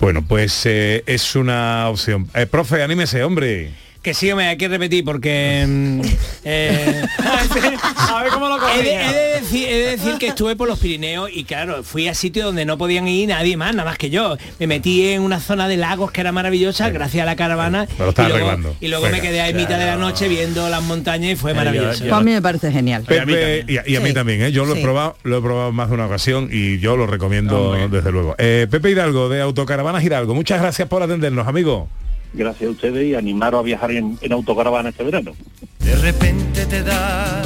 Bueno, 0.01 0.25
pues 0.27 0.65
eh, 0.67 1.03
es 1.07 1.37
una 1.37 1.89
opción. 1.89 2.29
Eh, 2.35 2.47
profe, 2.47 2.83
anímese, 2.83 3.23
hombre. 3.25 3.73
Que 4.03 4.15
sí, 4.15 4.33
me 4.33 4.47
hay 4.49 4.57
que 4.57 4.69
repetir 4.69 5.05
porque... 5.05 5.65
mm, 5.69 6.01
eh, 6.45 7.03
A 7.19 8.23
ver 8.23 8.33
cómo 8.33 8.49
lo 8.49 8.57
He 8.69 8.83
de, 8.83 8.95
he 8.95 9.13
de 9.13 9.41
decir, 9.41 9.69
he 9.69 9.75
de 9.81 9.91
decir 9.91 10.15
que 10.19 10.29
estuve 10.29 10.55
por 10.57 10.69
los 10.69 10.79
Pirineos 10.79 11.29
y 11.33 11.45
claro, 11.45 11.83
fui 11.83 12.07
a 12.09 12.15
sitios 12.15 12.47
donde 12.47 12.65
no 12.65 12.79
podían 12.79 13.09
ir 13.09 13.29
nadie 13.29 13.57
más, 13.57 13.75
nada 13.75 13.89
más 13.91 13.99
que 13.99 14.09
yo. 14.09 14.37
Me 14.61 14.67
metí 14.69 15.09
en 15.09 15.23
una 15.23 15.41
zona 15.41 15.67
de 15.69 15.77
lagos 15.77 16.13
que 16.13 16.21
era 16.21 16.31
maravillosa 16.33 16.91
gracias 16.91 17.23
a 17.23 17.27
la 17.27 17.35
caravana. 17.37 17.87
Me 17.99 18.05
lo 18.05 18.11
estás 18.11 18.27
y 18.27 18.29
luego, 18.31 18.47
arreglando. 18.49 18.77
y 18.81 18.89
luego 18.89 19.05
Venga. 19.05 19.17
me 19.17 19.23
quedé 19.23 19.41
ahí 19.41 19.51
en 19.51 19.57
mitad 19.57 19.79
de 19.79 19.87
la 19.87 19.97
noche 19.97 20.29
viendo 20.29 20.69
las 20.69 20.83
montañas 20.83 21.33
y 21.33 21.37
fue 21.37 21.53
maravilloso. 21.55 22.01
Pues 22.05 22.13
a 22.13 22.21
mí 22.21 22.31
me 22.33 22.41
parece 22.43 22.71
genial. 22.71 23.03
Pepe, 23.03 23.65
y, 23.67 23.79
a- 23.79 23.85
y 23.89 23.97
a 23.97 24.01
mí 24.01 24.09
Sí. 24.09 24.15
también, 24.15 24.43
¿eh? 24.43 24.53
yo 24.53 24.65
lo 24.65 24.75
he 24.75 24.77
Sí. 24.77 24.83
probado, 24.83 25.17
lo 25.25 25.39
he 25.39 25.43
probado 25.43 25.73
más 25.73 25.89
de 25.89 25.95
una 25.95 26.07
ocasión 26.07 26.49
y 26.53 26.79
yo 26.79 26.97
lo 26.97 27.07
recomiendo 27.09 27.77
desde 27.91 28.13
luego. 28.13 28.37
Eh, 28.39 28.69
Pepe 28.71 28.91
Hidalgo 28.91 29.29
de 29.29 29.41
Autocaravanas 29.43 30.03
Hidalgo, 30.05 30.35
muchas 30.35 30.61
gracias 30.61 30.89
por 30.89 31.03
atendernos, 31.03 31.47
amigo. 31.49 31.89
Gracias 32.33 32.69
a 32.69 32.73
ustedes 32.73 33.07
y 33.07 33.15
animaros 33.15 33.61
a 33.61 33.63
viajar 33.63 33.91
en, 33.91 34.19
en 34.21 34.33
autocaravana 34.33 34.91
este 34.91 35.05
verano. 35.05 35.33
De 35.81 35.97
repente 35.97 36.67
te 36.67 36.83
da 36.83 37.43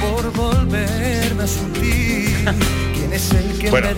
por 0.00 0.32
volverme 0.32 1.42
a 1.42 1.46
sentir 1.46 2.28
que 3.10 3.16
es 3.16 3.32
el 3.32 3.58
que 3.58 3.66
en 3.66 3.70
Bueno, 3.70 3.88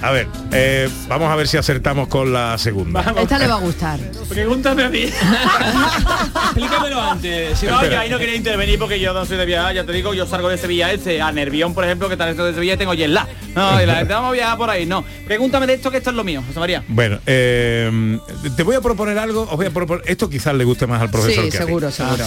a 0.00 0.10
ver, 0.10 0.26
eh, 0.52 0.88
vamos 1.08 1.30
a 1.30 1.36
ver 1.36 1.46
si 1.46 1.56
acertamos 1.56 2.08
con 2.08 2.32
la 2.32 2.56
segunda. 2.56 3.14
Esta 3.20 3.38
le 3.38 3.46
va 3.46 3.56
a 3.56 3.60
gustar. 3.60 4.00
Pregúntame 4.28 4.84
a 4.84 4.88
mí. 4.88 5.02
Explícamelo 6.44 7.00
antes. 7.00 7.58
Si 7.58 7.66
no, 7.66 7.74
Espera. 7.74 7.94
yo 7.94 8.00
ahí 8.00 8.10
no 8.10 8.18
quería 8.18 8.34
intervenir 8.34 8.78
porque 8.78 8.98
yo 8.98 9.12
no 9.12 9.26
soy 9.26 9.36
de 9.36 9.46
viajar, 9.46 9.74
ya 9.74 9.84
te 9.84 9.92
digo, 9.92 10.14
yo 10.14 10.26
salgo 10.26 10.48
de 10.48 10.56
Sevilla 10.56 10.90
ese, 10.90 11.20
a 11.20 11.30
Nervión, 11.32 11.74
por 11.74 11.84
ejemplo, 11.84 12.08
que 12.08 12.16
tal 12.16 12.30
esto 12.30 12.46
de 12.46 12.54
Sevilla 12.54 12.74
y 12.74 12.76
tengo 12.78 12.94
lag. 12.94 13.28
No, 13.54 13.82
y 13.82 13.86
la 13.86 13.96
gente 13.96 14.14
vamos 14.14 14.30
a 14.30 14.32
viajar 14.32 14.56
por 14.56 14.70
ahí, 14.70 14.86
no. 14.86 15.04
Pregúntame 15.26 15.66
de 15.66 15.74
esto 15.74 15.90
que 15.90 15.98
esto 15.98 16.10
es 16.10 16.16
lo 16.16 16.24
mío, 16.24 16.42
José 16.46 16.58
María. 16.58 16.82
Bueno, 16.88 17.18
eh, 17.26 18.18
te 18.56 18.62
voy 18.62 18.76
a 18.76 18.80
proponer 18.80 19.18
algo, 19.18 19.42
os 19.42 19.56
voy 19.56 19.66
a 19.66 19.70
proponer, 19.70 20.04
esto 20.06 20.30
quizás 20.30 20.54
le 20.54 20.64
guste 20.64 20.86
más 20.86 21.02
al 21.02 21.10
profesor 21.10 21.44
Sí, 21.44 21.50
que 21.50 21.58
a 21.58 21.60
seguro, 21.60 21.90
seguro. 21.90 22.24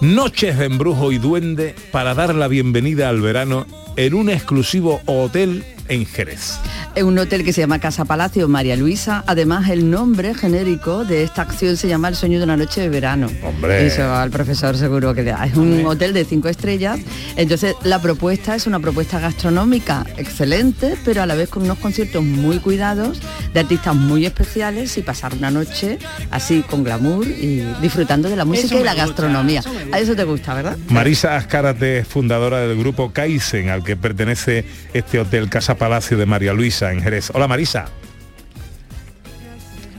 Noches 0.00 0.58
de 0.58 0.66
embrujo 0.66 1.12
y 1.12 1.18
duende 1.18 1.74
para 1.90 2.14
dar 2.14 2.34
la 2.34 2.48
bienvenida 2.48 3.08
al 3.08 3.20
verano 3.20 3.66
en 3.96 4.14
un 4.14 4.28
exclusivo 4.30 5.00
hotel 5.06 5.64
en 5.88 6.06
Jerez. 6.06 6.54
Es 6.94 7.02
un 7.02 7.18
hotel 7.18 7.44
que 7.44 7.52
se 7.52 7.60
llama 7.60 7.78
Casa 7.78 8.04
Palacio 8.04 8.48
María 8.48 8.76
Luisa. 8.76 9.22
Además, 9.26 9.68
el 9.70 9.90
nombre 9.90 10.34
genérico 10.34 11.04
de 11.04 11.22
esta 11.24 11.42
acción 11.42 11.76
se 11.76 11.88
llama 11.88 12.08
El 12.08 12.16
sueño 12.16 12.38
de 12.38 12.44
una 12.44 12.56
noche 12.56 12.80
de 12.80 12.88
verano. 12.88 13.28
Hombre. 13.42 13.86
Eso 13.86 14.14
al 14.14 14.30
profesor 14.30 14.76
seguro 14.76 15.14
que 15.14 15.22
le 15.22 15.30
da. 15.32 15.44
Es 15.46 15.56
un 15.56 15.84
hotel 15.86 16.12
de 16.12 16.24
cinco 16.24 16.48
estrellas. 16.48 16.98
Entonces, 17.36 17.74
la 17.84 18.00
propuesta 18.00 18.54
es 18.54 18.66
una 18.66 18.80
propuesta 18.80 19.20
gastronómica 19.20 20.06
excelente, 20.16 20.96
pero 21.04 21.22
a 21.22 21.26
la 21.26 21.34
vez 21.34 21.48
con 21.48 21.62
unos 21.64 21.78
conciertos 21.78 22.24
muy 22.24 22.58
cuidados, 22.58 23.20
de 23.52 23.60
artistas 23.60 23.94
muy 23.94 24.26
especiales 24.26 24.96
y 24.98 25.02
pasar 25.02 25.34
una 25.34 25.50
noche 25.50 25.98
así 26.30 26.62
con 26.62 26.82
glamour 26.84 27.26
y 27.26 27.62
disfrutando 27.80 28.28
de 28.28 28.36
la 28.36 28.44
música 28.44 28.66
Eso 28.66 28.80
y 28.80 28.84
la 28.84 28.92
gusta, 28.92 29.06
gastronomía. 29.06 29.60
eso. 29.60 29.70
A 29.92 29.98
eso 29.98 30.16
te 30.16 30.24
gusta, 30.24 30.54
¿verdad? 30.54 30.76
Marisa 30.88 31.36
Azcárate 31.36 31.98
es 31.98 32.08
fundadora 32.08 32.60
del 32.60 32.76
grupo 32.78 33.12
Kaizen, 33.12 33.68
al 33.68 33.84
que 33.84 33.96
pertenece 33.96 34.64
este 34.94 35.18
hotel 35.20 35.48
Casa 35.48 35.75
Palacio 35.76 36.16
de 36.16 36.26
María 36.26 36.52
Luisa 36.52 36.92
en 36.92 37.02
Jerez. 37.02 37.30
Hola 37.32 37.48
Marisa. 37.48 37.86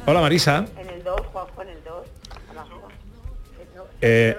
Hola 0.06 0.22
Marisa. 0.22 0.66
En 0.78 0.90
el 0.90 1.04
2, 1.04 1.22
Juanjo, 1.32 1.62
en 1.62 1.70
el 1.70 1.84
2. 1.84 2.08
Eh, 4.02 4.36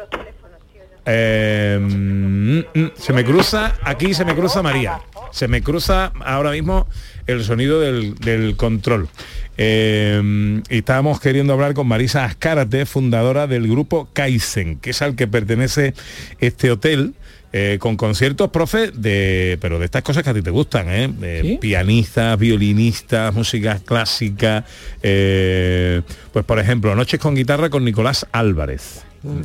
eh, 1.07 1.79
mm, 1.81 2.59
mm, 2.59 2.92
se 2.96 3.12
me 3.12 3.24
cruza, 3.24 3.74
aquí 3.83 4.14
se 4.14 4.24
me 4.24 4.35
cruza 4.35 4.62
María. 4.62 5.01
Se 5.31 5.48
me 5.48 5.62
cruza 5.62 6.12
ahora 6.24 6.51
mismo 6.51 6.87
el 7.27 7.44
sonido 7.44 7.81
del, 7.81 8.14
del 8.16 8.57
control. 8.57 9.09
Eh, 9.57 10.62
y 10.70 10.79
estábamos 10.79 11.20
queriendo 11.20 11.53
hablar 11.53 11.74
con 11.74 11.88
Marisa 11.88 12.24
Azcárate, 12.24 12.87
fundadora 12.87 13.46
del 13.46 13.68
grupo 13.68 14.09
Kaizen, 14.12 14.79
que 14.79 14.90
es 14.90 15.03
al 15.03 15.16
que 15.16 15.27
pertenece 15.27 15.94
este 16.40 16.70
hotel. 16.70 17.14
Eh, 17.52 17.78
con 17.80 17.96
conciertos, 17.96 18.50
profe, 18.50 18.90
de, 18.90 19.58
pero 19.61 19.78
de 19.78 19.87
estas 19.87 20.02
cosas 20.02 20.22
que 20.22 20.30
a 20.30 20.34
ti 20.34 20.42
te 20.42 20.50
gustan, 20.50 20.87
¿eh? 20.88 21.58
Pianistas, 21.61 22.38
violinistas, 22.38 23.34
música 23.34 23.80
clásica, 23.84 24.64
eh, 25.02 26.02
pues 26.32 26.44
por 26.44 26.58
ejemplo, 26.58 26.94
Noches 26.94 27.18
con 27.20 27.34
guitarra 27.34 27.70
con 27.70 27.84
Nicolás 27.84 28.26
Álvarez. 28.32 29.04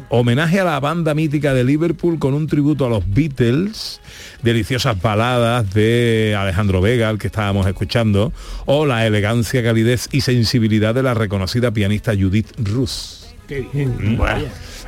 Homenaje 0.10 0.60
a 0.60 0.64
la 0.64 0.80
banda 0.80 1.16
mítica 1.16 1.54
de 1.54 1.64
Liverpool 1.64 2.20
con 2.20 2.36
un 2.36 2.46
tributo 2.48 2.86
a 2.86 2.90
los 2.90 3.04
Beatles, 3.12 4.02
deliciosas 4.44 5.02
baladas 5.02 5.74
de 5.74 6.36
Alejandro 6.38 6.80
Vega, 6.80 7.10
al 7.10 7.18
que 7.18 7.28
estábamos 7.28 7.66
escuchando, 7.66 8.32
o 8.66 8.86
la 8.86 9.08
elegancia, 9.08 9.64
calidez 9.64 10.10
y 10.12 10.22
sensibilidad 10.22 10.94
de 10.94 11.04
la 11.04 11.16
reconocida 11.16 11.72
pianista 11.72 12.14
Judith 12.14 12.52
Rus. 12.58 13.34
Qué 13.48 13.66
bien. 13.74 13.96
Mm, 14.00 14.18
bueno, 14.18 14.46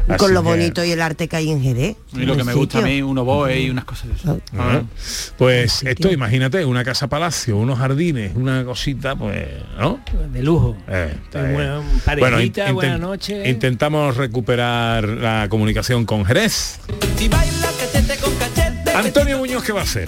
así 0.08 0.18
Con 0.18 0.34
lo 0.34 0.42
que- 0.44 0.50
bonito 0.50 0.84
y 0.86 0.92
el 0.92 1.02
arte 1.02 1.28
que 1.28 1.36
hay 1.36 1.50
en 1.52 1.62
Jerez. 1.62 1.96
Y 2.14 2.20
lo 2.26 2.36
que 2.38 2.44
me 2.44 2.54
gusta 2.54 2.80
a 2.80 2.82
mí, 2.82 3.02
un 3.02 3.18
oboe 3.18 3.60
y 3.60 3.70
unas 3.70 3.86
cosas 3.86 4.08
de 4.10 4.14
eso. 4.16 4.40
Ah, 4.58 4.82
Pues 5.38 5.84
esto, 5.84 6.12
imagínate, 6.12 6.64
una 6.66 6.84
casa 6.84 7.08
palacio, 7.08 7.58
unos 7.58 7.80
jardines, 7.80 8.32
una 8.36 8.64
cosita, 8.66 9.16
pues, 9.16 9.48
¿no? 9.80 10.00
De 10.32 10.44
lujo. 10.44 10.76
Eh, 10.88 11.14
bien. 11.34 11.54
buena- 11.54 11.82
parejita, 12.06 12.70
in- 12.70 12.76
buena 12.76 12.98
noche. 12.98 13.50
Intentamos 13.50 14.16
recuperar 14.18 15.08
la 15.08 15.48
comunicación 15.50 16.06
con 16.06 16.26
Jerez. 16.26 16.80
Antonio 18.96 19.38
Muñoz, 19.40 19.64
¿qué 19.64 19.74
va 19.74 19.82
a 19.82 19.84
hacer? 19.84 20.08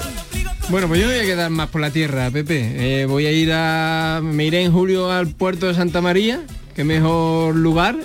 Bueno, 0.70 0.88
pues 0.88 1.00
yo 1.02 1.08
me 1.08 1.14
voy 1.16 1.24
a 1.24 1.26
quedar 1.26 1.50
más 1.50 1.70
por 1.70 1.82
la 1.82 1.92
tierra, 1.92 2.30
Pepe. 2.32 3.02
Eh, 3.02 3.06
voy 3.06 3.26
a 3.26 3.32
ir 3.32 3.52
a... 3.54 4.20
Me 4.24 4.46
iré 4.46 4.64
en 4.64 4.72
julio 4.72 5.12
al 5.12 5.28
puerto 5.28 5.68
de 5.68 5.74
Santa 5.74 6.02
María, 6.02 6.42
que 6.78 6.84
mejor 6.84 7.56
lugar. 7.56 7.96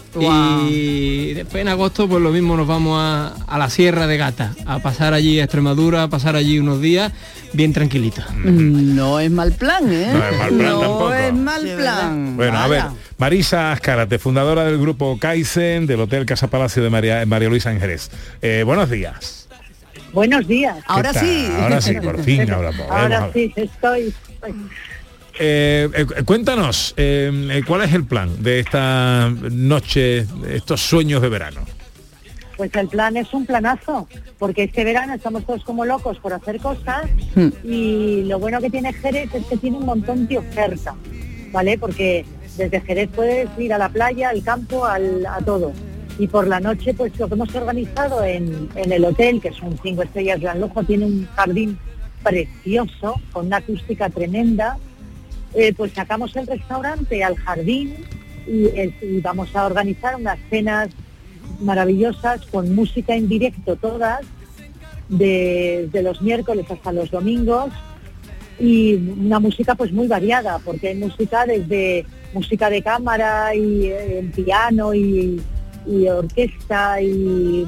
Y 0.67 1.35
después 1.35 1.61
en 1.61 1.69
agosto 1.69 2.09
pues 2.09 2.23
lo 2.23 2.31
mismo 2.33 2.57
nos 2.57 2.67
vamos 2.67 2.99
a, 2.99 3.35
a 3.47 3.59
la 3.59 3.69
Sierra 3.69 4.07
de 4.07 4.17
Gata, 4.17 4.55
a 4.65 4.79
pasar 4.79 5.13
allí 5.13 5.39
a 5.41 5.45
Extremadura, 5.45 6.05
a 6.05 6.09
pasar 6.09 6.37
allí 6.37 6.59
unos 6.59 6.81
días 6.81 7.13
bien 7.53 7.75
tranquilitos. 7.75 8.25
No 8.35 9.21
es 9.21 9.31
mal 9.31 9.53
plan, 9.53 9.93
¿eh? 9.93 10.09
No 10.11 10.25
es 10.27 10.39
mal 10.39 10.49
plan 10.49 10.59
No 10.73 10.81
tampoco. 10.81 11.13
es 11.13 11.35
mal 11.35 11.63
Sí, 11.63 11.73
plan. 11.77 12.37
Bueno, 12.39 12.59
a 12.59 12.67
ver. 12.67 12.85
Marisa 13.19 13.73
Azcárate, 13.73 14.19
fundadora 14.19 14.65
del 14.65 14.79
grupo 14.79 15.19
Kaizen, 15.19 15.87
del 15.87 16.01
Hotel 16.01 16.25
Casa 16.25 16.49
Palacio 16.49 16.83
de 16.83 16.89
María, 16.89 17.27
María 17.27 17.51
Luisa 17.51 17.79
Jerez. 17.79 18.11
Eh, 18.41 18.63
buenos 18.65 18.89
días. 18.89 19.49
Buenos 20.15 20.49
días. 20.49 20.77
¿Qué 20.77 20.83
tal? 20.87 21.63
Ahora 21.63 21.81
sí, 21.83 21.95
por 22.03 22.23
fin 22.23 22.51
Ahora 22.91 23.31
sí, 23.35 23.53
estoy. 23.55 24.15
Eh, 25.39 25.89
eh, 25.95 26.23
cuéntanos, 26.25 26.95
eh, 26.97 27.63
¿cuál 27.67 27.83
es 27.83 27.93
el 27.95 28.05
plan 28.05 28.43
de 28.43 28.61
esta 28.61 29.31
noche, 29.51 30.25
de 30.27 30.57
estos 30.57 30.81
sueños 30.81 31.23
de 31.23 31.29
verano? 31.29 31.61
Pues 32.57 32.71
el 32.75 32.89
plan 32.89 33.17
es 33.17 33.33
un 33.33 33.47
planazo, 33.47 34.07
porque 34.39 34.65
este 34.65 34.85
verano 34.85 35.15
estamos 35.15 35.45
todos 35.47 35.65
como 35.65 35.85
locos 35.87 36.19
por 36.19 36.33
hacer 36.35 36.59
cosas 36.59 37.07
y 37.65 38.25
lo 38.25 38.39
bueno 38.39 38.61
que 38.61 38.69
tiene 38.71 38.93
Jerez 38.93 39.35
es 39.35 39.47
que 39.47 39.57
tiene 39.57 39.79
un 39.79 39.87
montón 39.87 40.29
de 40.29 40.39
oferta, 40.39 40.95
¿vale? 41.51 41.79
Porque 41.79 42.27
desde 42.59 42.81
Jerez 42.83 43.09
puedes 43.15 43.49
ir 43.59 43.73
a 43.73 43.79
la 43.79 43.89
playa, 43.89 44.29
al 44.29 44.43
campo, 44.45 44.85
al- 44.85 45.25
a 45.27 45.39
todo. 45.39 45.73
Y 46.19 46.27
por 46.29 46.47
la 46.47 46.61
noche, 46.61 46.93
pues 46.93 47.19
lo 47.19 47.27
que 47.27 47.35
hemos 47.35 47.55
organizado 47.55 48.23
en, 48.23 48.69
en 48.77 48.93
el 48.93 49.05
hotel, 49.07 49.41
que 49.41 49.49
es 49.49 49.61
un 49.63 49.77
cinco 49.83 50.03
estrellas 50.03 50.39
gran 50.41 50.61
lujo, 50.61 50.85
tiene 50.85 51.07
un 51.07 51.27
jardín 51.35 51.79
precioso, 52.23 53.15
con 53.33 53.47
una 53.47 53.57
acústica 53.57 54.11
tremenda. 54.11 54.77
Eh, 55.55 55.75
pues 55.77 55.93
sacamos 55.93 56.35
el 56.37 56.47
restaurante 56.47 57.23
al 57.23 57.37
jardín 57.37 57.95
y, 58.47 58.67
eh, 58.67 58.95
y 59.03 59.21
vamos 59.21 59.55
a 59.55 59.67
organizar 59.67 60.17
unas 60.17 60.39
cenas 60.49 60.89
maravillosas 61.61 62.47
con 62.47 62.75
música 62.75 63.15
en 63.15 63.29
directo 63.29 63.77
todas, 63.77 64.23
de, 65.09 65.89
de 65.93 66.03
los 66.03 66.23
miércoles 66.23 66.65
hasta 66.71 66.91
los 66.93 67.11
domingos 67.11 67.71
y 68.59 68.95
una 68.95 69.41
música 69.41 69.75
pues 69.75 69.93
muy 69.93 70.07
variada, 70.07 70.59
porque 70.59 70.89
hay 70.89 70.95
música 70.95 71.45
desde 71.45 72.07
música 72.33 72.71
de 72.71 72.83
cámara 72.83 73.55
y 73.55 73.87
eh, 73.87 74.31
piano 74.35 74.95
y, 74.95 75.41
y 75.87 76.09
orquesta 76.09 77.01
y 77.03 77.67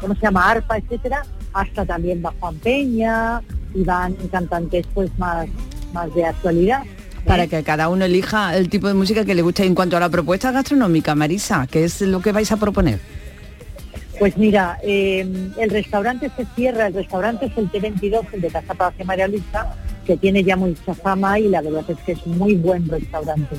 ¿cómo 0.00 0.14
se 0.14 0.22
llama? 0.22 0.50
arpa, 0.50 0.78
etcétera, 0.78 1.22
hasta 1.52 1.84
también 1.84 2.22
va 2.24 2.32
Juan 2.38 2.54
Peña 2.56 3.42
y 3.74 3.82
van 3.82 4.14
cantantes 4.30 4.86
pues 4.94 5.10
más, 5.18 5.48
más 5.92 6.14
de 6.14 6.24
actualidad. 6.24 6.82
Para 7.26 7.46
que 7.46 7.62
cada 7.62 7.88
uno 7.88 8.04
elija 8.04 8.56
el 8.56 8.68
tipo 8.68 8.86
de 8.88 8.94
música 8.94 9.24
que 9.24 9.34
le 9.34 9.42
guste. 9.42 9.64
En 9.64 9.74
cuanto 9.74 9.96
a 9.96 10.00
la 10.00 10.08
propuesta 10.08 10.52
gastronómica, 10.52 11.14
Marisa, 11.14 11.66
¿qué 11.70 11.84
es 11.84 12.00
lo 12.02 12.20
que 12.20 12.32
vais 12.32 12.50
a 12.52 12.56
proponer? 12.56 13.00
Pues 14.18 14.36
mira, 14.38 14.78
eh, 14.82 15.26
el 15.58 15.70
restaurante 15.70 16.30
se 16.36 16.46
cierra, 16.54 16.86
el 16.86 16.94
restaurante 16.94 17.46
es 17.46 17.58
el 17.58 17.70
T22, 17.70 18.26
el 18.32 18.40
de 18.40 18.48
Casa 18.48 18.74
Palacio 18.74 19.04
María 19.04 19.28
Luisa, 19.28 19.74
que 20.06 20.16
tiene 20.16 20.42
ya 20.42 20.56
mucha 20.56 20.94
fama 20.94 21.38
y 21.38 21.48
la 21.48 21.60
verdad 21.60 21.84
es 21.88 21.98
que 21.98 22.12
es 22.12 22.26
muy 22.26 22.54
buen 22.54 22.88
restaurante. 22.88 23.56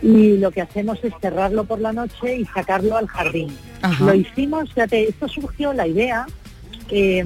Y 0.00 0.38
lo 0.38 0.50
que 0.50 0.62
hacemos 0.62 0.98
es 1.02 1.12
cerrarlo 1.20 1.64
por 1.64 1.80
la 1.80 1.92
noche 1.92 2.36
y 2.36 2.44
sacarlo 2.46 2.96
al 2.96 3.06
jardín. 3.06 3.54
Ajá. 3.82 4.04
Lo 4.04 4.14
hicimos, 4.14 4.72
fíjate, 4.72 5.08
esto 5.08 5.28
surgió 5.28 5.72
la 5.72 5.86
idea, 5.86 6.26
eh, 6.88 7.24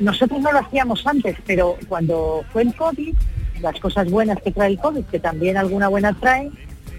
nosotros 0.00 0.40
no 0.40 0.52
lo 0.52 0.58
hacíamos 0.60 1.06
antes, 1.06 1.36
pero 1.46 1.76
cuando 1.88 2.44
fue 2.52 2.62
el 2.62 2.74
COVID, 2.74 3.14
las 3.64 3.80
cosas 3.80 4.10
buenas 4.10 4.40
que 4.40 4.52
trae 4.52 4.70
el 4.70 4.78
COVID, 4.78 5.04
que 5.06 5.18
también 5.18 5.56
alguna 5.56 5.88
buena 5.88 6.12
trae, 6.12 6.50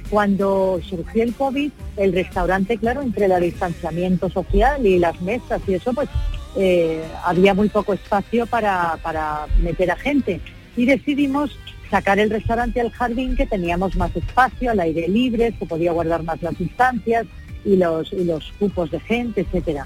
cuando 0.10 0.80
surgió 0.88 1.24
el 1.24 1.34
COVID, 1.34 1.72
el 1.98 2.14
restaurante, 2.14 2.78
claro, 2.78 3.02
entre 3.02 3.26
el 3.26 3.42
distanciamiento 3.42 4.30
social 4.30 4.86
y 4.86 5.00
las 5.00 5.22
mesas 5.22 5.62
y 5.68 5.76
eso, 5.76 5.94
pues 5.94 6.10
eh, 6.58 7.04
había 7.24 7.54
muy 7.54 7.70
poco 7.70 7.94
espacio 7.94 8.46
para, 8.46 8.98
para 9.02 9.48
meter 9.62 9.92
a 9.92 9.96
gente. 9.96 10.42
Y 10.76 10.86
decidimos 10.86 11.58
sacar 11.90 12.20
el 12.20 12.30
restaurante 12.30 12.82
al 12.82 12.92
jardín, 12.92 13.36
que 13.36 13.46
teníamos 13.46 13.96
más 13.96 14.16
espacio, 14.16 14.72
al 14.72 14.80
aire 14.80 15.08
libre, 15.08 15.54
se 15.58 15.66
podía 15.66 15.92
guardar 15.92 16.24
más 16.24 16.42
las 16.42 16.58
distancias 16.58 17.26
y 17.64 17.78
los, 17.78 18.12
y 18.14 18.26
los 18.26 18.52
cupos 18.60 18.92
de 18.92 19.00
gente, 19.00 19.42
etcétera. 19.42 19.86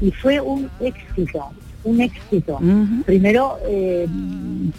Y 0.00 0.10
fue 0.10 0.40
un 0.40 0.70
éxito, 0.80 1.50
un 1.84 2.00
éxito. 2.00 2.58
Primero, 3.04 3.58
eh, 3.66 4.06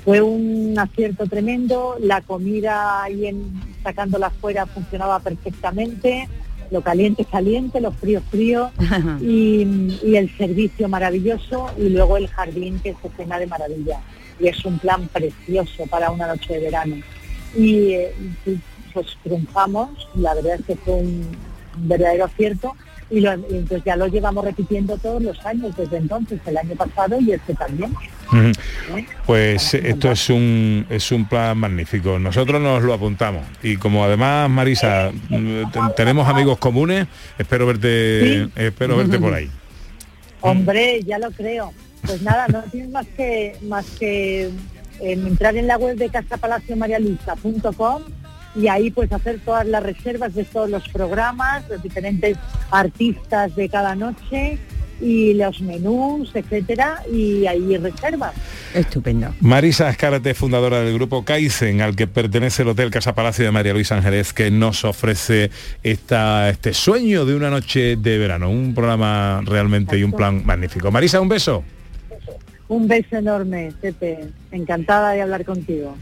fue 0.03 0.22
un 0.22 0.78
acierto 0.78 1.26
tremendo, 1.28 1.95
la 1.99 2.22
comida 2.22 3.03
ahí 3.03 3.28
en, 3.28 3.62
sacándola 3.84 4.30
fuera 4.30 4.66
funcionaba 4.66 5.20
perfectamente, 5.20 6.28
Lo 6.72 6.82
caliente 6.82 7.22
es 7.22 7.28
caliente, 7.28 7.80
lo 7.80 7.91
frío 7.91 8.22
frío 8.32 8.72
y, 9.22 9.68
y 10.03 10.16
el 10.16 10.36
servicio 10.36 10.89
maravilloso 10.89 11.70
y 11.78 11.89
luego 11.89 12.18
el 12.18 12.28
jardín 12.28 12.80
que 12.80 12.95
se 13.01 13.10
cena 13.16 13.38
de 13.38 13.45
maravilla. 13.45 13.99
Y 14.39 14.47
es 14.47 14.66
un 14.66 14.80
plan 14.80 15.08
precioso 15.14 15.86
para 15.88 16.10
una 16.10 16.28
noche 16.28 16.56
de 16.56 16.60
verano. 16.62 16.95
Y 17.56 17.93
eh, 17.93 18.14
y, 18.45 18.58
pues 18.93 19.08
triunfamos, 19.24 19.89
la 20.16 20.34
verdad 20.34 20.56
es 20.60 20.66
que 20.66 20.76
fue 20.76 20.95
un 20.95 21.24
verdadero 21.78 22.26
acierto 22.26 22.76
y, 23.10 23.20
lo, 23.22 23.32
entonces 23.34 23.84
ya 23.86 23.95
lo 23.95 24.08
llevamos 24.08 24.43
repitiendo 24.45 24.97
todos 24.97 25.22
los 25.22 25.45
años 25.45 25.76
desde 25.78 25.97
entonces, 25.97 26.39
el 26.45 26.58
año 26.58 26.76
pasado 26.76 27.20
y 27.20 27.32
este 27.34 27.53
también. 27.53 27.91
Ujú. 28.32 28.51
Pues 29.26 29.74
esto 29.76 30.12
es 30.12 30.30
un 30.30 30.86
es 30.89 31.12
un 31.12 31.26
plan 31.28 31.58
magnífico. 31.58 32.18
Nosotros 32.18 32.60
nos 32.62 32.82
lo 32.84 32.93
apuntamos 32.93 33.43
y 33.62 33.78
como 33.78 34.03
además 34.03 34.49
Marisa 34.49 35.12
te- 35.30 35.80
tenemos 35.95 36.28
amigos 36.28 36.58
comunes, 36.58 37.08
espero 37.38 37.68
verte 37.68 38.49
espero 38.56 38.97
verte 38.97 39.20
por 39.20 39.34
ahí. 39.34 39.49
Hombre, 40.41 41.01
ya 41.03 41.18
lo 41.20 41.32
creo. 41.32 41.72
Pues 42.06 42.22
nada, 42.22 42.47
no 42.47 42.62
tienes 42.64 42.89
más 42.91 43.06
que 43.18 43.56
más 43.64 43.86
que 43.99 44.43
eh, 44.45 44.51
entrar 45.01 45.56
en 45.58 45.68
la 45.68 45.78
web 45.78 45.95
de 45.97 46.10
casapalaciomarialuisa.com 46.10 48.03
y 48.56 48.68
ahí 48.68 48.89
pues 48.91 49.12
hacer 49.12 49.39
todas 49.43 49.68
las 49.68 49.84
reservas 49.84 50.34
de 50.34 50.43
todos 50.45 50.70
los 50.70 50.88
programas, 50.89 51.68
los 51.70 51.82
diferentes 51.82 52.38
artistas 52.72 53.56
de 53.56 53.70
cada 53.70 53.95
noche 53.95 54.58
y 55.01 55.34
los 55.34 55.62
menús, 55.62 56.32
etcétera, 56.34 57.01
y 57.12 57.45
ahí 57.47 57.78
reservas. 57.78 58.34
Estupendo. 58.74 59.34
Marisa 59.41 59.89
Escárate, 59.89 60.34
fundadora 60.34 60.82
del 60.82 60.93
grupo 60.93 61.26
Kaizen, 61.26 61.82
al 61.82 61.95
que 61.95 62.08
pertenece 62.08 62.62
el 62.62 62.70
Hotel 62.70 62.91
Casa 62.91 63.14
Palacio 63.14 63.43
de 63.43 63.51
María 63.51 63.74
Luisa 63.74 63.97
Ángeles, 63.97 64.34
que 64.34 64.51
nos 64.51 64.86
ofrece 64.86 65.51
esta, 65.84 66.49
este 66.49 66.74
sueño 66.74 67.26
de 67.26 67.36
una 67.36 67.49
noche 67.49 67.97
de 67.97 68.18
verano, 68.18 68.49
un 68.49 68.74
programa 68.74 69.41
realmente 69.45 69.97
y 69.97 70.03
un 70.03 70.14
plan 70.14 70.45
magnífico. 70.45 70.91
Marisa, 70.91 71.20
un 71.20 71.30
beso. 71.30 71.64
Un 72.68 72.88
beso 72.88 73.18
enorme, 73.18 73.74
Pepe. 73.80 74.30
Encantada 74.51 75.12
de 75.12 75.22
hablar 75.22 75.45
contigo. 75.45 75.95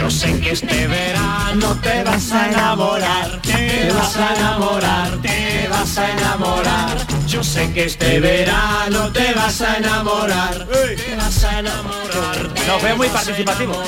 Yo 0.00 0.08
sé 0.08 0.40
que 0.40 0.52
este 0.52 0.86
verano 0.86 1.78
te 1.82 2.02
vas 2.02 2.32
a 2.32 2.48
enamorar, 2.48 3.42
te 3.42 3.92
vas 3.92 4.16
a 4.16 4.34
enamorar, 4.34 5.18
te 5.20 5.68
vas 5.68 5.98
a 5.98 6.10
enamorar. 6.10 6.96
Yo 7.26 7.44
sé 7.44 7.70
que 7.74 7.84
este 7.84 8.18
verano 8.18 9.12
te 9.12 9.34
vas 9.34 9.60
a 9.60 9.76
enamorar, 9.76 10.66
te 10.66 11.16
vas 11.16 11.44
a 11.44 11.58
enamorar. 11.58 12.50
Nos 12.66 12.82
veo 12.82 12.96
muy 12.96 13.08
vas 13.08 13.14
a 13.14 13.26
participativo. 13.26 13.82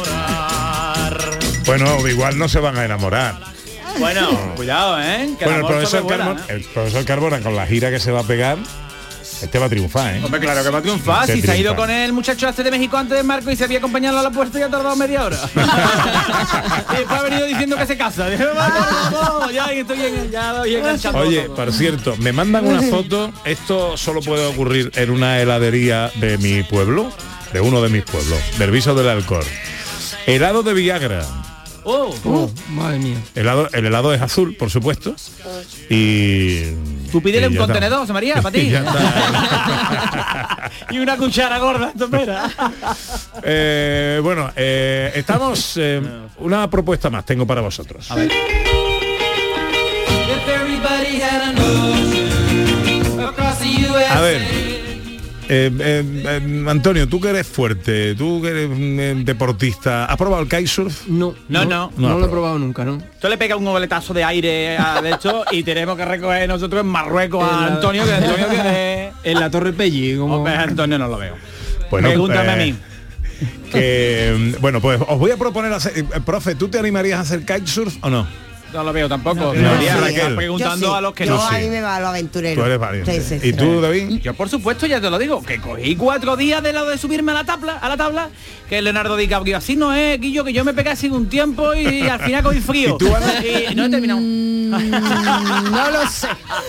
Bueno, 1.64 2.06
igual 2.06 2.36
no 2.36 2.46
se 2.46 2.60
van 2.60 2.76
a 2.76 2.84
enamorar. 2.84 3.40
Bueno, 3.98 4.52
cuidado, 4.54 5.00
¿eh? 5.00 5.30
Que 5.38 5.46
Bueno, 5.46 5.60
el 5.60 5.66
profesor, 5.66 6.06
Carmona, 6.06 6.44
el 6.48 6.62
profesor 6.64 7.04
Carbona 7.06 7.40
con 7.40 7.56
la 7.56 7.66
gira 7.66 7.90
que 7.90 8.00
se 8.00 8.12
va 8.12 8.20
a 8.20 8.24
pegar, 8.24 8.58
este 9.42 9.58
va 9.58 9.66
a 9.66 9.68
triunfar, 9.68 10.16
¿eh? 10.16 10.20
Hombre, 10.24 10.40
claro 10.40 10.62
que 10.62 10.70
va 10.70 10.78
a 10.78 10.82
triunfar. 10.82 11.22
Este 11.22 11.34
Si 11.34 11.42
se 11.42 11.52
ha 11.52 11.56
ido 11.56 11.74
con 11.74 11.90
el 11.90 12.12
muchacho 12.12 12.48
este 12.48 12.62
de 12.62 12.70
México 12.70 12.96
antes 12.96 13.16
de 13.16 13.22
Marco 13.22 13.50
y 13.50 13.56
se 13.56 13.64
había 13.64 13.78
acompañado 13.78 14.18
a 14.18 14.22
la 14.22 14.30
puerta 14.30 14.58
y 14.58 14.62
ha 14.62 14.68
tardado 14.68 14.94
media 14.96 15.24
hora. 15.24 15.36
y 16.92 16.96
después 16.96 17.20
ha 17.20 17.22
venido 17.22 17.46
diciendo 17.46 17.76
que 17.76 17.86
se 17.86 17.96
casa. 17.96 18.28
Ya 19.50 19.66
estoy, 19.72 19.98
Oye, 21.14 21.42
todo. 21.42 21.56
por 21.56 21.72
cierto, 21.72 22.16
me 22.18 22.32
mandan 22.32 22.66
una 22.66 22.82
foto, 22.82 23.32
esto 23.44 23.96
solo 23.96 24.20
puede 24.20 24.46
ocurrir 24.46 24.92
en 24.94 25.10
una 25.10 25.40
heladería 25.40 26.10
de 26.16 26.38
mi 26.38 26.62
pueblo, 26.62 27.10
de 27.52 27.60
uno 27.60 27.82
de 27.82 27.88
mis 27.88 28.04
pueblos, 28.04 28.38
del 28.58 28.70
Viso 28.70 28.94
del 28.94 29.08
Alcor. 29.08 29.44
Helado 30.26 30.62
de 30.62 30.72
Viagra. 30.74 31.26
Oh, 31.84 32.50
madre 32.70 32.98
mía. 32.98 33.16
Helado, 33.34 33.68
el 33.72 33.86
helado 33.86 34.14
es 34.14 34.22
azul, 34.22 34.56
por 34.56 34.70
supuesto. 34.70 35.14
Y. 35.90 36.62
Tú 37.10 37.20
pídele 37.22 37.46
y 37.46 37.48
un 37.48 37.52
está. 37.54 37.64
contenedor, 37.66 37.98
José 38.00 38.12
María, 38.12 38.40
para 38.40 38.52
ti. 38.52 38.72
y 40.90 40.98
una 40.98 41.16
cuchara 41.16 41.58
gorda, 41.58 41.92
topera. 41.96 42.50
Eh, 43.42 44.20
bueno, 44.22 44.50
eh, 44.56 45.12
estamos. 45.14 45.74
eh, 45.76 46.00
una 46.38 46.68
propuesta 46.70 47.10
más 47.10 47.24
tengo 47.24 47.46
para 47.46 47.60
vosotros. 47.60 48.10
A 48.10 48.14
ver. 48.16 48.30
A 54.10 54.20
ver. 54.20 54.91
Eh, 55.48 55.70
eh, 55.80 56.04
eh, 56.24 56.64
Antonio, 56.68 57.08
tú 57.08 57.20
que 57.20 57.28
eres 57.28 57.46
fuerte, 57.46 58.14
tú 58.14 58.40
que 58.42 58.48
eres 58.48 58.68
mm, 58.70 59.00
eh, 59.00 59.14
deportista, 59.24 60.04
¿has 60.06 60.16
probado 60.16 60.42
el 60.42 60.48
kitesurf? 60.48 61.06
No, 61.08 61.34
No, 61.48 61.64
no. 61.64 61.92
No, 61.96 62.08
No, 62.10 62.18
lo 62.18 62.26
he 62.26 62.28
probado 62.28 62.58
nunca, 62.58 62.84
¿no? 62.84 62.98
Tú 63.20 63.28
le 63.28 63.36
pega 63.36 63.56
un 63.56 63.64
goletazo 63.64 64.14
de 64.14 64.24
aire 64.24 64.76
a 64.78 65.00
de 65.02 65.10
hecho 65.12 65.44
y 65.50 65.62
tenemos 65.62 65.96
que 65.96 66.04
recoger 66.04 66.48
nosotros 66.48 66.80
en 66.82 66.86
Marruecos 66.88 67.42
a 67.44 67.52
En 67.52 67.60
la- 67.60 67.66
Antonio, 67.74 68.04
que 68.04 68.12
Antonio 68.12 68.46
que 68.48 69.10
En 69.30 69.40
la 69.40 69.50
Torre 69.50 69.72
Pelli, 69.72 70.16
como... 70.16 70.46
Antonio 70.46 70.98
no 70.98 71.08
lo 71.08 71.18
veo. 71.18 71.34
Bueno, 71.90 72.08
Pregúntame 72.08 72.50
a 72.52 72.56
mí. 72.56 72.74
Que, 73.70 74.34
mm, 74.56 74.60
bueno, 74.60 74.80
pues 74.80 75.00
os 75.06 75.18
voy 75.18 75.30
a 75.30 75.36
proponer 75.36 75.72
hacer, 75.72 75.92
eh, 75.98 76.04
profe, 76.24 76.54
¿tú 76.54 76.68
te 76.68 76.78
animarías 76.78 77.18
a 77.18 77.22
hacer 77.22 77.40
kitesurf 77.40 77.96
o 78.02 78.10
no? 78.10 78.26
No 78.72 78.82
lo 78.84 78.92
veo 78.92 79.08
tampoco. 79.08 79.52
No, 79.54 80.34
preguntando 80.36 80.86
Yo 80.86 80.92
sí. 80.92 80.98
a 80.98 81.00
los 81.00 81.14
que 81.14 81.26
Yo 81.26 81.34
no. 81.36 81.42
a 81.42 81.58
mí 81.58 81.68
me 81.68 81.80
va 81.80 81.96
a 81.96 82.00
lo 82.00 82.08
aventurero. 82.08 82.60
Tú 82.62 82.66
eres 82.66 82.78
valiente. 82.78 83.20
Sí, 83.20 83.38
sí, 83.40 83.48
¿Y 83.48 83.52
tú, 83.52 83.80
David? 83.80 84.20
Yo 84.20 84.34
por 84.34 84.48
supuesto 84.48 84.86
ya 84.86 85.00
te 85.00 85.10
lo 85.10 85.18
digo, 85.18 85.42
que 85.42 85.60
cogí 85.60 85.96
cuatro 85.96 86.36
días 86.36 86.62
de 86.62 86.72
lo 86.72 86.86
de 86.86 86.98
subirme 86.98 87.32
a 87.32 87.34
la 87.36 87.44
tabla, 87.44 87.74
a 87.74 87.88
la 87.88 87.96
tabla, 87.96 88.28
que 88.68 88.80
Leonardo 88.80 89.16
DiCaprio 89.16 89.56
así 89.56 89.76
no 89.76 89.92
es, 89.92 90.18
Guillo, 90.20 90.44
que 90.44 90.52
yo 90.52 90.64
me 90.64 90.72
pegué 90.72 90.90
así 90.90 91.08
un 91.08 91.28
tiempo 91.28 91.74
y 91.74 92.02
al 92.08 92.20
final 92.20 92.42
cogí 92.42 92.60
frío. 92.60 92.94
¿Y 92.94 92.98
tú, 92.98 93.14
Ana? 93.14 93.32
Y 93.70 93.74
no 93.74 93.84
he 93.84 93.88
terminado. 93.90 94.20
no 94.20 95.90
lo 95.90 96.06
sé. 96.08 96.28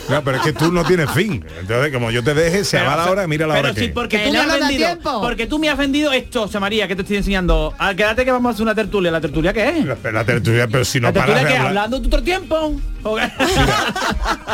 No, 0.09 0.23
pero 0.23 0.37
es 0.37 0.43
que 0.43 0.53
tú 0.53 0.71
no 0.71 0.83
tienes 0.83 1.09
fin. 1.11 1.45
Entonces, 1.59 1.93
como 1.93 2.11
yo 2.11 2.23
te 2.23 2.33
deje, 2.33 2.63
se 2.65 2.77
Pero, 2.77 2.89
va 2.89 2.97
la 2.97 3.11
hora, 3.11 3.27
mira 3.27 3.47
la 3.47 3.53
pero 3.55 3.67
hora 3.69 3.75
sí, 3.75 3.87
que. 3.87 3.93
porque 3.93 4.17
Que 4.19 4.25
tú 4.27 4.31
me 4.33 4.39
has 4.39 4.59
vendido, 4.59 4.87
tiempo. 4.87 5.21
porque 5.21 5.47
tú 5.47 5.59
me 5.59 5.69
has 5.69 5.77
vendido 5.77 6.11
esto, 6.11 6.49
María, 6.59 6.87
que 6.87 6.95
te 6.95 7.01
estoy 7.01 7.17
enseñando. 7.17 7.73
Al 7.77 7.95
quédate 7.95 8.25
que 8.25 8.31
vamos 8.31 8.49
a 8.49 8.53
hacer 8.53 8.63
una 8.63 8.75
tertulia. 8.75 9.11
¿La 9.11 9.21
tertulia 9.21 9.53
qué 9.53 9.69
es? 9.69 9.85
La, 9.85 9.97
la 10.11 10.23
tertulia, 10.25 10.67
pero 10.67 10.85
si 10.85 10.99
no 10.99 11.07
¿La 11.07 11.13
tertulia 11.13 11.41
paras 11.41 11.63
todo 12.01 12.17
el 12.17 12.23
tiempo? 12.23 12.79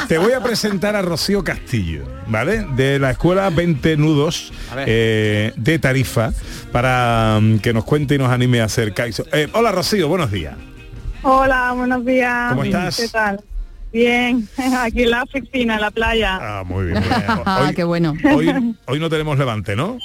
Te 0.07 0.17
voy 0.17 0.33
a 0.33 0.41
presentar 0.41 0.95
a 0.95 1.01
Rocío 1.01 1.43
Castillo, 1.43 2.03
¿vale? 2.27 2.65
De 2.75 2.99
la 2.99 3.11
escuela 3.11 3.49
20 3.49 3.97
nudos 3.97 4.51
eh, 4.85 5.53
de 5.55 5.79
Tarifa, 5.79 6.33
para 6.71 7.39
mm, 7.41 7.59
que 7.59 7.73
nos 7.73 7.83
cuente 7.85 8.15
y 8.15 8.17
nos 8.17 8.31
anime 8.31 8.61
a 8.61 8.65
hacer 8.65 8.93
kaiso. 8.93 9.25
Eh, 9.31 9.47
hola 9.53 9.71
Rocío, 9.71 10.07
buenos 10.07 10.31
días. 10.31 10.55
Hola, 11.21 11.73
buenos 11.73 12.05
días. 12.05 12.49
¿Cómo 12.49 12.63
estás? 12.63 12.97
¿Qué 12.97 13.07
tal? 13.09 13.41
Bien, 13.91 14.47
aquí 14.79 15.03
en 15.03 15.11
la 15.11 15.23
oficina, 15.23 15.75
en 15.75 15.81
la 15.81 15.91
playa. 15.91 16.39
Ah, 16.41 16.63
muy 16.65 16.85
bien. 16.85 16.99
muy 16.99 17.07
bien. 17.07 17.23
Ah, 17.45 17.65
Hoy, 17.67 17.75
qué 17.75 17.83
bueno. 17.83 18.15
hoy, 18.33 18.75
hoy 18.85 18.99
no 18.99 19.09
tenemos 19.09 19.37
levante, 19.37 19.75
¿no? 19.75 19.97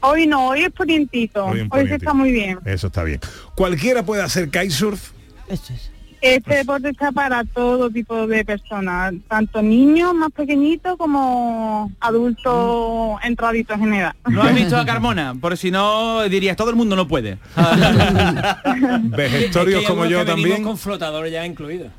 Hoy 0.00 0.26
no, 0.26 0.48
hoy 0.48 0.62
es 0.64 0.70
ponientito. 0.70 1.46
Hoy 1.46 1.66
Hoy, 1.70 1.88
se 1.88 1.94
está 1.96 2.12
muy 2.12 2.30
bien. 2.30 2.58
Eso 2.64 2.88
está 2.88 3.02
bien. 3.02 3.20
¿Cualquiera 3.54 4.04
puede 4.04 4.22
hacer 4.22 4.50
kitesurf? 4.50 5.10
Eso 5.48 5.72
es. 5.72 5.95
Este 6.34 6.56
deporte 6.56 6.90
está 6.90 7.12
para 7.12 7.44
todo 7.44 7.88
tipo 7.90 8.26
de 8.26 8.44
personas, 8.44 9.14
tanto 9.28 9.62
niños 9.62 10.12
más 10.14 10.32
pequeñitos 10.32 10.96
como 10.96 11.92
adultos 12.00 13.18
entraditos 13.22 13.78
en 13.80 13.94
edad. 13.94 14.14
No 14.28 14.42
has 14.42 14.54
visto 14.54 14.76
a 14.76 14.84
Carmona, 14.86 15.34
por 15.40 15.56
si 15.56 15.70
no 15.70 16.28
dirías 16.28 16.56
todo 16.56 16.70
el 16.70 16.76
mundo 16.76 16.96
no 16.96 17.06
puede. 17.06 17.38
Vegestorios 19.04 19.84
como 19.84 20.06
yo 20.06 20.24
también. 20.24 20.62
con 20.62 20.76
flotador 20.76 21.28
ya 21.28 21.46
incluido. 21.46 21.90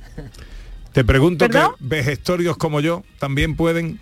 Te 0.91 1.03
pregunto 1.05 1.45
que 1.45 1.53
¿Perdón? 1.53 1.71
vegestorios 1.79 2.57
como 2.57 2.79
yo 2.79 3.03
también 3.19 3.55
pueden. 3.55 3.99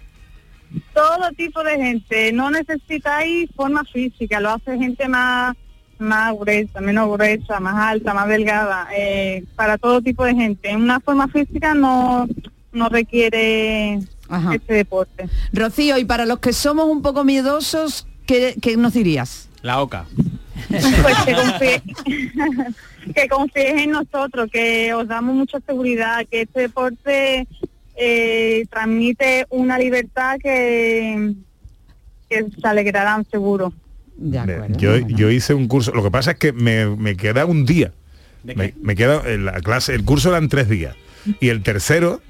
Todo 0.94 1.30
tipo 1.38 1.64
de 1.64 1.78
gente, 1.78 2.32
no 2.34 2.50
necesitáis 2.50 3.50
forma 3.56 3.84
física, 3.86 4.40
lo 4.40 4.50
hace 4.52 4.78
gente 4.78 5.08
más 5.08 5.56
más 6.00 6.34
gruesa, 6.38 6.82
menos 6.82 7.10
gruesa, 7.12 7.60
más 7.60 7.76
alta, 7.76 8.14
más 8.14 8.28
delgada, 8.28 8.88
eh, 8.96 9.44
para 9.56 9.78
todo 9.78 10.02
tipo 10.02 10.24
de 10.26 10.36
gente. 10.36 10.76
Una 10.76 11.00
forma 11.00 11.28
física 11.28 11.74
no, 11.74 12.28
no 12.72 12.90
requiere 12.90 14.00
Ajá. 14.30 14.56
este 14.56 14.74
deporte. 14.74 15.30
Rocío, 15.54 15.98
y 15.98 16.06
para 16.06 16.26
los 16.26 16.40
que 16.40 16.54
somos 16.54 16.86
un 16.88 17.02
poco 17.02 17.24
miedosos, 17.24 18.08
¿qué, 18.26 18.56
qué 18.62 18.78
nos 18.78 18.94
dirías? 18.94 19.50
La 19.62 19.82
oca. 19.82 20.06
Pues 20.70 20.86
que 21.26 21.36
confíe- 21.36 22.74
que 23.16 23.28
confíes 23.28 23.82
en 23.84 23.92
nosotros, 23.92 24.50
que 24.52 24.94
os 24.94 25.08
damos 25.08 25.36
mucha 25.36 25.60
seguridad, 25.62 26.26
que 26.30 26.42
este 26.42 26.62
deporte 26.62 27.48
eh, 27.96 28.66
transmite 28.70 29.46
una 29.50 29.78
libertad 29.78 30.38
que, 30.42 31.34
que 32.30 32.46
se 32.60 32.68
alegrarán 32.68 33.26
seguro. 33.30 33.74
De 34.18 34.40
acuerdo. 34.40 34.78
Yo, 34.78 34.98
yo 34.98 35.30
hice 35.30 35.54
un 35.54 35.68
curso. 35.68 35.92
Lo 35.94 36.04
que 36.04 36.12
pasa 36.12 36.32
es 36.32 36.38
que 36.38 36.54
me, 36.54 36.86
me 36.88 37.16
queda 37.16 37.46
un 37.46 37.66
día. 37.66 37.92
Me, 38.44 38.74
me 38.82 38.96
queda 38.96 39.22
en 39.26 39.46
la 39.46 39.60
clase. 39.62 39.96
El 39.96 40.04
curso 40.06 40.30
eran 40.30 40.50
tres 40.50 40.70
días. 40.70 40.96
Y 41.40 41.50
el 41.50 41.64
tercero, 41.64 42.22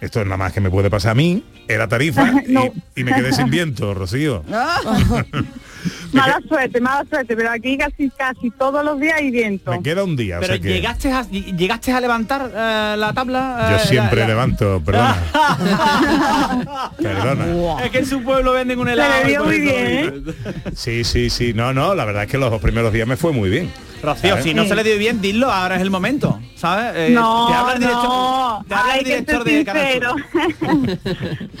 esto 0.00 0.20
es 0.20 0.26
nada 0.26 0.36
más 0.36 0.52
que 0.52 0.60
me 0.60 0.70
puede 0.70 0.90
pasar 0.90 1.12
a 1.12 1.14
mí, 1.14 1.44
era 1.66 1.88
tarifa 1.88 2.30
No. 2.46 2.72
y, 2.94 3.04
me 3.04 3.12
quedé 3.12 3.32
sin 3.32 3.50
viento, 3.50 3.94
Rocío. 3.94 4.44
Mala 6.12 6.40
suerte, 6.48 6.80
mala 6.80 7.04
suerte, 7.08 7.36
pero 7.36 7.50
aquí 7.50 7.76
casi 7.76 8.10
casi 8.10 8.50
todos 8.50 8.84
los 8.84 8.98
días 8.98 9.14
hay 9.18 9.30
viento. 9.30 9.70
Me 9.70 9.82
queda 9.82 10.04
un 10.04 10.16
día, 10.16 10.38
o 10.38 10.40
Pero 10.40 10.54
sea 10.54 10.62
que 10.62 10.68
llegaste 10.72 11.12
a 11.12 11.22
llegaste 11.28 11.92
a 11.92 12.00
levantar 12.00 12.50
eh, 12.54 12.94
la 12.98 13.12
tabla. 13.12 13.68
yo 13.70 13.76
eh, 13.76 13.80
siempre 13.86 14.20
la- 14.20 14.26
la- 14.26 14.28
levanto, 14.28 14.82
perdona. 14.84 15.16
Perdona. 17.02 17.84
Es 17.84 17.90
que 17.90 17.98
en 17.98 18.06
su 18.06 18.22
pueblo 18.22 18.52
venden 18.52 18.78
un 18.78 18.88
helado. 18.88 19.28
y 19.28 19.34
por 19.36 19.52
eso- 19.54 20.32
Sí, 20.74 21.04
sí, 21.04 21.30
sí. 21.30 21.52
No, 21.54 21.72
no, 21.72 21.94
la 21.94 22.04
verdad 22.04 22.24
es 22.24 22.30
que 22.30 22.38
los 22.38 22.60
primeros 22.60 22.92
días 22.92 23.06
me 23.06 23.16
fue 23.16 23.32
muy 23.32 23.50
bien. 23.50 23.70
Rocío, 24.02 24.30
¿Sabes? 24.30 24.44
si 24.44 24.54
no 24.54 24.64
se 24.64 24.76
le 24.76 24.84
dio 24.84 24.96
bien, 24.96 25.20
dilo, 25.20 25.50
ahora 25.50 25.74
es 25.74 25.82
el 25.82 25.90
momento, 25.90 26.38
¿sabes? 26.54 26.92
Eh, 26.94 27.10
no, 27.12 27.48
te 27.48 27.54
habla 27.54 27.72
el 27.72 27.78
director, 27.80 28.04
no, 28.08 28.64
te 28.68 28.74
habla 28.74 28.92
el 28.92 28.98
hay 28.98 29.04
que 29.04 29.10
director 29.10 29.44
ser 29.44 29.52
de 29.52 29.64
Canal. 29.64 30.24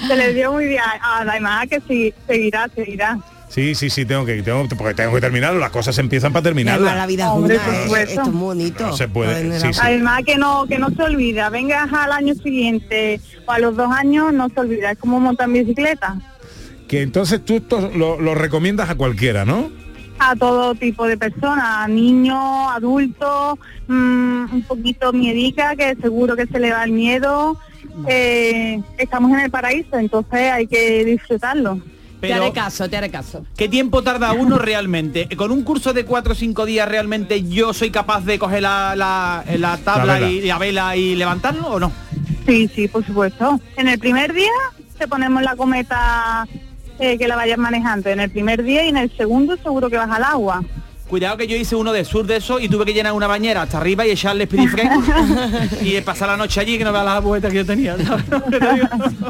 Se 0.06 0.16
le 0.16 0.34
dio 0.34 0.52
muy 0.52 0.66
bien. 0.66 0.82
Además 1.02 1.66
que 1.68 1.80
sí, 1.88 2.14
seguirá, 2.28 2.68
seguirá. 2.74 3.18
Sí, 3.48 3.74
sí, 3.74 3.88
sí, 3.90 4.04
tengo 4.04 4.24
que, 4.26 4.42
tengo, 4.42 4.68
porque 4.76 4.94
tengo 4.94 5.14
que 5.14 5.20
terminarlo. 5.20 5.58
Las 5.58 5.70
cosas 5.70 5.96
empiezan 5.98 6.32
para 6.32 6.42
terminarlas. 6.44 6.94
la 6.94 7.06
vida 7.06 7.32
Hombre, 7.32 7.56
junta, 7.58 7.70
por 7.72 7.82
supuesto. 7.82 8.10
esto 8.10 8.22
es 8.22 8.34
muy 8.34 8.44
bonito. 8.44 8.86
No 8.86 8.92
se 8.96 9.08
puede, 9.08 9.44
Joder, 9.44 9.60
sí, 9.60 9.72
sí. 9.72 9.80
Además 9.82 10.22
que 10.26 10.36
no 10.36 10.66
que 10.66 10.78
no 10.78 10.90
se 10.90 11.02
olvida, 11.02 11.48
vengas 11.48 11.92
al 11.92 12.12
año 12.12 12.34
siguiente 12.34 13.20
o 13.46 13.52
a 13.52 13.58
los 13.58 13.74
dos 13.76 13.90
años, 13.90 14.32
no 14.32 14.48
se 14.50 14.60
olvida, 14.60 14.90
es 14.92 14.98
como 14.98 15.18
montar 15.18 15.48
en 15.48 15.54
bicicleta. 15.54 16.16
Que 16.86 17.02
entonces 17.02 17.44
tú 17.44 17.56
esto 17.56 17.90
lo, 17.94 18.20
lo 18.20 18.34
recomiendas 18.34 18.90
a 18.90 18.94
cualquiera, 18.94 19.44
¿no? 19.44 19.70
A 20.18 20.34
todo 20.36 20.74
tipo 20.74 21.06
de 21.06 21.16
personas, 21.16 21.88
niños, 21.88 22.38
adultos, 22.72 23.58
mm, 23.86 24.52
un 24.52 24.64
poquito 24.66 25.12
miedica, 25.12 25.76
que 25.76 25.96
seguro 26.00 26.34
que 26.36 26.46
se 26.46 26.58
le 26.58 26.72
va 26.72 26.84
el 26.84 26.92
miedo. 26.92 27.56
Eh, 28.08 28.80
estamos 28.98 29.30
en 29.32 29.40
el 29.40 29.50
paraíso, 29.50 29.96
entonces 29.98 30.52
hay 30.52 30.66
que 30.66 31.04
disfrutarlo. 31.04 31.80
Te 32.20 32.34
haré 32.34 32.52
caso, 32.52 32.88
te 32.88 32.96
haré 32.96 33.10
caso. 33.10 33.44
¿Qué 33.56 33.68
tiempo 33.68 34.02
tarda 34.02 34.32
uno 34.32 34.58
realmente? 34.58 35.28
Con 35.36 35.50
un 35.50 35.62
curso 35.62 35.92
de 35.92 36.04
cuatro 36.04 36.32
o 36.32 36.36
cinco 36.36 36.66
días 36.66 36.88
realmente 36.88 37.42
yo 37.48 37.72
soy 37.72 37.90
capaz 37.90 38.24
de 38.24 38.38
coger 38.38 38.62
la, 38.62 38.94
la, 38.96 39.44
la 39.56 39.76
tabla 39.78 40.20
y 40.20 40.42
la 40.42 40.58
vela 40.58 40.96
y 40.96 41.14
levantarlo 41.14 41.68
o 41.68 41.80
no? 41.80 41.92
Sí, 42.46 42.70
sí, 42.74 42.88
por 42.88 43.04
supuesto. 43.04 43.60
En 43.76 43.88
el 43.88 43.98
primer 43.98 44.32
día 44.32 44.50
te 44.98 45.06
ponemos 45.06 45.42
la 45.42 45.54
cometa 45.54 46.46
eh, 46.98 47.18
que 47.18 47.28
la 47.28 47.36
vayas 47.36 47.58
manejando. 47.58 48.08
En 48.10 48.20
el 48.20 48.30
primer 48.30 48.62
día 48.62 48.84
y 48.84 48.88
en 48.88 48.96
el 48.96 49.16
segundo 49.16 49.56
seguro 49.56 49.90
que 49.90 49.96
vas 49.96 50.10
al 50.10 50.24
agua. 50.24 50.62
Cuidado 51.08 51.36
que 51.38 51.46
yo 51.46 51.56
hice 51.56 51.74
uno 51.74 51.92
de 51.92 52.04
sur 52.04 52.26
de 52.26 52.36
eso 52.36 52.60
y 52.60 52.68
tuve 52.68 52.84
que 52.84 52.92
llenar 52.92 53.12
una 53.14 53.26
bañera 53.26 53.62
hasta 53.62 53.78
arriba 53.78 54.06
y 54.06 54.10
echarle 54.10 54.44
spirit 54.44 54.68
y 55.82 55.98
pasar 56.02 56.28
la 56.28 56.36
noche 56.36 56.60
allí 56.60 56.76
que 56.76 56.84
no 56.84 56.92
veas 56.92 57.04
las 57.06 57.22
vueltas 57.22 57.50
que 57.50 57.56
yo 57.58 57.66
tenía. 57.66 57.96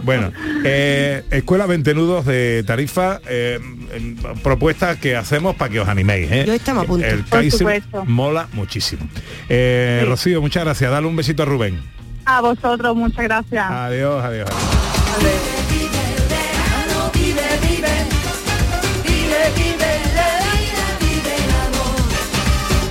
Bueno, 0.03 0.33
eh, 0.65 1.23
Escuela 1.31 1.67
20 1.67 1.95
Nudos 1.95 2.25
de 2.27 2.65
Tarifa, 2.67 3.21
eh, 3.29 3.59
en- 3.93 4.17
propuesta 4.43 4.97
que 4.99 5.17
hacemos 5.17 5.55
para 5.57 5.71
que 5.71 5.81
os 5.81 5.89
animéis. 5.89 6.31
¿eh? 6.31 6.45
Yo 6.47 6.53
estamos 6.55 6.85
a 6.85 6.87
punto. 6.87 7.07
El 7.07 7.21
Por 7.21 7.31
Kaiser 7.41 7.59
supuesto. 7.59 8.05
mola 8.07 8.49
muchísimo. 8.53 9.09
Eh, 9.49 10.05
Rocío, 10.07 10.41
muchas 10.41 10.65
gracias. 10.65 10.91
Dale 10.91 11.07
un 11.07 11.17
besito 11.17 11.43
a 11.43 11.47
Rubén. 11.47 11.81
A 12.25 12.41
vosotros, 12.41 12.97
muchas 12.97 13.25
gracias. 13.25 13.65
Adiós, 13.71 14.25
adiós. 14.25 14.49
adiós. 14.51 15.58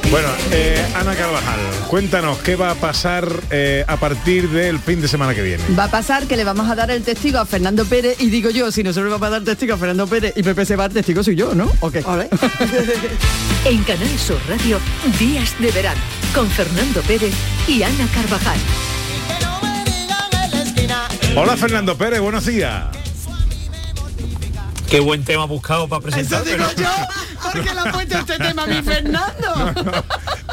Bueno, 0.10 0.30
eh, 0.52 0.82
Ana 0.96 1.16
Carvajal, 1.16 1.60
cuéntanos 1.90 2.38
qué 2.40 2.56
va 2.56 2.72
a 2.72 2.76
pasar 2.76 3.28
eh, 3.52 3.84
a 3.88 3.98
partir 3.98 4.50
del 4.50 4.80
fin 4.80 5.02
de 5.02 5.08
semana 5.10 5.36
que 5.36 5.42
viene. 5.42 5.62
Va 5.78 5.86
a 5.86 5.92
pasar 5.92 6.28
que 6.28 6.38
le 6.38 6.46
vamos 6.46 6.70
a 6.70 6.76
dar 6.76 6.90
el 6.92 7.04
testigo 7.04 7.40
a 7.40 7.46
Fernando 7.46 7.84
Pérez 7.86 8.22
y 8.22 8.30
digo 8.30 8.50
yo, 8.50 8.72
si 8.72 8.84
nosotros 8.84 9.08
le 9.08 9.12
vamos 9.12 9.28
a 9.28 9.32
dar 9.32 9.44
testigo 9.44 9.74
a 9.74 9.78
Fernando 9.78 10.08
Pérez 10.08 10.34
y 10.38 10.44
Pepe 10.44 10.66
se 10.66 10.78
va, 10.78 10.86
el 10.86 10.94
testigo 10.94 11.24
soy 11.24 11.36
yo, 11.36 11.54
¿no? 11.54 11.70
¿O 11.82 11.92
qué? 11.92 12.00
En 13.66 13.84
Canal 13.84 14.18
Sur 14.18 14.40
Radio, 14.48 14.80
Días 15.20 15.54
de 15.60 15.72
Verano, 15.72 16.00
con 16.34 16.50
Fernando 16.50 17.02
Pérez 17.02 17.34
y 17.68 17.84
Ana 17.84 18.08
Carvajal. 18.14 18.58
Hola 21.36 21.58
Fernando 21.58 21.98
Pérez, 21.98 22.22
buenos 22.22 22.46
días. 22.46 22.86
Qué 24.90 25.00
buen 25.02 25.24
tema 25.26 25.46
buscado 25.46 25.88
para 25.88 26.02
presentar. 26.02 26.42
Eso 26.48 26.56
digo 26.58 26.66
yo, 26.78 26.90
porque 27.44 27.74
le 27.74 27.80
ha 27.80 27.92
puesto 27.92 28.18
este 28.20 28.38
tema 28.38 28.64
a 28.64 28.68
mi 28.68 28.82
Fernando. 28.82 29.74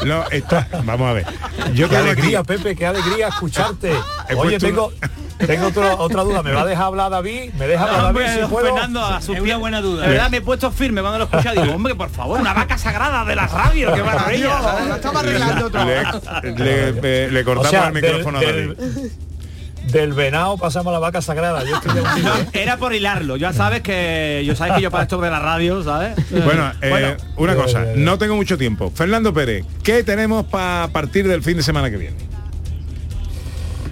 No, 0.05 0.23
está, 0.29 0.67
vamos 0.83 1.09
a 1.09 1.13
ver. 1.13 1.25
Yo 1.73 1.87
qué 1.89 1.97
alegría, 1.97 2.39
aquí- 2.39 2.47
Pepe, 2.47 2.75
qué 2.75 2.85
alegría 2.85 3.29
escucharte. 3.29 3.93
He 4.29 4.35
Oye, 4.35 4.57
tengo, 4.59 4.91
tengo 5.37 5.67
otro- 5.67 5.97
otra 5.99 6.23
duda. 6.23 6.43
¿Me 6.43 6.51
va 6.51 6.61
a 6.61 6.65
dejar 6.65 6.85
hablar 6.87 7.11
David? 7.11 7.53
¿Me 7.57 7.65
deja 7.67 7.83
hablar 7.85 8.05
Hombre, 8.07 8.25
David 8.27 8.43
si 8.43 8.49
puedo? 8.49 8.65
Fernando, 8.73 9.05
a 9.05 9.21
sus 9.21 9.39
pies, 9.39 9.57
buena 9.57 9.81
duda. 9.81 10.03
De 10.03 10.09
verdad 10.09 10.29
me 10.29 10.37
he 10.37 10.41
puesto 10.41 10.69
firme 10.71 10.99
cuando 11.01 11.19
lo 11.19 11.23
he 11.25 11.27
escuchado. 11.27 11.61
Digo, 11.61 11.75
hombre, 11.75 11.95
por 11.95 12.09
favor, 12.09 12.39
una 12.41 12.53
vaca 12.53 12.77
sagrada 12.77 13.23
de 13.23 13.35
las 13.35 13.51
radios, 13.51 13.93
qué 13.93 14.03
maravilla. 14.03 14.59
Lo 14.87 14.95
estaba 14.95 15.19
arreglando 15.21 15.69
todo. 15.69 15.85
Le, 15.85 16.91
le- 16.91 17.31
le 17.31 17.43
cortamos 17.45 17.67
O 17.67 17.71
sea, 17.71 17.87
el 17.87 17.93
micrófono 17.93 18.39
del- 18.39 18.49
a 18.49 18.51
David. 18.53 18.77
del- 18.77 19.11
Del 19.91 20.13
venado 20.13 20.57
pasamos 20.57 20.87
a 20.87 20.93
la 20.93 20.99
vaca 20.99 21.21
sagrada. 21.21 21.63
Yo 21.63 21.75
estoy. 21.75 21.93
Era 22.53 22.77
por 22.77 22.93
hilarlo. 22.93 23.37
Ya 23.37 23.53
sabes 23.53 23.81
que 23.81 24.43
yo 24.45 24.55
sabes 24.55 24.75
que 24.75 24.81
yo 24.81 24.91
para 24.91 25.03
esto 25.03 25.19
de 25.19 25.29
la 25.29 25.39
radio, 25.39 25.83
¿sabes? 25.83 26.15
Bueno, 26.31 26.71
eh, 26.81 27.17
una 27.37 27.55
cosa, 27.55 27.85
no 27.95 28.17
tengo 28.17 28.35
mucho 28.35 28.57
tiempo. 28.57 28.91
Fernando 28.93 29.33
Pérez, 29.33 29.65
¿qué 29.83 30.03
tenemos 30.03 30.45
para 30.45 30.87
partir 30.89 31.27
del 31.27 31.43
fin 31.43 31.57
de 31.57 31.63
semana 31.63 31.89
que 31.89 31.97
viene? 31.97 32.17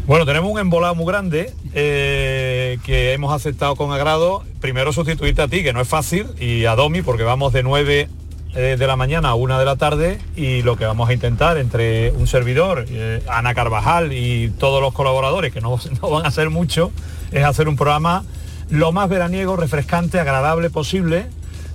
Bueno, 0.05 0.25
tenemos 0.25 0.51
un 0.51 0.59
embolado 0.59 0.95
muy 0.95 1.05
grande 1.05 1.53
eh, 1.73 2.77
que 2.83 3.13
hemos 3.13 3.33
aceptado 3.33 3.77
con 3.77 3.93
agrado. 3.93 4.43
Primero 4.59 4.91
sustituirte 4.91 5.41
a 5.41 5.47
ti, 5.47 5.63
que 5.63 5.71
no 5.71 5.79
es 5.79 5.87
fácil, 5.87 6.27
y 6.39 6.65
a 6.65 6.75
Domi, 6.75 7.01
porque 7.01 7.23
vamos 7.23 7.53
de 7.53 7.63
9 7.63 8.09
eh, 8.55 8.75
de 8.77 8.87
la 8.87 8.95
mañana 8.95 9.29
a 9.29 9.35
1 9.35 9.57
de 9.57 9.65
la 9.65 9.75
tarde 9.77 10.19
y 10.35 10.61
lo 10.61 10.75
que 10.75 10.85
vamos 10.85 11.09
a 11.09 11.13
intentar 11.13 11.57
entre 11.57 12.11
un 12.11 12.27
servidor, 12.27 12.85
eh, 12.89 13.23
Ana 13.27 13.55
Carvajal 13.55 14.13
y 14.13 14.49
todos 14.59 14.81
los 14.81 14.93
colaboradores, 14.93 15.51
que 15.51 15.59
no, 15.59 15.79
no 16.01 16.09
van 16.09 16.25
a 16.25 16.31
ser 16.31 16.49
mucho, 16.49 16.91
es 17.31 17.43
hacer 17.43 17.67
un 17.67 17.75
programa 17.75 18.23
lo 18.69 18.91
más 18.91 19.09
veraniego, 19.09 19.55
refrescante, 19.55 20.19
agradable 20.19 20.69
posible, 20.69 21.27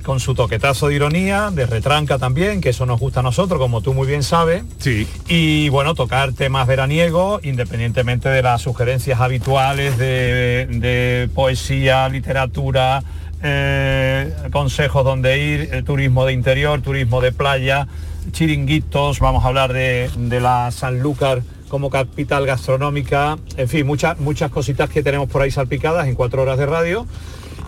con 0.03 0.21
su 0.21 0.35
toquetazo 0.35 0.89
de 0.89 0.95
ironía, 0.95 1.51
de 1.51 1.67
retranca 1.67 2.19
también, 2.19 2.61
que 2.61 2.71
eso 2.71 2.87
nos 2.87 2.99
gusta 2.99 3.21
a 3.21 3.23
nosotros, 3.23 3.61
como 3.61 3.83
tú 3.83 3.93
muy 3.93 4.07
bien 4.07 4.23
sabes. 4.23 4.63
Sí. 4.79 5.07
Y 5.29 5.69
bueno, 5.69 5.95
tocar 5.95 6.33
temas 6.33 6.67
veraniegos, 6.67 7.45
independientemente 7.45 8.29
de 8.29 8.43
las 8.43 8.63
sugerencias 8.63 9.21
habituales 9.21 9.99
de, 9.99 10.67
de 10.71 11.29
poesía, 11.35 12.09
literatura, 12.09 13.03
eh, 13.43 14.33
consejos 14.53 15.05
donde 15.05 15.39
ir, 15.39 15.85
turismo 15.85 16.27
de 16.27 16.33
interior, 16.33 16.81
turismo 16.81 17.21
de 17.21 17.33
playa, 17.33 17.87
chiringuitos, 18.33 19.21
vamos 19.21 19.45
a 19.45 19.49
hablar 19.49 19.73
de, 19.73 20.11
de 20.17 20.41
la 20.41 20.71
Sanlúcar 20.71 21.43
como 21.69 21.91
capital 21.91 22.47
gastronómica, 22.47 23.39
en 23.57 23.69
fin, 23.69 23.87
muchas, 23.87 24.19
muchas 24.19 24.51
cositas 24.51 24.89
que 24.89 25.03
tenemos 25.03 25.29
por 25.29 25.43
ahí 25.43 25.51
salpicadas 25.51 26.09
en 26.09 26.15
cuatro 26.15 26.43
horas 26.43 26.59
de 26.59 26.67
radio 26.67 27.07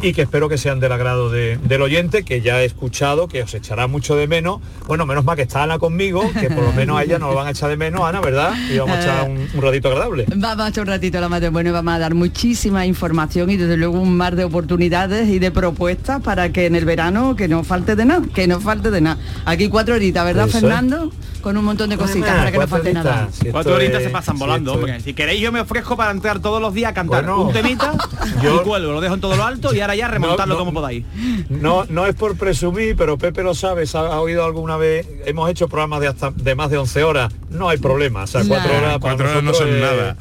y 0.03 0.12
que 0.12 0.22
espero 0.22 0.48
que 0.48 0.57
sean 0.59 0.80
del 0.80 0.92
agrado 0.92 1.30
de- 1.30 1.59
del 1.59 1.82
oyente, 1.82 2.24
que 2.24 2.40
ya 2.40 2.61
he 2.62 2.64
escuchado, 2.64 3.28
que 3.28 3.42
os 3.42 3.53
echará 3.55 3.86
mucho 3.86 4.16
de 4.16 4.26
menos. 4.26 4.61
Bueno, 4.86 5.05
menos 5.07 5.24
mal 5.24 5.36
que 5.36 5.42
está 5.42 5.62
Ana 5.62 5.78
conmigo, 5.78 6.22
que 6.40 6.48
por 6.51 6.64
lo 6.64 6.72
menos 6.72 6.98
a 6.98 7.03
ella 7.05 7.18
no 7.18 7.28
lo 7.28 7.34
van 7.34 7.46
a 7.48 7.51
echar 7.51 7.68
de 7.68 7.76
menos, 7.76 8.03
Ana, 8.03 8.20
¿verdad? 8.20 8.53
Y 8.70 8.78
vamos 8.78 8.96
a 8.96 9.01
echar 9.03 9.28
un, 9.30 9.48
un 9.53 9.62
ratito 9.62 9.88
agradable. 9.88 10.24
Vamos 10.34 10.66
a 10.66 10.68
echar 10.68 10.82
un 10.84 10.88
ratito 10.88 11.20
la 11.20 11.40
de 11.40 11.48
bueno 11.51 11.70
y 11.70 11.72
vamos 11.72 11.94
a 11.94 11.98
dar 11.98 12.14
muchísima 12.14 12.86
información 12.86 13.51
y 13.51 13.57
desde 13.57 13.76
luego 13.76 14.01
un 14.01 14.16
mar 14.16 14.36
de 14.36 14.44
oportunidades 14.44 15.28
y 15.28 15.38
de 15.38 15.51
propuestas 15.51 16.20
para 16.22 16.51
que 16.51 16.66
en 16.66 16.74
el 16.76 16.84
verano 16.84 17.36
que 17.36 17.46
no 17.48 17.62
falte 17.64 17.94
de 17.96 18.05
nada, 18.05 18.22
que 18.34 18.46
no 18.46 18.61
falte 18.61 18.90
de 18.90 19.01
nada. 19.01 19.18
Aquí 19.44 19.68
cuatro 19.68 19.94
horitas, 19.94 20.24
¿verdad, 20.24 20.48
Eso 20.48 20.59
es. 20.59 20.62
Fernando? 20.64 21.12
Con 21.40 21.57
un 21.57 21.64
montón 21.64 21.88
de 21.88 21.96
cositas 21.96 22.36
para 22.36 22.53
que 22.53 22.59
no 22.59 22.68
falte 22.68 22.92
nada. 22.92 23.28
Cuatro 23.51 23.74
horitas 23.74 24.03
se 24.03 24.11
pasan 24.11 24.38
volando, 24.38 24.74
hombre. 24.74 25.01
Si 25.01 25.14
queréis 25.14 25.40
yo 25.40 25.51
me 25.53 25.61
ofrezco 25.61 25.96
para 25.96 26.11
entrar 26.11 26.40
todos 26.40 26.61
los 26.61 26.74
días 26.74 26.90
a 26.90 26.94
cantar 26.94 27.24
Bueno, 27.24 27.44
un 27.44 27.53
temita 27.53 27.94
yo- 28.42 28.57
y 28.61 28.64
cuelgo, 28.64 28.92
lo 28.92 29.01
dejo 29.01 29.14
en 29.14 29.20
todo 29.22 29.36
lo 29.36 29.44
alto 29.44 29.74
y 29.74 29.80
ahora 29.80 29.89
ya 29.95 30.09
remontarlo 30.09 30.55
No, 30.55 30.59
no, 30.59 30.64
como 30.66 30.72
podáis. 30.80 31.05
No, 31.49 31.84
no 31.88 32.07
es 32.07 32.14
por 32.14 32.36
presumir, 32.36 32.97
pero 32.97 33.18
Pepe 33.18 33.43
lo 33.43 33.55
sabe, 33.55 33.84
¿ha 33.95 33.99
ha 33.99 34.20
oído 34.20 34.45
alguna 34.45 34.76
vez? 34.76 35.07
Hemos 35.26 35.49
hecho 35.51 35.68
programas 35.68 36.01
de 36.01 36.09
hasta 36.09 36.30
de 36.30 36.55
más 36.55 36.70
de 36.70 36.78
11 36.78 37.03
horas, 37.05 37.32
no 37.51 37.68
hay 37.68 37.78
problema, 37.78 38.24
o 38.24 38.26
sea, 38.26 38.43
cuatro 38.47 38.70
horas 38.76 38.99
para 38.99 39.14
Cuatro 39.16 39.30
horas 39.30 39.43
no 39.43 39.55
son 39.55 39.68
es- 39.68 39.80
nada. 39.80 40.16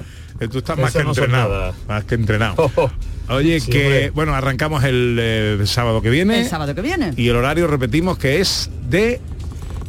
Tú 0.51 0.59
estás 0.59 0.77
más 0.77 0.93
que 0.93 1.03
no 1.03 1.09
entrenado. 1.09 1.49
nada. 1.49 1.73
Más 1.87 2.03
que 2.05 2.15
entrenado. 2.15 2.71
Oye, 3.29 3.59
Sí, 3.59 3.71
que 3.71 3.83
hombre. 3.85 4.09
bueno, 4.11 4.33
arrancamos 4.33 4.83
el 4.85 5.17
eh, 5.19 5.61
sábado 5.65 6.01
que 6.01 6.09
viene. 6.09 6.39
El 6.39 6.47
sábado 6.47 6.73
que 6.73 6.81
viene. 6.81 7.13
Y 7.17 7.27
el 7.27 7.35
horario 7.35 7.67
repetimos 7.67 8.17
que 8.17 8.39
es 8.39 8.69
de 8.89 9.19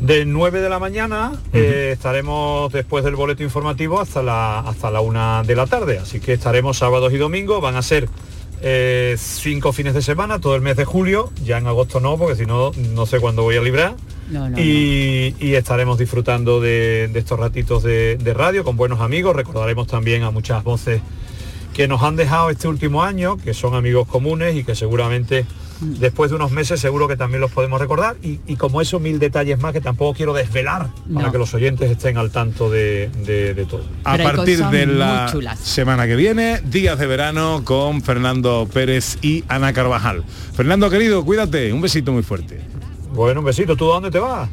De 0.01 0.25
9 0.25 0.61
de 0.61 0.69
la 0.69 0.79
mañana 0.81 1.33
eh, 1.53 1.91
estaremos 1.93 2.73
después 2.73 3.05
del 3.05 3.15
boleto 3.15 3.43
informativo 3.45 4.01
hasta 4.01 4.23
la 4.25 4.59
hasta 4.61 4.91
la 4.91 5.01
una 5.01 5.43
de 5.45 5.55
la 5.55 5.67
tarde. 5.69 5.99
Así 6.01 6.19
que 6.19 6.33
estaremos 6.33 6.79
sábados 6.79 7.13
y 7.13 7.17
domingos. 7.17 7.63
Van 7.63 7.77
a 7.77 7.83
ser 7.83 8.09
eh, 8.61 9.17
cinco 9.19 9.73
fines 9.73 9.95
de 9.95 10.03
semana, 10.03 10.39
todo 10.39 10.55
el 10.57 10.63
mes 10.63 10.77
de 10.77 10.85
julio. 10.85 11.31
Ya 11.45 11.59
en 11.59 11.67
agosto 11.67 12.01
no, 12.01 12.17
porque 12.17 12.37
si 12.37 12.47
no, 12.47 12.73
no 12.73 13.07
sé 13.07 13.21
cuándo 13.21 13.43
voy 13.43 13.57
a 13.57 13.63
librar. 13.63 13.97
No, 14.31 14.49
no, 14.49 14.61
y, 14.61 15.35
y 15.41 15.55
estaremos 15.55 15.99
disfrutando 15.99 16.61
de, 16.61 17.09
de 17.09 17.19
estos 17.19 17.39
ratitos 17.39 17.83
de, 17.83 18.17
de 18.17 18.35
radio 18.35 18.63
con 18.65 18.77
buenos 18.77 19.01
amigos. 19.01 19.35
Recordaremos 19.35 19.87
también 19.87 20.23
a 20.23 20.31
muchas 20.31 20.63
voces 20.63 21.01
que 21.75 21.89
nos 21.89 22.03
han 22.03 22.17
dejado 22.17 22.51
este 22.51 22.69
último 22.69 23.03
año, 23.03 23.37
que 23.37 23.55
son 23.55 23.75
amigos 23.75 24.07
comunes 24.07 24.55
y 24.57 24.65
que 24.65 24.75
seguramente 24.75 25.47
después 25.81 26.31
de 26.31 26.37
unos 26.37 26.51
meses 26.51 26.79
seguro 26.81 27.09
que 27.09 27.17
también 27.17 27.41
los 27.41 27.51
podemos 27.51 27.81
recordar 27.81 28.17
y, 28.23 28.41
y 28.47 28.57
como 28.57 28.81
esos 28.81 29.01
mil 29.01 29.19
detalles 29.19 29.59
más 29.59 29.73
que 29.73 29.81
tampoco 29.81 30.15
quiero 30.15 30.33
desvelar 30.35 30.89
para 31.13 31.27
No. 31.27 31.33
que 31.33 31.39
los 31.39 31.53
oyentes 31.55 31.91
estén 31.91 32.17
al 32.19 32.31
tanto 32.31 32.71
de, 32.71 33.11
de- 33.25 33.55
de 33.55 33.65
todo. 33.67 33.85
A 34.05 34.17
partir 34.19 34.65
de 34.67 34.87
la 34.87 35.57
semana 35.63 36.07
que 36.07 36.17
viene, 36.17 36.61
días 36.65 36.99
de 36.99 37.07
verano 37.07 37.63
con 37.65 38.03
Fernando 38.03 38.69
Pérez 38.73 39.19
y 39.23 39.45
Ana 39.49 39.73
Carvajal. 39.73 40.25
Fernando 40.55 40.91
querido, 40.91 41.25
cuídate, 41.25 41.73
un 41.73 41.81
besito 41.81 42.13
muy 42.13 42.23
fuerte. 42.23 42.61
Bueno, 43.15 43.41
un 43.41 43.47
besito, 43.47 43.77
¿tú 43.77 43.91
a 43.91 43.95
dónde 43.95 44.11
te 44.11 44.19
vas? 44.19 44.49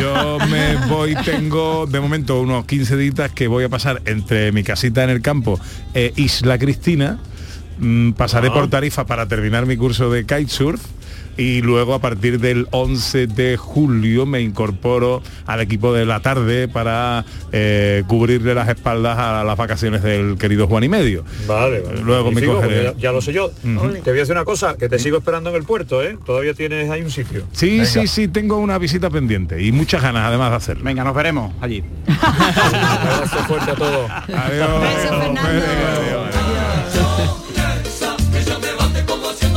Yo 0.00 0.38
me 0.50 0.76
voy, 0.88 1.14
tengo 1.24 1.86
de 1.86 2.00
momento 2.00 2.40
unos 2.40 2.64
15 2.64 2.96
días 2.96 3.30
que 3.32 3.46
voy 3.48 3.64
a 3.64 3.68
pasar 3.68 4.02
entre 4.06 4.50
mi 4.52 4.62
casita 4.64 5.04
en 5.04 5.10
el 5.10 5.22
campo 5.22 5.58
e 5.94 6.12
Isla 6.16 6.58
Cristina. 6.58 7.18
Mm, 7.78 8.12
pasaré 8.12 8.48
Ah. 8.48 8.54
por 8.54 8.68
Tarifa 8.68 9.06
para 9.06 9.26
terminar 9.26 9.66
mi 9.66 9.76
curso 9.76 10.10
de 10.10 10.24
kitesurf 10.26 10.80
y 11.36 11.62
luego 11.62 11.94
a 11.94 12.00
partir 12.00 12.40
del 12.40 12.66
11 12.72 13.28
de 13.28 13.56
julio 13.56 14.26
me 14.26 14.40
incorporo 14.40 15.22
al 15.46 15.60
equipo 15.60 15.92
de 15.92 16.04
la 16.04 16.18
tarde 16.18 16.66
para 16.66 17.24
eh, 17.52 18.02
cubrirle 18.08 18.56
las 18.56 18.68
espaldas 18.68 19.16
a 19.16 19.44
las 19.44 19.56
vacaciones 19.56 20.02
del 20.02 20.36
querido 20.36 20.66
Juan 20.66 20.82
y 20.82 20.88
medio. 20.88 21.24
Vale, 21.46 21.78
vale. 21.80 22.00
Luego 22.02 22.32
me 22.32 22.42
cogeré. 22.44 22.82
Ya, 22.82 22.94
ya 22.96 23.12
lo 23.12 23.20
sé 23.20 23.32
yo. 23.32 23.50
Te 23.62 23.68
voy 24.10 24.18
a 24.18 24.22
decir 24.22 24.32
una 24.32 24.44
cosa, 24.44 24.76
que 24.76 24.88
te 24.88 24.98
sigo 24.98 25.18
esperando 25.18 25.50
en 25.50 25.56
el 25.56 25.62
puerto, 25.62 26.02
¿eh? 26.02 26.18
Todavía 26.26 26.54
tienes 26.54 26.90
ahí 26.90 27.02
un 27.02 27.10
sitio. 27.12 27.44
Sí, 27.52 27.70
Venga. 27.70 27.84
sí, 27.84 28.06
sí, 28.08 28.26
tengo 28.26 28.56
una 28.58 28.76
visita 28.78 29.08
pendiente 29.08 29.62
y 29.62 29.70
muchas 29.70 30.02
ganas 30.02 30.24
además 30.26 30.50
de 30.50 30.56
hacerlo. 30.56 30.82
Venga, 30.82 31.04
nos 31.04 31.14
veremos 31.14 31.52
allí. 31.60 31.84
Un 32.08 32.14
abrazo 32.16 33.36
fuerte 33.46 33.70
a 33.70 33.74
todos. 33.76 34.10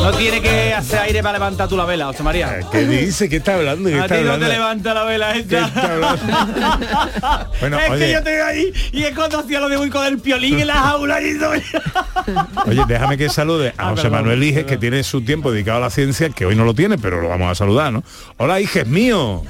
No 0.01 0.11
tiene 0.17 0.41
que 0.41 0.73
hacer 0.73 0.99
aire 0.99 1.21
para 1.21 1.33
levantar 1.33 1.67
tú 1.67 1.77
la 1.77 1.85
vela, 1.85 2.05
José 2.07 2.23
María. 2.23 2.59
Eh, 2.59 2.65
¿Qué 2.71 2.87
dice? 2.87 3.29
¿Qué 3.29 3.37
está 3.37 3.53
hablando? 3.55 3.87
¿Qué 3.89 3.95
A 3.99 4.01
está 4.05 4.17
ti 4.17 4.23
no 4.23 4.39
te 4.39 4.47
levanta 4.47 4.93
la 4.93 5.03
vela 5.03 5.35
esta. 5.35 5.69
Bueno, 7.59 7.77
es 7.79 7.89
oye. 7.91 8.05
que 8.07 8.11
yo 8.13 8.23
te 8.23 8.31
veo 8.31 8.45
ahí 8.45 8.73
y 8.91 9.03
es 9.03 9.13
cuando 9.15 9.39
hacía 9.39 9.59
lo 9.59 9.69
de 9.69 9.77
muy 9.77 9.89
con 9.89 10.03
el 10.05 10.17
piolín 10.19 10.59
en 10.59 10.67
la 10.67 10.73
jaula 10.75 11.21
y 11.21 11.37
todo. 11.37 11.51
Oye, 12.65 12.83
déjame 12.87 13.17
que 13.17 13.29
salude 13.29 13.69
a 13.77 13.87
Ah, 13.87 13.89
José 13.91 14.03
perdón, 14.03 14.19
Manuel 14.21 14.43
Iges, 14.43 14.65
que 14.65 14.77
tiene 14.77 15.03
su 15.03 15.21
tiempo 15.21 15.51
dedicado 15.51 15.77
a 15.77 15.81
la 15.81 15.89
ciencia, 15.91 16.29
que 16.29 16.45
hoy 16.45 16.55
no 16.55 16.63
lo 16.65 16.73
tiene, 16.73 16.97
pero 16.97 17.21
lo 17.21 17.29
vamos 17.29 17.51
a 17.51 17.55
saludar, 17.55 17.93
¿no? 17.93 18.03
Hola, 18.37 18.59
Iges 18.59 18.87
mío. 18.87 19.43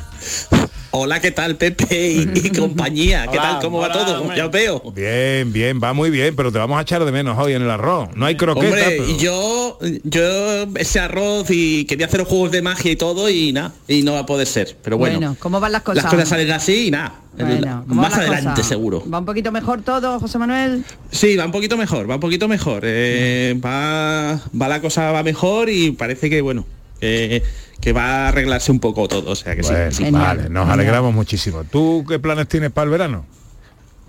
Hola, 0.93 1.21
¿qué 1.21 1.31
tal, 1.31 1.55
Pepe 1.55 2.11
y, 2.11 2.29
y 2.47 2.49
compañía? 2.57 3.23
¿Qué 3.31 3.37
Hola, 3.39 3.41
tal? 3.53 3.61
¿Cómo 3.61 3.77
hola, 3.77 3.87
va 3.87 4.05
todo? 4.05 4.21
hombre. 4.21 4.35
Ya 4.37 4.45
os 4.47 4.51
veo. 4.51 4.91
Bien, 4.93 5.53
bien, 5.53 5.79
va 5.81 5.93
muy 5.93 6.09
bien, 6.09 6.35
pero 6.35 6.51
te 6.51 6.57
vamos 6.57 6.77
a 6.77 6.81
echar 6.81 7.05
de 7.05 7.11
menos 7.13 7.37
hoy 7.39 7.53
en 7.53 7.61
el 7.61 7.69
arroz. 7.69 8.09
No 8.15 8.25
hay 8.25 8.35
croqueta, 8.35 8.67
Hombre, 8.67 8.83
pero- 8.99 9.17
yo, 9.17 9.79
yo 10.03 10.63
ese 10.75 10.99
arroz 10.99 11.47
y 11.49 11.85
quería 11.85 12.07
hacer 12.07 12.23
juegos 12.25 12.51
de 12.51 12.61
magia 12.61 12.91
y 12.91 12.97
todo 12.97 13.29
y 13.29 13.53
nada, 13.53 13.73
y 13.87 14.01
no 14.03 14.13
va 14.13 14.19
a 14.19 14.25
poder 14.25 14.45
ser. 14.47 14.75
Pero 14.83 14.97
bueno, 14.97 15.17
Bueno, 15.17 15.35
¿cómo 15.39 15.61
van 15.61 15.71
las 15.71 15.81
cosas? 15.83 16.03
las 16.03 16.11
cosas 16.13 16.27
salen 16.27 16.51
así 16.51 16.87
y 16.87 16.91
nada. 16.91 17.15
Bueno, 17.37 17.85
¿cómo 17.87 18.01
más 18.01 18.13
adelante 18.17 18.61
seguro. 18.61 19.01
¿Va 19.11 19.19
un 19.19 19.25
poquito 19.25 19.49
mejor 19.53 19.83
todo, 19.83 20.19
José 20.19 20.37
Manuel? 20.39 20.83
Sí, 21.09 21.37
va 21.37 21.45
un 21.45 21.53
poquito 21.53 21.77
mejor, 21.77 22.09
va 22.09 22.15
un 22.15 22.19
poquito 22.21 22.49
mejor. 22.49 22.81
Eh, 22.83 23.57
va, 23.63 24.41
va 24.61 24.67
la 24.67 24.81
cosa 24.81 25.09
va 25.13 25.23
mejor 25.23 25.69
y 25.69 25.91
parece 25.91 26.29
que 26.29 26.41
bueno, 26.41 26.65
que, 27.01 27.43
que 27.81 27.91
va 27.93 28.03
a 28.03 28.27
arreglarse 28.29 28.71
un 28.71 28.79
poco 28.79 29.07
todo. 29.09 29.31
O 29.31 29.35
sea 29.35 29.55
que 29.55 29.63
sí, 29.63 29.73
Bueno, 29.73 29.91
sí. 29.91 30.11
vale, 30.11 30.49
nos 30.49 30.69
alegramos 30.69 31.13
muchísimo. 31.13 31.63
¿Tú 31.65 32.05
qué 32.07 32.19
planes 32.19 32.47
tienes 32.47 32.71
para 32.71 32.85
el 32.85 32.91
verano? 32.91 33.25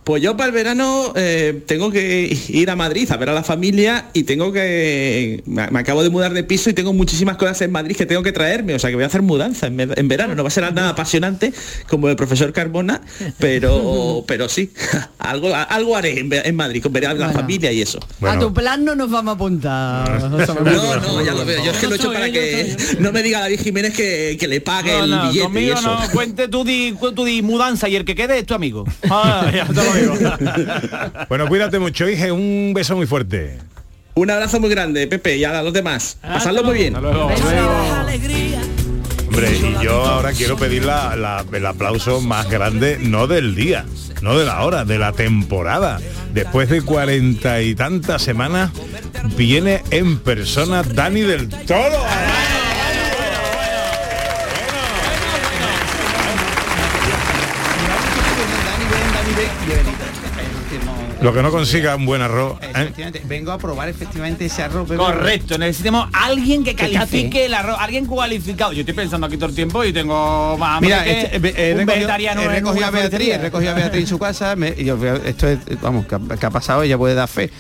Pues 0.04 0.20
yo 0.20 0.36
para 0.36 0.48
el 0.48 0.52
verano 0.54 1.12
eh, 1.14 1.62
tengo 1.66 1.92
que 1.92 2.36
ir 2.48 2.70
a 2.70 2.74
Madrid 2.76 3.08
a 3.12 3.16
ver 3.16 3.28
a 3.28 3.34
la 3.34 3.44
familia 3.44 4.06
y 4.12 4.24
tengo 4.24 4.52
que... 4.52 5.42
Me, 5.46 5.62
acabo 5.78 6.02
de 6.02 6.10
mudar 6.10 6.32
de 6.34 6.42
piso 6.42 6.70
y 6.70 6.72
tengo 6.72 6.92
muchísimas 6.92 7.36
cosas 7.36 7.60
en 7.62 7.70
Madrid 7.70 7.94
que 7.94 8.04
tengo 8.04 8.24
que 8.24 8.32
traerme, 8.32 8.74
o 8.74 8.80
sea 8.80 8.90
que 8.90 8.96
voy 8.96 9.04
a 9.04 9.06
hacer 9.06 9.22
mudanza 9.22 9.68
en, 9.68 9.76
ver- 9.76 9.96
en 9.96 10.08
verano. 10.08 10.34
No 10.34 10.42
va 10.42 10.48
a 10.48 10.50
ser 10.50 10.64
nada 10.74 10.88
apasionante 10.88 11.52
como 11.88 12.08
el 12.08 12.16
profesor 12.16 12.52
Carbona, 12.52 13.00
pero 13.38 14.24
pero 14.26 14.48
sí, 14.48 14.72
algo, 15.18 15.54
algo 15.54 15.96
haré 15.96 16.18
en, 16.18 16.56
Madrid, 16.56 16.82
con 16.82 16.92
ver 16.92 17.06
a 17.06 17.14
la 17.14 17.26
Bueno. 17.26 17.40
familia 17.40 17.70
y 17.70 17.80
eso. 17.82 18.00
A 18.22 18.38
tu 18.40 18.52
plan 18.52 18.84
no 18.84 18.96
nos 18.96 19.08
vamos 19.10 19.32
a 19.32 19.34
apuntar. 19.36 20.20
No, 20.22 20.30
no, 21.00 21.22
ya 21.24 21.32
lo 21.32 21.44
veo. 21.44 21.64
Yo 21.64 21.70
es 21.70 21.76
que 21.78 21.86
lo 21.86 21.92
he 21.94 21.96
hecho 21.98 22.12
para 22.12 22.30
que 22.32 22.76
no 22.98 23.12
me 23.12 23.22
diga 23.22 23.38
David 23.40 23.60
Jiménez 23.60 23.94
que, 23.94 24.36
que 24.40 24.48
le 24.48 24.60
pague 24.60 24.92
No, 24.98 25.04
el 25.04 25.10
no, 25.10 25.22
billete 25.28 25.38
y 25.38 25.42
conmigo 25.42 25.74
eso. 25.74 25.94
no, 25.94 26.10
cuente 26.10 26.48
tú 26.48 26.64
di, 26.64 26.96
tú 27.14 27.24
di 27.24 27.40
mudanza 27.42 27.88
y 27.88 27.94
el 27.94 28.04
que 28.04 28.16
quede 28.16 28.40
es 28.40 28.46
tu 28.46 28.54
amigo. 28.54 28.84
Ah, 29.08 29.50
ya. 29.54 29.68
Bueno, 31.28 31.46
cuídate 31.48 31.78
mucho, 31.78 32.08
Iges, 32.08 32.30
un 32.30 32.72
beso 32.74 32.96
muy 32.96 33.06
fuerte. 33.06 33.58
Un 34.14 34.30
abrazo 34.30 34.60
muy 34.60 34.68
grande, 34.68 35.06
Pepe, 35.06 35.36
y 35.38 35.44
a 35.44 35.62
los 35.62 35.72
demás. 35.72 36.18
Pasadlo 36.20 36.62
muy 36.64 36.74
bien. 36.74 36.94
Hombre, 39.28 39.48
y 39.56 39.82
yo 39.84 40.04
ahora 40.04 40.32
quiero 40.32 40.56
pedir 40.58 40.84
la- 40.84 41.16
la- 41.16 41.44
el 41.52 41.64
aplauso 41.66 42.20
más 42.20 42.50
grande, 42.50 42.98
no 43.00 43.26
del 43.26 43.54
día, 43.54 43.86
no 44.20 44.38
de 44.38 44.44
la 44.44 44.62
hora, 44.62 44.84
de 44.84 44.98
la 44.98 45.12
temporada. 45.12 45.98
Después 46.34 46.68
de 46.68 46.82
cuarenta 46.82 47.62
y 47.62 47.74
tantas 47.74 48.20
semanas, 48.22 48.70
viene 49.36 49.82
en 49.90 50.18
persona 50.18 50.82
Dani 50.82 51.22
del 51.22 51.48
Toro. 51.48 51.96
Lo 61.20 61.32
que 61.32 61.40
no 61.42 61.52
consiga 61.52 61.94
un 61.94 62.04
buen 62.04 62.20
arroz. 62.20 62.58
¿eh? 62.62 62.70
Efectivamente, 62.74 63.22
vengo 63.28 63.52
a 63.52 63.58
probar 63.58 63.88
efectivamente 63.88 64.46
ese 64.46 64.62
arroz. 64.62 64.88
Pepe. 64.88 64.96
Correcto, 64.98 65.56
necesitamos 65.56 66.08
alguien 66.12 66.64
que 66.64 66.74
Que 66.74 66.90
califique 66.92 67.46
el 67.46 67.54
arroz, 67.54 67.76
alguien 67.78 68.06
cualificado. 68.06 68.72
Yo 68.72 68.80
estoy 68.80 68.94
pensando 68.94 69.28
aquí 69.28 69.36
todo 69.36 69.50
el 69.50 69.54
tiempo 69.54 69.84
y 69.84 69.92
tengo 69.92 70.56
más 70.58 70.80
Mira, 70.80 71.04
que 71.04 71.20
este, 71.22 71.36
eh, 71.36 71.52
he 71.56 71.72
un 71.74 71.78
recogido, 71.78 71.86
vegetariano 71.86 72.40
he 72.40 72.44
en 72.46 72.50
recogido 72.50 72.88
una 72.88 72.98
a 72.98 73.00
Beatriz, 73.00 73.40
recogido 73.40 73.70
a 73.70 73.74
Beatriz 73.74 74.00
en 74.02 74.06
su 74.08 74.18
casa, 74.18 74.56
me- 74.56 74.74
y 74.76 74.84
yo, 74.84 74.98
esto 75.24 75.46
es, 75.46 75.58
vamos, 75.80 76.06
que 76.06 76.16
ha, 76.16 76.36
que 76.36 76.46
ha 76.46 76.50
pasado, 76.50 76.82
ella 76.82 76.98
puede 76.98 77.14
dar 77.14 77.28
fe. 77.28 77.50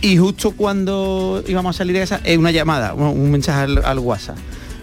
Y 0.00 0.16
justo 0.16 0.52
cuando 0.52 1.44
íbamos 1.46 1.76
a 1.76 1.78
salir 1.78 1.92
de 1.94 2.00
casa, 2.00 2.20
es 2.24 2.38
una 2.38 2.50
llamada, 2.50 2.94
un, 2.94 3.08
un 3.08 3.30
mensaje 3.30 3.60
al, 3.64 3.84
al 3.84 3.98
WhatsApp. 3.98 4.38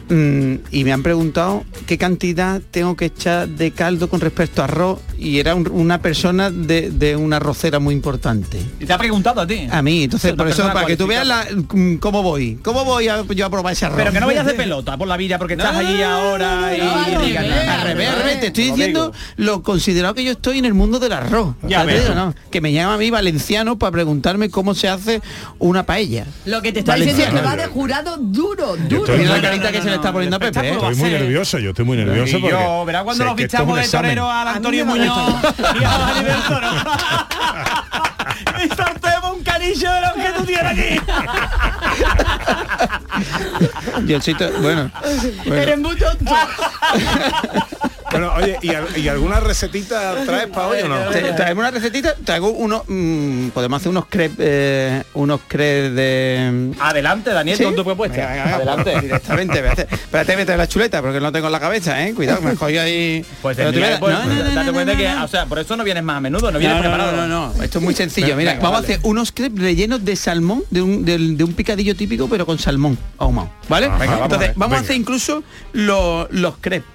Mm, 0.09 0.55
y 0.71 0.83
me 0.83 0.91
han 0.93 1.01
preguntado 1.01 1.63
qué 1.87 1.97
cantidad 1.97 2.61
tengo 2.69 2.95
que 2.95 3.05
echar 3.05 3.47
de 3.47 3.71
caldo 3.71 4.07
con 4.07 4.21
respecto 4.21 4.61
a 4.61 4.65
arroz 4.65 4.99
y 5.19 5.39
era 5.39 5.55
un- 5.55 5.69
una 5.71 6.01
persona 6.01 6.49
de, 6.49 6.89
de 6.91 7.15
una 7.15 7.37
arrocera 7.37 7.79
muy 7.79 7.93
importante. 7.93 8.59
Y 8.79 8.85
te 8.85 8.93
ha 8.93 8.97
preguntado 8.97 9.41
a 9.41 9.47
ti. 9.47 9.67
A 9.69 9.81
mí, 9.81 10.03
entonces, 10.03 10.33
por 10.33 10.47
eso, 10.47 10.63
para 10.71 10.85
que 10.85 10.97
tú 10.97 11.07
veas 11.07 11.25
la, 11.27 11.45
mm, 11.71 11.95
cómo 11.95 12.23
voy, 12.23 12.59
cómo 12.63 12.85
voy 12.85 13.07
a, 13.07 13.23
yo 13.23 13.45
a 13.45 13.49
probar 13.49 13.73
ese 13.73 13.85
arroz. 13.85 13.97
Pero 13.97 14.11
que 14.11 14.19
no 14.19 14.25
vayas 14.27 14.45
de 14.45 14.53
pelota 14.53 14.97
por 14.97 15.07
la 15.07 15.17
vida 15.17 15.37
porque 15.37 15.53
estás 15.55 15.75
allí 15.75 16.01
ahora 16.01 16.71
y 16.75 17.25
digas 17.27 17.47
nada. 17.47 17.73
Al 17.81 17.87
revés, 17.87 18.09
al 18.09 18.15
revés, 18.17 18.39
te 18.39 18.47
estoy 18.47 18.63
diciendo 18.65 19.11
lo 19.37 19.61
considerado 19.63 20.13
que 20.13 20.23
yo 20.23 20.31
estoy 20.31 20.59
en 20.59 20.65
el 20.65 20.73
mundo 20.73 20.99
del 20.99 21.13
arroz. 21.13 21.55
Que 22.51 22.61
me 22.61 22.71
llama 22.73 22.95
a 22.95 22.97
mí 22.97 23.09
valenciano 23.09 23.77
para 23.77 23.91
preguntarme 23.91 24.49
cómo 24.49 24.73
se 24.75 24.87
hace 24.89 25.21
una 25.59 25.83
paella. 25.83 26.25
Lo 26.45 26.61
que 26.61 26.71
te 26.71 26.79
está 26.79 26.95
diciendo 26.95 27.23
es 27.23 27.29
que 27.29 27.41
va 27.41 27.55
de 27.55 27.67
jurado 27.67 28.17
duro, 28.17 28.75
duro. 28.77 29.01
estoy 29.05 29.17
Mira 29.19 29.29
la 29.31 29.35
muy- 29.37 29.41
carita 29.41 29.71
que 29.71 29.81
se 29.81 29.89
le 29.89 29.95
está 29.95 30.11
poniendo 30.11 30.35
a 30.37 30.39
Pepe. 30.39 30.59
¿eh? 30.69 30.71
Estoy 30.71 30.95
muy 30.95 31.09
nervioso, 31.09 31.59
yo 31.59 31.69
estoy 31.71 31.85
muy 31.85 31.97
nervioso 31.97 32.37
Y 32.37 32.41
porque 32.41 32.55
yo, 32.57 32.85
verá 32.85 33.03
cuando 33.03 33.25
nos 33.25 33.35
fichamos 33.35 33.77
de 33.79 33.87
torero 33.87 34.29
al 34.29 34.47
Antonio 34.47 34.85
Muñoz 34.85 35.08
y 35.79 35.83
a 35.83 35.97
Dani 35.97 36.23
del 36.23 36.41
Toro. 36.43 36.67
y 38.63 38.67
sorteamos 38.69 39.37
un 39.37 39.43
canillo 39.43 39.91
de 39.91 40.01
los 40.01 40.13
que 40.13 40.31
tú 40.37 40.45
tienes 40.45 40.71
aquí. 40.71 41.01
Y 44.07 44.13
el 44.13 44.21
sitio, 44.21 44.51
bueno, 44.61 44.91
bueno. 45.45 45.61
Eres 45.61 45.79
muy 45.79 45.95
tonto. 45.95 46.33
Bueno, 48.11 48.33
oye, 48.35 48.57
¿y, 48.61 48.69
al- 48.73 48.97
y 48.97 49.07
alguna 49.07 49.39
recetita 49.39 50.15
traes 50.25 50.47
para 50.47 50.67
hoy 50.67 50.81
o 50.81 50.87
no? 50.87 50.95
Traemos 51.35 51.61
una 51.61 51.71
recetita, 51.71 52.15
traigo 52.23 52.49
unos, 52.49 52.83
mm, 52.87 53.49
podemos 53.49 53.79
hacer 53.79 53.89
unos 53.89 54.05
crepes, 54.07 54.37
eh, 54.39 55.03
unos 55.13 55.41
crepes 55.47 55.95
de... 55.95 56.71
Adelante, 56.79 57.31
Daniel, 57.31 57.57
¿Sí? 57.57 57.63
con 57.63 57.75
tu 57.75 57.83
propuesta. 57.83 58.17
Venga, 58.17 58.43
venga, 58.43 58.55
Adelante. 58.55 59.01
Directamente, 59.01 59.59
voy 59.61 59.69
a 59.69 59.73
hacer- 59.73 59.87
espérate, 59.91 60.35
me 60.37 60.45
trae 60.45 60.57
la 60.57 60.67
chuleta 60.67 61.01
porque 61.01 61.19
no 61.19 61.31
tengo 61.31 61.47
en 61.47 61.51
la 61.51 61.59
cabeza, 61.59 62.03
eh. 62.05 62.13
Cuidado, 62.13 62.41
me 62.41 62.55
cogió 62.55 62.81
ahí. 62.81 63.23
Pues 63.41 63.55
Pero 63.57 63.71
te 63.71 63.79
voy 63.79 63.87
a- 63.87 63.99
tendría- 63.99 63.99
pues, 63.99 64.13
no, 64.13 64.25
no, 64.25 64.43
no, 64.49 64.55
date 64.55 64.71
cuenta 64.71 64.95
que, 64.97 65.07
o 65.07 65.27
sea, 65.27 65.45
por 65.45 65.59
eso 65.59 65.75
no 65.77 65.83
vienes 65.83 66.03
más 66.03 66.17
a 66.17 66.21
menudo, 66.21 66.51
no 66.51 66.59
vienes 66.59 66.79
preparado. 66.79 67.11
No, 67.11 67.27
no, 67.27 67.53
no, 67.55 67.63
esto 67.63 67.77
es 67.79 67.83
muy 67.83 67.93
sencillo. 67.93 68.35
Venga, 68.35 68.53
Mira, 68.53 68.63
vamos 68.63 68.81
vale. 68.81 68.93
a 68.93 68.97
hacer 68.97 69.07
unos 69.09 69.31
crepes 69.31 69.61
rellenos 69.61 70.03
de 70.03 70.15
salmón, 70.15 70.63
de 70.71 70.81
un, 70.81 71.05
de 71.05 71.43
un 71.43 71.53
picadillo 71.53 71.95
típico, 71.95 72.27
pero 72.27 72.45
con 72.45 72.57
salmón 72.59 72.97
ahumado. 73.17 73.49
¿Vale? 73.69 73.85
Ajá, 73.87 73.97
venga, 73.97 74.11
vamos 74.13 74.21
a 74.21 74.25
Entonces, 74.35 74.53
vamos 74.55 74.77
a 74.77 74.81
hacer 74.81 74.95
incluso 74.95 75.43
los, 75.73 76.27
los 76.31 76.55
crepes. 76.59 76.89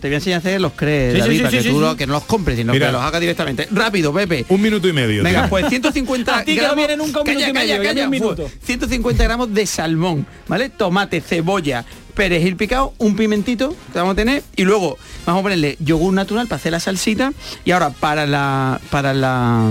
Te 0.00 0.08
voy 0.08 0.14
a 0.14 0.16
enseñar 0.18 0.36
a 0.36 0.38
hacer 0.40 0.60
los 0.60 0.72
crepes, 0.72 1.14
Sí, 1.14 1.20
David, 1.20 1.36
sí, 1.36 1.42
para 1.42 1.50
sí, 1.50 1.56
que 1.64 1.70
tú 1.70 1.80
lo- 1.80 1.96
que 1.96 2.06
no 2.06 2.12
los 2.14 2.24
compres, 2.24 2.56
sino 2.58 2.72
Mira. 2.72 2.86
que 2.86 2.92
los 2.92 3.02
hagas 3.02 3.20
directamente. 3.20 3.66
Rápido, 3.70 4.12
Pepe. 4.12 4.44
Un 4.48 4.60
minuto 4.60 4.86
y 4.88 4.92
medio. 4.92 5.22
Venga, 5.22 5.42
tío. 5.42 5.50
pues 5.50 5.68
150 5.68 6.38
A 6.38 6.44
ti 6.44 6.54
que 6.54 6.56
no 6.60 6.62
gramos. 6.68 6.76
viene 6.76 6.96
nunca 6.96 7.20
un 7.20 7.26
Calla, 7.26 7.38
minuto 7.38 7.50
y 7.50 7.54
calla, 7.54 7.72
medio, 7.78 7.82
ya 7.82 7.88
calla, 7.88 8.06
ni 8.08 8.16
un 8.16 8.22
fu- 8.22 8.34
minuto. 8.36 8.50
150 8.64 9.24
gramos 9.24 9.54
de 9.54 9.66
salmón, 9.66 10.26
¿vale? 10.48 10.68
Tomate, 10.68 11.20
cebolla, 11.22 11.84
perejil 12.14 12.56
picado, 12.56 12.92
un 12.98 13.16
pimentito 13.16 13.74
que 13.92 13.98
vamos 13.98 14.12
a 14.12 14.16
tener 14.16 14.42
y 14.54 14.64
luego 14.64 14.98
vamos 15.24 15.40
a 15.40 15.42
ponerle 15.42 15.76
yogur 15.80 16.12
natural 16.12 16.46
para 16.46 16.56
hacer 16.56 16.72
la 16.72 16.80
salsita 16.80 17.32
y 17.64 17.70
ahora 17.72 17.90
para 17.90 18.26
la 18.26 18.80
para 18.90 19.12
la 19.14 19.70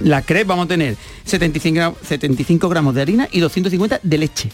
la 0.00 0.22
crepe 0.22 0.44
vamos 0.44 0.66
a 0.66 0.68
tener 0.68 0.96
75 1.24 1.74
gramos, 1.74 1.98
75 2.06 2.68
gramos 2.68 2.94
de 2.94 3.02
harina 3.02 3.28
y 3.32 3.40
250 3.40 3.98
de 4.02 4.18
leche. 4.18 4.50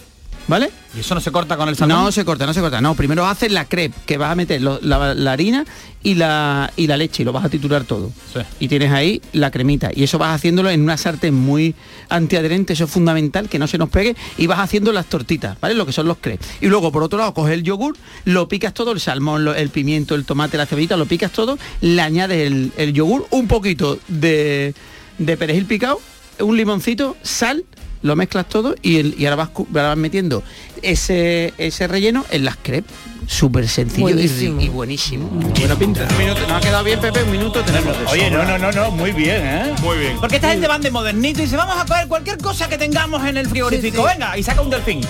¿Vale? 0.47 0.71
¿Y 0.95 1.01
eso 1.01 1.15
no 1.15 1.23
se 1.23 1.31
corta 1.33 1.57
con 1.57 1.71
el 1.71 1.75
salmón? 1.77 2.05
No 2.05 2.13
se 2.13 2.23
corta, 2.25 2.45
no 2.45 2.53
se 2.53 2.61
corta. 2.61 2.81
No, 2.83 2.95
primero 2.95 3.25
haces 3.27 3.51
la 3.51 3.65
crepe, 3.65 3.97
que 4.05 4.19
vas 4.19 4.31
a 4.31 4.35
meter 4.35 4.61
lo- 4.61 4.79
la, 4.83 5.15
la 5.15 5.33
harina 5.33 5.65
y 6.03 6.15
la, 6.17 6.71
y 6.77 6.87
la 6.87 6.99
leche 6.99 7.23
y 7.23 7.25
lo 7.25 7.33
vas 7.33 7.47
a 7.47 7.49
titular 7.49 7.85
todo. 7.85 8.13
Y 8.61 8.69
tienes 8.69 8.93
ahí 8.93 9.23
la 9.33 9.51
cremita. 9.51 9.91
Y 9.95 10.03
eso 10.05 10.19
vas 10.19 10.35
haciéndolo 10.35 10.69
en 10.69 10.83
una 10.83 10.99
sartén 10.99 11.33
muy 11.35 11.75
antiadherente, 12.11 12.75
eso 12.75 12.85
es 12.85 12.91
fundamental, 12.91 13.49
que 13.49 13.59
no 13.59 13.67
se 13.67 13.79
nos 13.79 13.89
pegue. 13.89 14.15
Y 14.37 14.47
vas 14.47 14.59
haciendo 14.59 14.93
las 14.93 15.07
tortitas, 15.07 15.59
¿vale? 15.61 15.75
Lo 15.75 15.87
que 15.87 15.93
son 15.93 16.07
los 16.07 16.19
crepes. 16.19 16.47
Y 16.61 16.67
luego, 16.67 16.93
por 16.93 17.03
otro 17.03 17.19
lado, 17.19 17.33
coges 17.33 17.55
el 17.55 17.63
yogur, 17.63 17.97
lo 18.27 18.47
picas 18.47 18.75
todo, 18.75 18.93
el 18.93 19.01
salmón, 19.01 19.45
lo- 19.47 19.55
el 19.55 19.71
pimiento, 19.71 20.15
el 20.15 20.27
tomate, 20.27 20.59
la 20.59 20.67
cebollita, 20.67 20.99
lo 20.99 21.07
picas 21.07 21.33
todo, 21.33 21.59
le 21.81 22.03
añades 22.03 22.47
el, 22.47 22.71
el 22.77 22.93
yogur, 22.93 23.27
un 23.31 23.49
poquito 23.49 23.99
de, 24.09 24.75
de 25.17 25.37
perejil 25.39 25.65
picado, 25.65 26.01
un 26.41 26.57
limoncito, 26.57 27.17
sal, 27.23 27.65
lo 28.05 28.15
mezclas 28.17 28.49
todo 28.49 28.75
y, 28.83 28.99
el- 28.99 29.15
ahora 29.27 29.37
vas 29.71 29.97
metiendo 29.97 30.43
ese, 30.83 31.53
ese 31.59 31.89
relleno 31.89 32.25
en 32.31 32.45
las 32.45 32.57
crepes. 32.57 32.93
Súper 33.27 33.69
sencillo 33.69 34.09
y 34.09 34.13
Buenísimo. 34.13 34.61
y, 34.61 34.69
buenísimo. 34.69 35.29
Bueno, 35.29 35.77
pinta. 35.77 36.07
Un 36.11 36.19
minuto, 36.19 36.41
¿No 36.47 36.57
ha 36.57 36.61
quedado 36.61 36.85
bien, 36.85 37.01
Pepe? 37.01 37.23
Un 37.23 37.31
minuto 37.31 37.61
tenemos 37.63 37.99
de 37.99 38.07
Oye, 38.07 38.31
no, 38.31 38.45
no, 38.45 38.59
no, 38.59 38.73
no, 38.73 38.91
muy 38.91 39.13
bien, 39.13 39.43
¿eh? 39.45 39.73
Muy 39.83 39.99
bien. 39.99 40.17
Porque 40.21 40.37
esta 40.37 40.51
gente 40.51 40.67
van 40.67 40.83
de 40.83 40.91
modernito 40.91 41.43
y 41.43 41.47
se 41.47 41.57
vamos 41.57 41.77
a 41.79 41.85
coger 41.87 42.07
cualquier 42.09 42.39
cosa 42.39 42.69
que 42.69 42.79
tengamos 42.79 43.27
en 43.27 43.37
el 43.37 43.47
frigorífico. 43.49 44.05
Venga, 44.05 44.37
y 44.37 44.43
saca 44.43 44.61
un 44.61 44.71
delfín. 44.71 45.01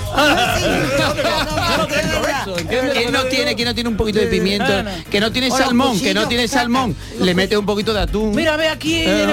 ¿Quién 2.69 3.13
no 3.13 3.25
tiene, 3.25 3.55
quién 3.55 3.69
no 3.69 3.75
tiene 3.75 3.89
un 3.89 3.97
poquito 3.97 4.21
de 4.21 4.27
pimiento? 4.27 4.73
Que 5.11 5.21
no 5.21 5.33
tiene 5.33 5.51
salmón, 5.51 6.01
que 6.01 6.15
no 6.15 6.29
tiene 6.29 6.49
salmón. 6.49 6.95
Le 7.21 7.35
mete 7.35 7.57
un 7.57 7.67
poquito 7.67 7.93
de 7.93 8.01
atún. 8.01 8.35
Mira, 8.35 8.57
ve 8.57 8.69
aquí, 8.69 9.03
Eh, 9.05 9.27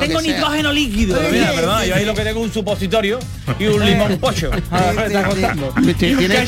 tengo, 0.00 0.20
nitrógeno 0.22 0.72
líquido. 0.72 1.18
Mira, 1.30 1.52
sí, 1.52 1.88
yo 1.88 1.94
ahí 1.94 2.04
lo 2.04 2.14
que 2.14 2.22
tengo 2.22 2.40
es 2.40 2.46
un 2.46 2.52
supositorio 2.52 3.18
y 3.58 3.66
un 3.66 3.84
limón 3.84 4.16
pocho. 4.20 4.50
Tiene- 5.98 6.46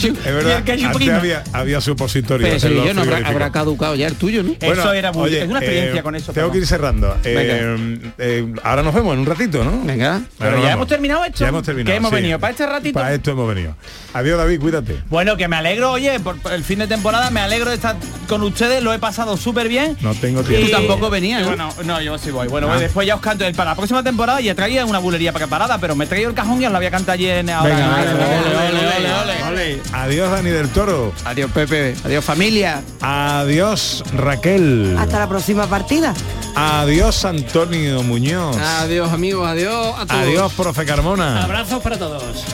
Y 1.23 1.29
y 1.29 1.33
había, 1.33 1.45
había 1.53 1.81
supositorio. 1.81 2.47
Pero 2.61 2.85
yo 2.85 2.95
no 2.95 3.03
habrá, 3.03 3.51
caducado 3.51 3.95
ya 3.95 4.07
el 4.07 4.15
tuyo, 4.15 4.43
¿no? 4.43 4.53
Eso 4.61 4.93
era 4.93 5.13
muy- 5.13 5.25
oye, 5.25 5.43
es 5.43 5.49
una 5.49 5.59
experiencia 5.59 6.01
eh, 6.01 6.03
con 6.03 6.15
eso, 6.15 6.33
Tengo 6.33 6.47
pero 6.49 6.53
que 6.53 6.59
ir 6.59 6.67
cerrando. 6.67 7.17
Eh, 7.25 7.99
eh, 8.19 8.47
ahora 8.63 8.83
nos 8.83 8.95
vemos 8.95 9.15
en 9.15 9.21
un 9.21 9.27
ratito, 9.27 9.65
¿no? 9.65 9.83
Venga. 9.85 10.21
Pero 10.39 10.51
ya 10.53 10.57
vemos. 10.57 10.73
hemos 10.73 10.87
terminado 10.89 11.25
esto. 11.25 11.39
Ya 11.41 11.49
hemos 11.49 11.63
terminado. 11.63 11.91
¿Qué 11.93 11.97
hemos 11.97 12.11
sí. 12.11 12.17
venido? 12.17 12.39
¿Para 12.39 12.51
este 12.53 12.67
ratito? 12.67 12.95
Para 12.95 13.15
esto 13.15 13.31
hemos 13.33 13.49
venido. 13.49 13.75
Adiós, 14.15 14.39
David, 14.39 14.61
cuídate. 14.61 15.03
Bueno, 15.09 15.37
que 15.37 15.49
me 15.49 15.57
alegro, 15.57 15.93
oye, 15.93 16.19
por, 16.21 16.39
por 16.39 16.53
el 16.53 16.65
fin 16.65 16.79
de 16.81 16.87
temporada, 16.87 17.31
me 17.31 17.41
alegro 17.41 17.71
de 17.71 17.77
estar 17.77 17.97
con 18.29 18.43
ustedes, 18.43 18.83
lo 18.83 18.93
he 18.93 18.99
pasado 18.99 19.37
súper 19.37 19.69
bien. 19.69 19.97
No 20.01 20.15
tengo 20.15 20.43
Y- 20.43 20.45
tiempo. 20.45 20.67
Tú 20.67 20.73
tampoco 20.73 21.11
venías, 21.11 21.41
y 21.41 21.45
¿no? 21.45 21.49
Bueno, 21.49 21.73
no, 21.85 22.01
yo 22.01 22.19
sí 22.19 22.31
voy. 22.31 22.49
Bueno, 22.49 22.71
Ah. 22.71 22.79
después 22.79 23.07
ya 23.07 23.15
os 23.15 23.21
canto 23.21 23.45
el 23.47 23.55
para 23.55 23.71
la 23.71 23.77
próxima 23.77 24.03
temporada 24.03 24.41
ya 24.41 24.55
traía 24.55 24.85
una 24.85 24.99
bulería 24.99 25.33
preparada, 25.33 25.79
pero 25.79 25.95
me 25.97 26.05
he 26.05 26.09
traído 26.09 26.29
el 26.31 26.35
cajón 26.35 26.61
y 26.63 26.67
os 26.67 26.73
la 26.73 26.79
voy 26.79 26.87
a 26.87 26.91
cantar 26.91 27.15
allí 27.15 27.29
en 27.29 27.51
ahora. 27.51 27.75
Venga. 27.75 27.99
Adiós, 29.93 30.31
Dani 30.31 30.51
del 30.51 30.69
Toro. 30.69 31.08
Adiós, 31.25 31.51
Pepe. 31.53 31.95
Adiós, 32.05 32.25
familia. 32.25 32.83
Adiós, 33.01 34.03
Raquel. 34.17 34.97
Hasta 34.99 35.19
la 35.19 35.29
próxima 35.29 35.67
partida. 35.67 36.15
Adiós, 36.55 37.25
Antonio 37.25 38.03
Muñoz. 38.03 38.57
Adiós, 38.57 39.13
amigos. 39.13 39.47
Adiós 39.47 39.95
a 39.99 40.07
todos. 40.07 40.23
Adiós, 40.23 40.53
profe 40.53 40.85
Carmona. 40.85 41.45
Abrazos 41.45 41.83
para 41.83 41.97
todos. 41.97 42.45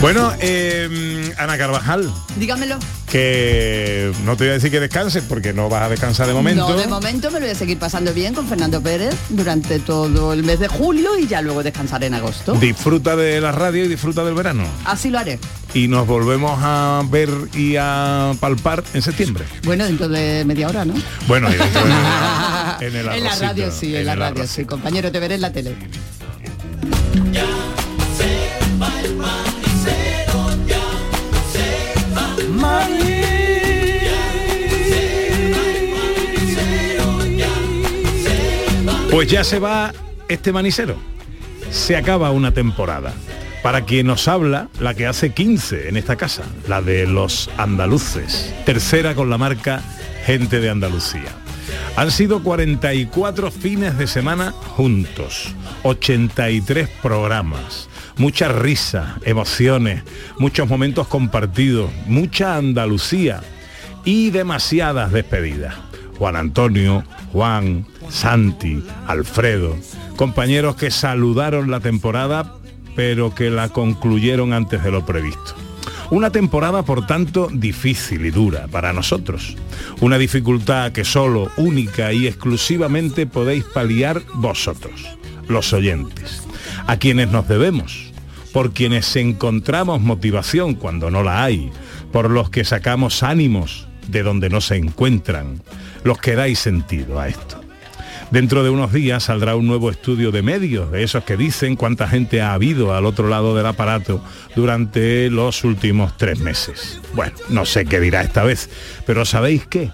Bueno, 0.00 0.32
eh, 0.38 1.32
Ana 1.38 1.56
Carvajal, 1.56 2.12
Dígamelo. 2.36 2.76
Que 3.14 4.10
no 4.24 4.36
te 4.36 4.42
voy 4.42 4.50
a 4.50 4.54
decir 4.54 4.72
que 4.72 4.80
descanses 4.80 5.22
porque 5.22 5.52
no 5.52 5.68
vas 5.68 5.84
a 5.84 5.88
descansar 5.88 6.26
de 6.26 6.34
momento. 6.34 6.68
No, 6.68 6.76
de 6.76 6.88
momento 6.88 7.30
me 7.30 7.38
lo 7.38 7.46
voy 7.46 7.54
a 7.54 7.56
seguir 7.56 7.78
pasando 7.78 8.12
bien 8.12 8.34
con 8.34 8.48
Fernando 8.48 8.82
Pérez 8.82 9.14
durante 9.28 9.78
todo 9.78 10.32
el 10.32 10.42
mes 10.42 10.58
de 10.58 10.66
julio 10.66 11.16
y 11.16 11.28
ya 11.28 11.40
luego 11.40 11.62
descansaré 11.62 12.06
en 12.06 12.14
agosto. 12.14 12.54
Disfruta 12.54 13.14
de 13.14 13.40
la 13.40 13.52
radio 13.52 13.84
y 13.84 13.88
disfruta 13.88 14.24
del 14.24 14.34
verano. 14.34 14.64
Así 14.84 15.10
lo 15.10 15.20
haré. 15.20 15.38
Y 15.74 15.86
nos 15.86 16.08
volvemos 16.08 16.58
a 16.60 17.04
ver 17.08 17.30
y 17.54 17.76
a 17.78 18.32
palpar 18.40 18.82
en 18.94 19.02
septiembre. 19.02 19.44
Bueno, 19.62 19.84
dentro 19.84 20.08
de 20.08 20.44
media 20.44 20.66
hora, 20.66 20.84
¿no? 20.84 20.94
Bueno, 21.28 21.48
de- 21.50 21.56
en 22.80 22.96
el 22.96 23.08
en 23.10 23.22
la 23.22 23.36
radio 23.36 23.70
sí, 23.70 23.94
en, 23.94 24.06
la 24.06 24.16
radio 24.16 24.44
sí. 24.48 24.64
Compañero, 24.64 25.12
te 25.12 25.20
veré 25.20 25.36
en 25.36 25.40
la 25.42 25.52
tele. 25.52 25.76
Pues 39.14 39.28
ya 39.28 39.44
se 39.44 39.60
va 39.60 39.92
este 40.28 40.50
manicero. 40.52 40.96
Se 41.70 41.96
acaba 41.96 42.32
una 42.32 42.52
temporada. 42.52 43.14
Para 43.62 43.84
quien 43.84 44.08
nos 44.08 44.26
habla, 44.26 44.70
la 44.80 44.94
que 44.94 45.06
hace 45.06 45.30
15 45.32 45.88
en 45.88 45.96
esta 45.96 46.16
casa, 46.16 46.42
la 46.66 46.82
de 46.82 47.06
los 47.06 47.48
andaluces. 47.56 48.52
Tercera 48.66 49.14
con 49.14 49.30
la 49.30 49.38
marca 49.38 49.84
Gente 50.26 50.58
de 50.58 50.68
Andalucía. 50.68 51.32
Han 51.94 52.10
sido 52.10 52.42
44 52.42 53.52
fines 53.52 53.96
de 53.98 54.08
semana 54.08 54.50
juntos, 54.50 55.54
83 55.84 56.88
programas, 57.00 57.88
mucha 58.16 58.48
risa, 58.48 59.20
emociones, 59.22 60.02
muchos 60.40 60.68
momentos 60.68 61.06
compartidos, 61.06 61.88
mucha 62.06 62.56
Andalucía 62.56 63.42
y 64.04 64.30
demasiadas 64.30 65.12
despedidas. 65.12 65.83
Juan 66.18 66.36
Antonio, 66.36 67.04
Juan, 67.32 67.86
Santi, 68.08 68.82
Alfredo, 69.06 69.76
compañeros 70.16 70.76
que 70.76 70.90
saludaron 70.90 71.70
la 71.70 71.80
temporada 71.80 72.54
pero 72.94 73.34
que 73.34 73.50
la 73.50 73.68
concluyeron 73.68 74.52
antes 74.52 74.82
de 74.82 74.90
lo 74.90 75.04
previsto. 75.04 75.54
Una 76.10 76.30
temporada, 76.30 76.82
por 76.82 77.06
tanto, 77.06 77.48
difícil 77.52 78.26
y 78.26 78.30
dura 78.30 78.68
para 78.68 78.92
nosotros. 78.92 79.56
Una 80.00 80.18
dificultad 80.18 80.92
que 80.92 81.04
solo, 81.04 81.50
única 81.56 82.12
y 82.12 82.26
exclusivamente 82.26 83.26
podéis 83.26 83.64
paliar 83.64 84.22
vosotros, 84.34 85.06
los 85.48 85.72
oyentes, 85.72 86.42
a 86.86 86.98
quienes 86.98 87.30
nos 87.30 87.48
debemos, 87.48 88.12
por 88.52 88.72
quienes 88.72 89.16
encontramos 89.16 90.00
motivación 90.00 90.74
cuando 90.74 91.10
no 91.10 91.22
la 91.22 91.42
hay, 91.42 91.70
por 92.12 92.30
los 92.30 92.50
que 92.50 92.64
sacamos 92.64 93.22
ánimos 93.22 93.88
de 94.08 94.22
donde 94.22 94.50
no 94.50 94.60
se 94.60 94.76
encuentran, 94.76 95.62
los 96.04 96.18
que 96.18 96.36
dais 96.36 96.58
sentido 96.58 97.18
a 97.18 97.28
esto. 97.28 97.64
Dentro 98.30 98.64
de 98.64 98.70
unos 98.70 98.92
días 98.92 99.24
saldrá 99.24 99.54
un 99.54 99.66
nuevo 99.66 99.90
estudio 99.90 100.32
de 100.32 100.42
medios, 100.42 100.90
de 100.90 101.02
esos 101.02 101.24
que 101.24 101.36
dicen 101.36 101.76
cuánta 101.76 102.08
gente 102.08 102.40
ha 102.40 102.52
habido 102.52 102.94
al 102.94 103.06
otro 103.06 103.28
lado 103.28 103.54
del 103.54 103.66
aparato 103.66 104.20
durante 104.56 105.30
los 105.30 105.62
últimos 105.62 106.16
tres 106.16 106.40
meses. 106.40 107.00
Bueno, 107.14 107.34
no 107.48 107.64
sé 107.64 107.84
qué 107.84 108.00
dirá 108.00 108.22
esta 108.22 108.42
vez, 108.42 108.70
pero 109.06 109.24
¿sabéis 109.24 109.66
qué? 109.66 109.92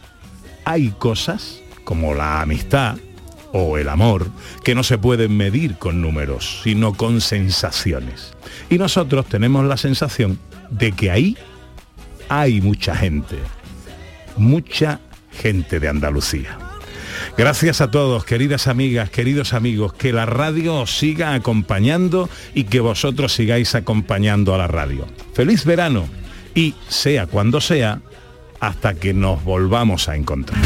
Hay 0.64 0.90
cosas, 0.90 1.60
como 1.84 2.14
la 2.14 2.40
amistad 2.40 2.96
o 3.52 3.78
el 3.78 3.88
amor, 3.88 4.30
que 4.64 4.74
no 4.74 4.84
se 4.84 4.96
pueden 4.96 5.36
medir 5.36 5.76
con 5.76 6.00
números, 6.00 6.60
sino 6.62 6.94
con 6.94 7.20
sensaciones. 7.20 8.32
Y 8.70 8.78
nosotros 8.78 9.26
tenemos 9.26 9.66
la 9.66 9.76
sensación 9.76 10.38
de 10.70 10.92
que 10.92 11.10
ahí 11.10 11.36
hay 12.28 12.60
mucha 12.60 12.94
gente, 12.94 13.36
mucha 14.36 15.00
gente 15.32 15.80
de 15.80 15.88
Andalucía. 15.88 16.58
Gracias 17.36 17.80
a 17.80 17.90
todos, 17.90 18.24
queridas 18.24 18.66
amigas, 18.66 19.10
queridos 19.10 19.52
amigos, 19.52 19.92
que 19.92 20.12
la 20.12 20.26
radio 20.26 20.76
os 20.76 20.98
siga 20.98 21.34
acompañando 21.34 22.28
y 22.54 22.64
que 22.64 22.80
vosotros 22.80 23.32
sigáis 23.34 23.74
acompañando 23.74 24.54
a 24.54 24.58
la 24.58 24.66
radio. 24.66 25.06
Feliz 25.32 25.64
verano 25.64 26.08
y 26.54 26.74
sea 26.88 27.26
cuando 27.26 27.60
sea, 27.60 28.00
hasta 28.58 28.94
que 28.94 29.14
nos 29.14 29.42
volvamos 29.44 30.08
a 30.08 30.16
encontrar. 30.16 30.60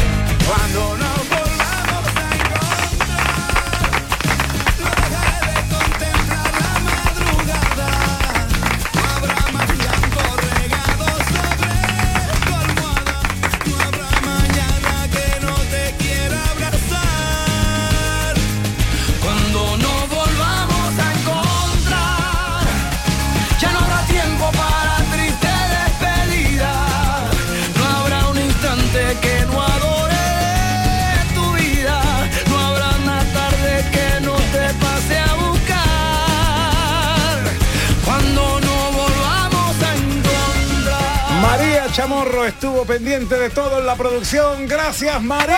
pendiente 42.95 43.35
de 43.35 43.49
todo 43.49 43.79
en 43.79 43.85
la 43.85 43.95
producción. 43.95 44.67
Gracias, 44.67 45.21
María. 45.21 45.57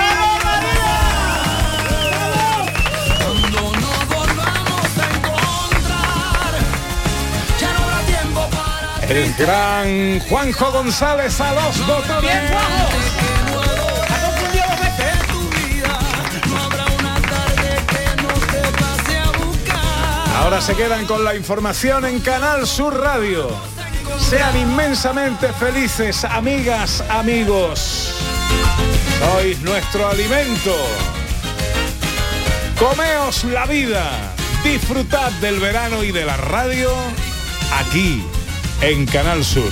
El 9.08 9.34
gran 9.36 10.20
Juanjo 10.22 10.72
González 10.72 11.40
a 11.40 11.54
los 11.54 11.86
botones. 11.86 12.22
Bien, 12.22 12.54
Ahora 20.38 20.62
se 20.62 20.76
quedan 20.76 21.06
con 21.06 21.24
la 21.24 21.36
información 21.36 22.06
en 22.06 22.20
Canal 22.20 22.66
Sur 22.66 23.00
Radio. 23.00 23.77
Sean 24.20 24.58
inmensamente 24.58 25.54
felices, 25.54 26.24
amigas, 26.26 27.04
amigos. 27.10 28.14
Sois 29.20 29.60
nuestro 29.62 30.08
alimento. 30.08 30.76
Comeos 32.78 33.44
la 33.46 33.66
vida. 33.66 34.10
Disfrutad 34.64 35.32
del 35.42 35.60
verano 35.60 36.04
y 36.04 36.12
de 36.12 36.26
la 36.26 36.38
radio 36.38 36.92
aquí 37.74 38.24
en 38.82 39.06
Canal 39.06 39.44
Sur. 39.44 39.72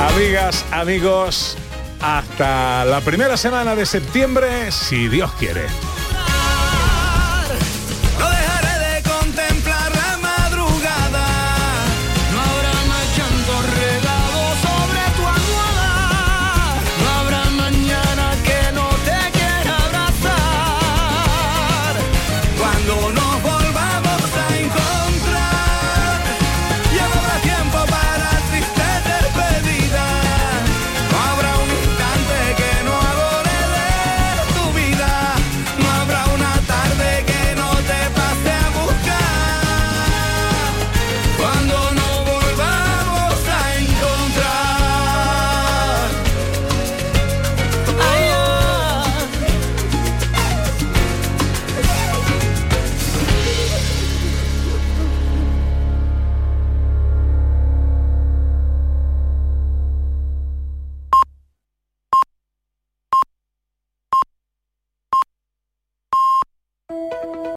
Amigas, 0.00 0.64
amigos, 0.70 1.56
hasta 2.00 2.84
la 2.84 3.00
primera 3.00 3.36
semana 3.36 3.74
de 3.74 3.86
septiembre, 3.86 4.70
si 4.72 5.08
Dios 5.08 5.30
quiere. 5.38 5.66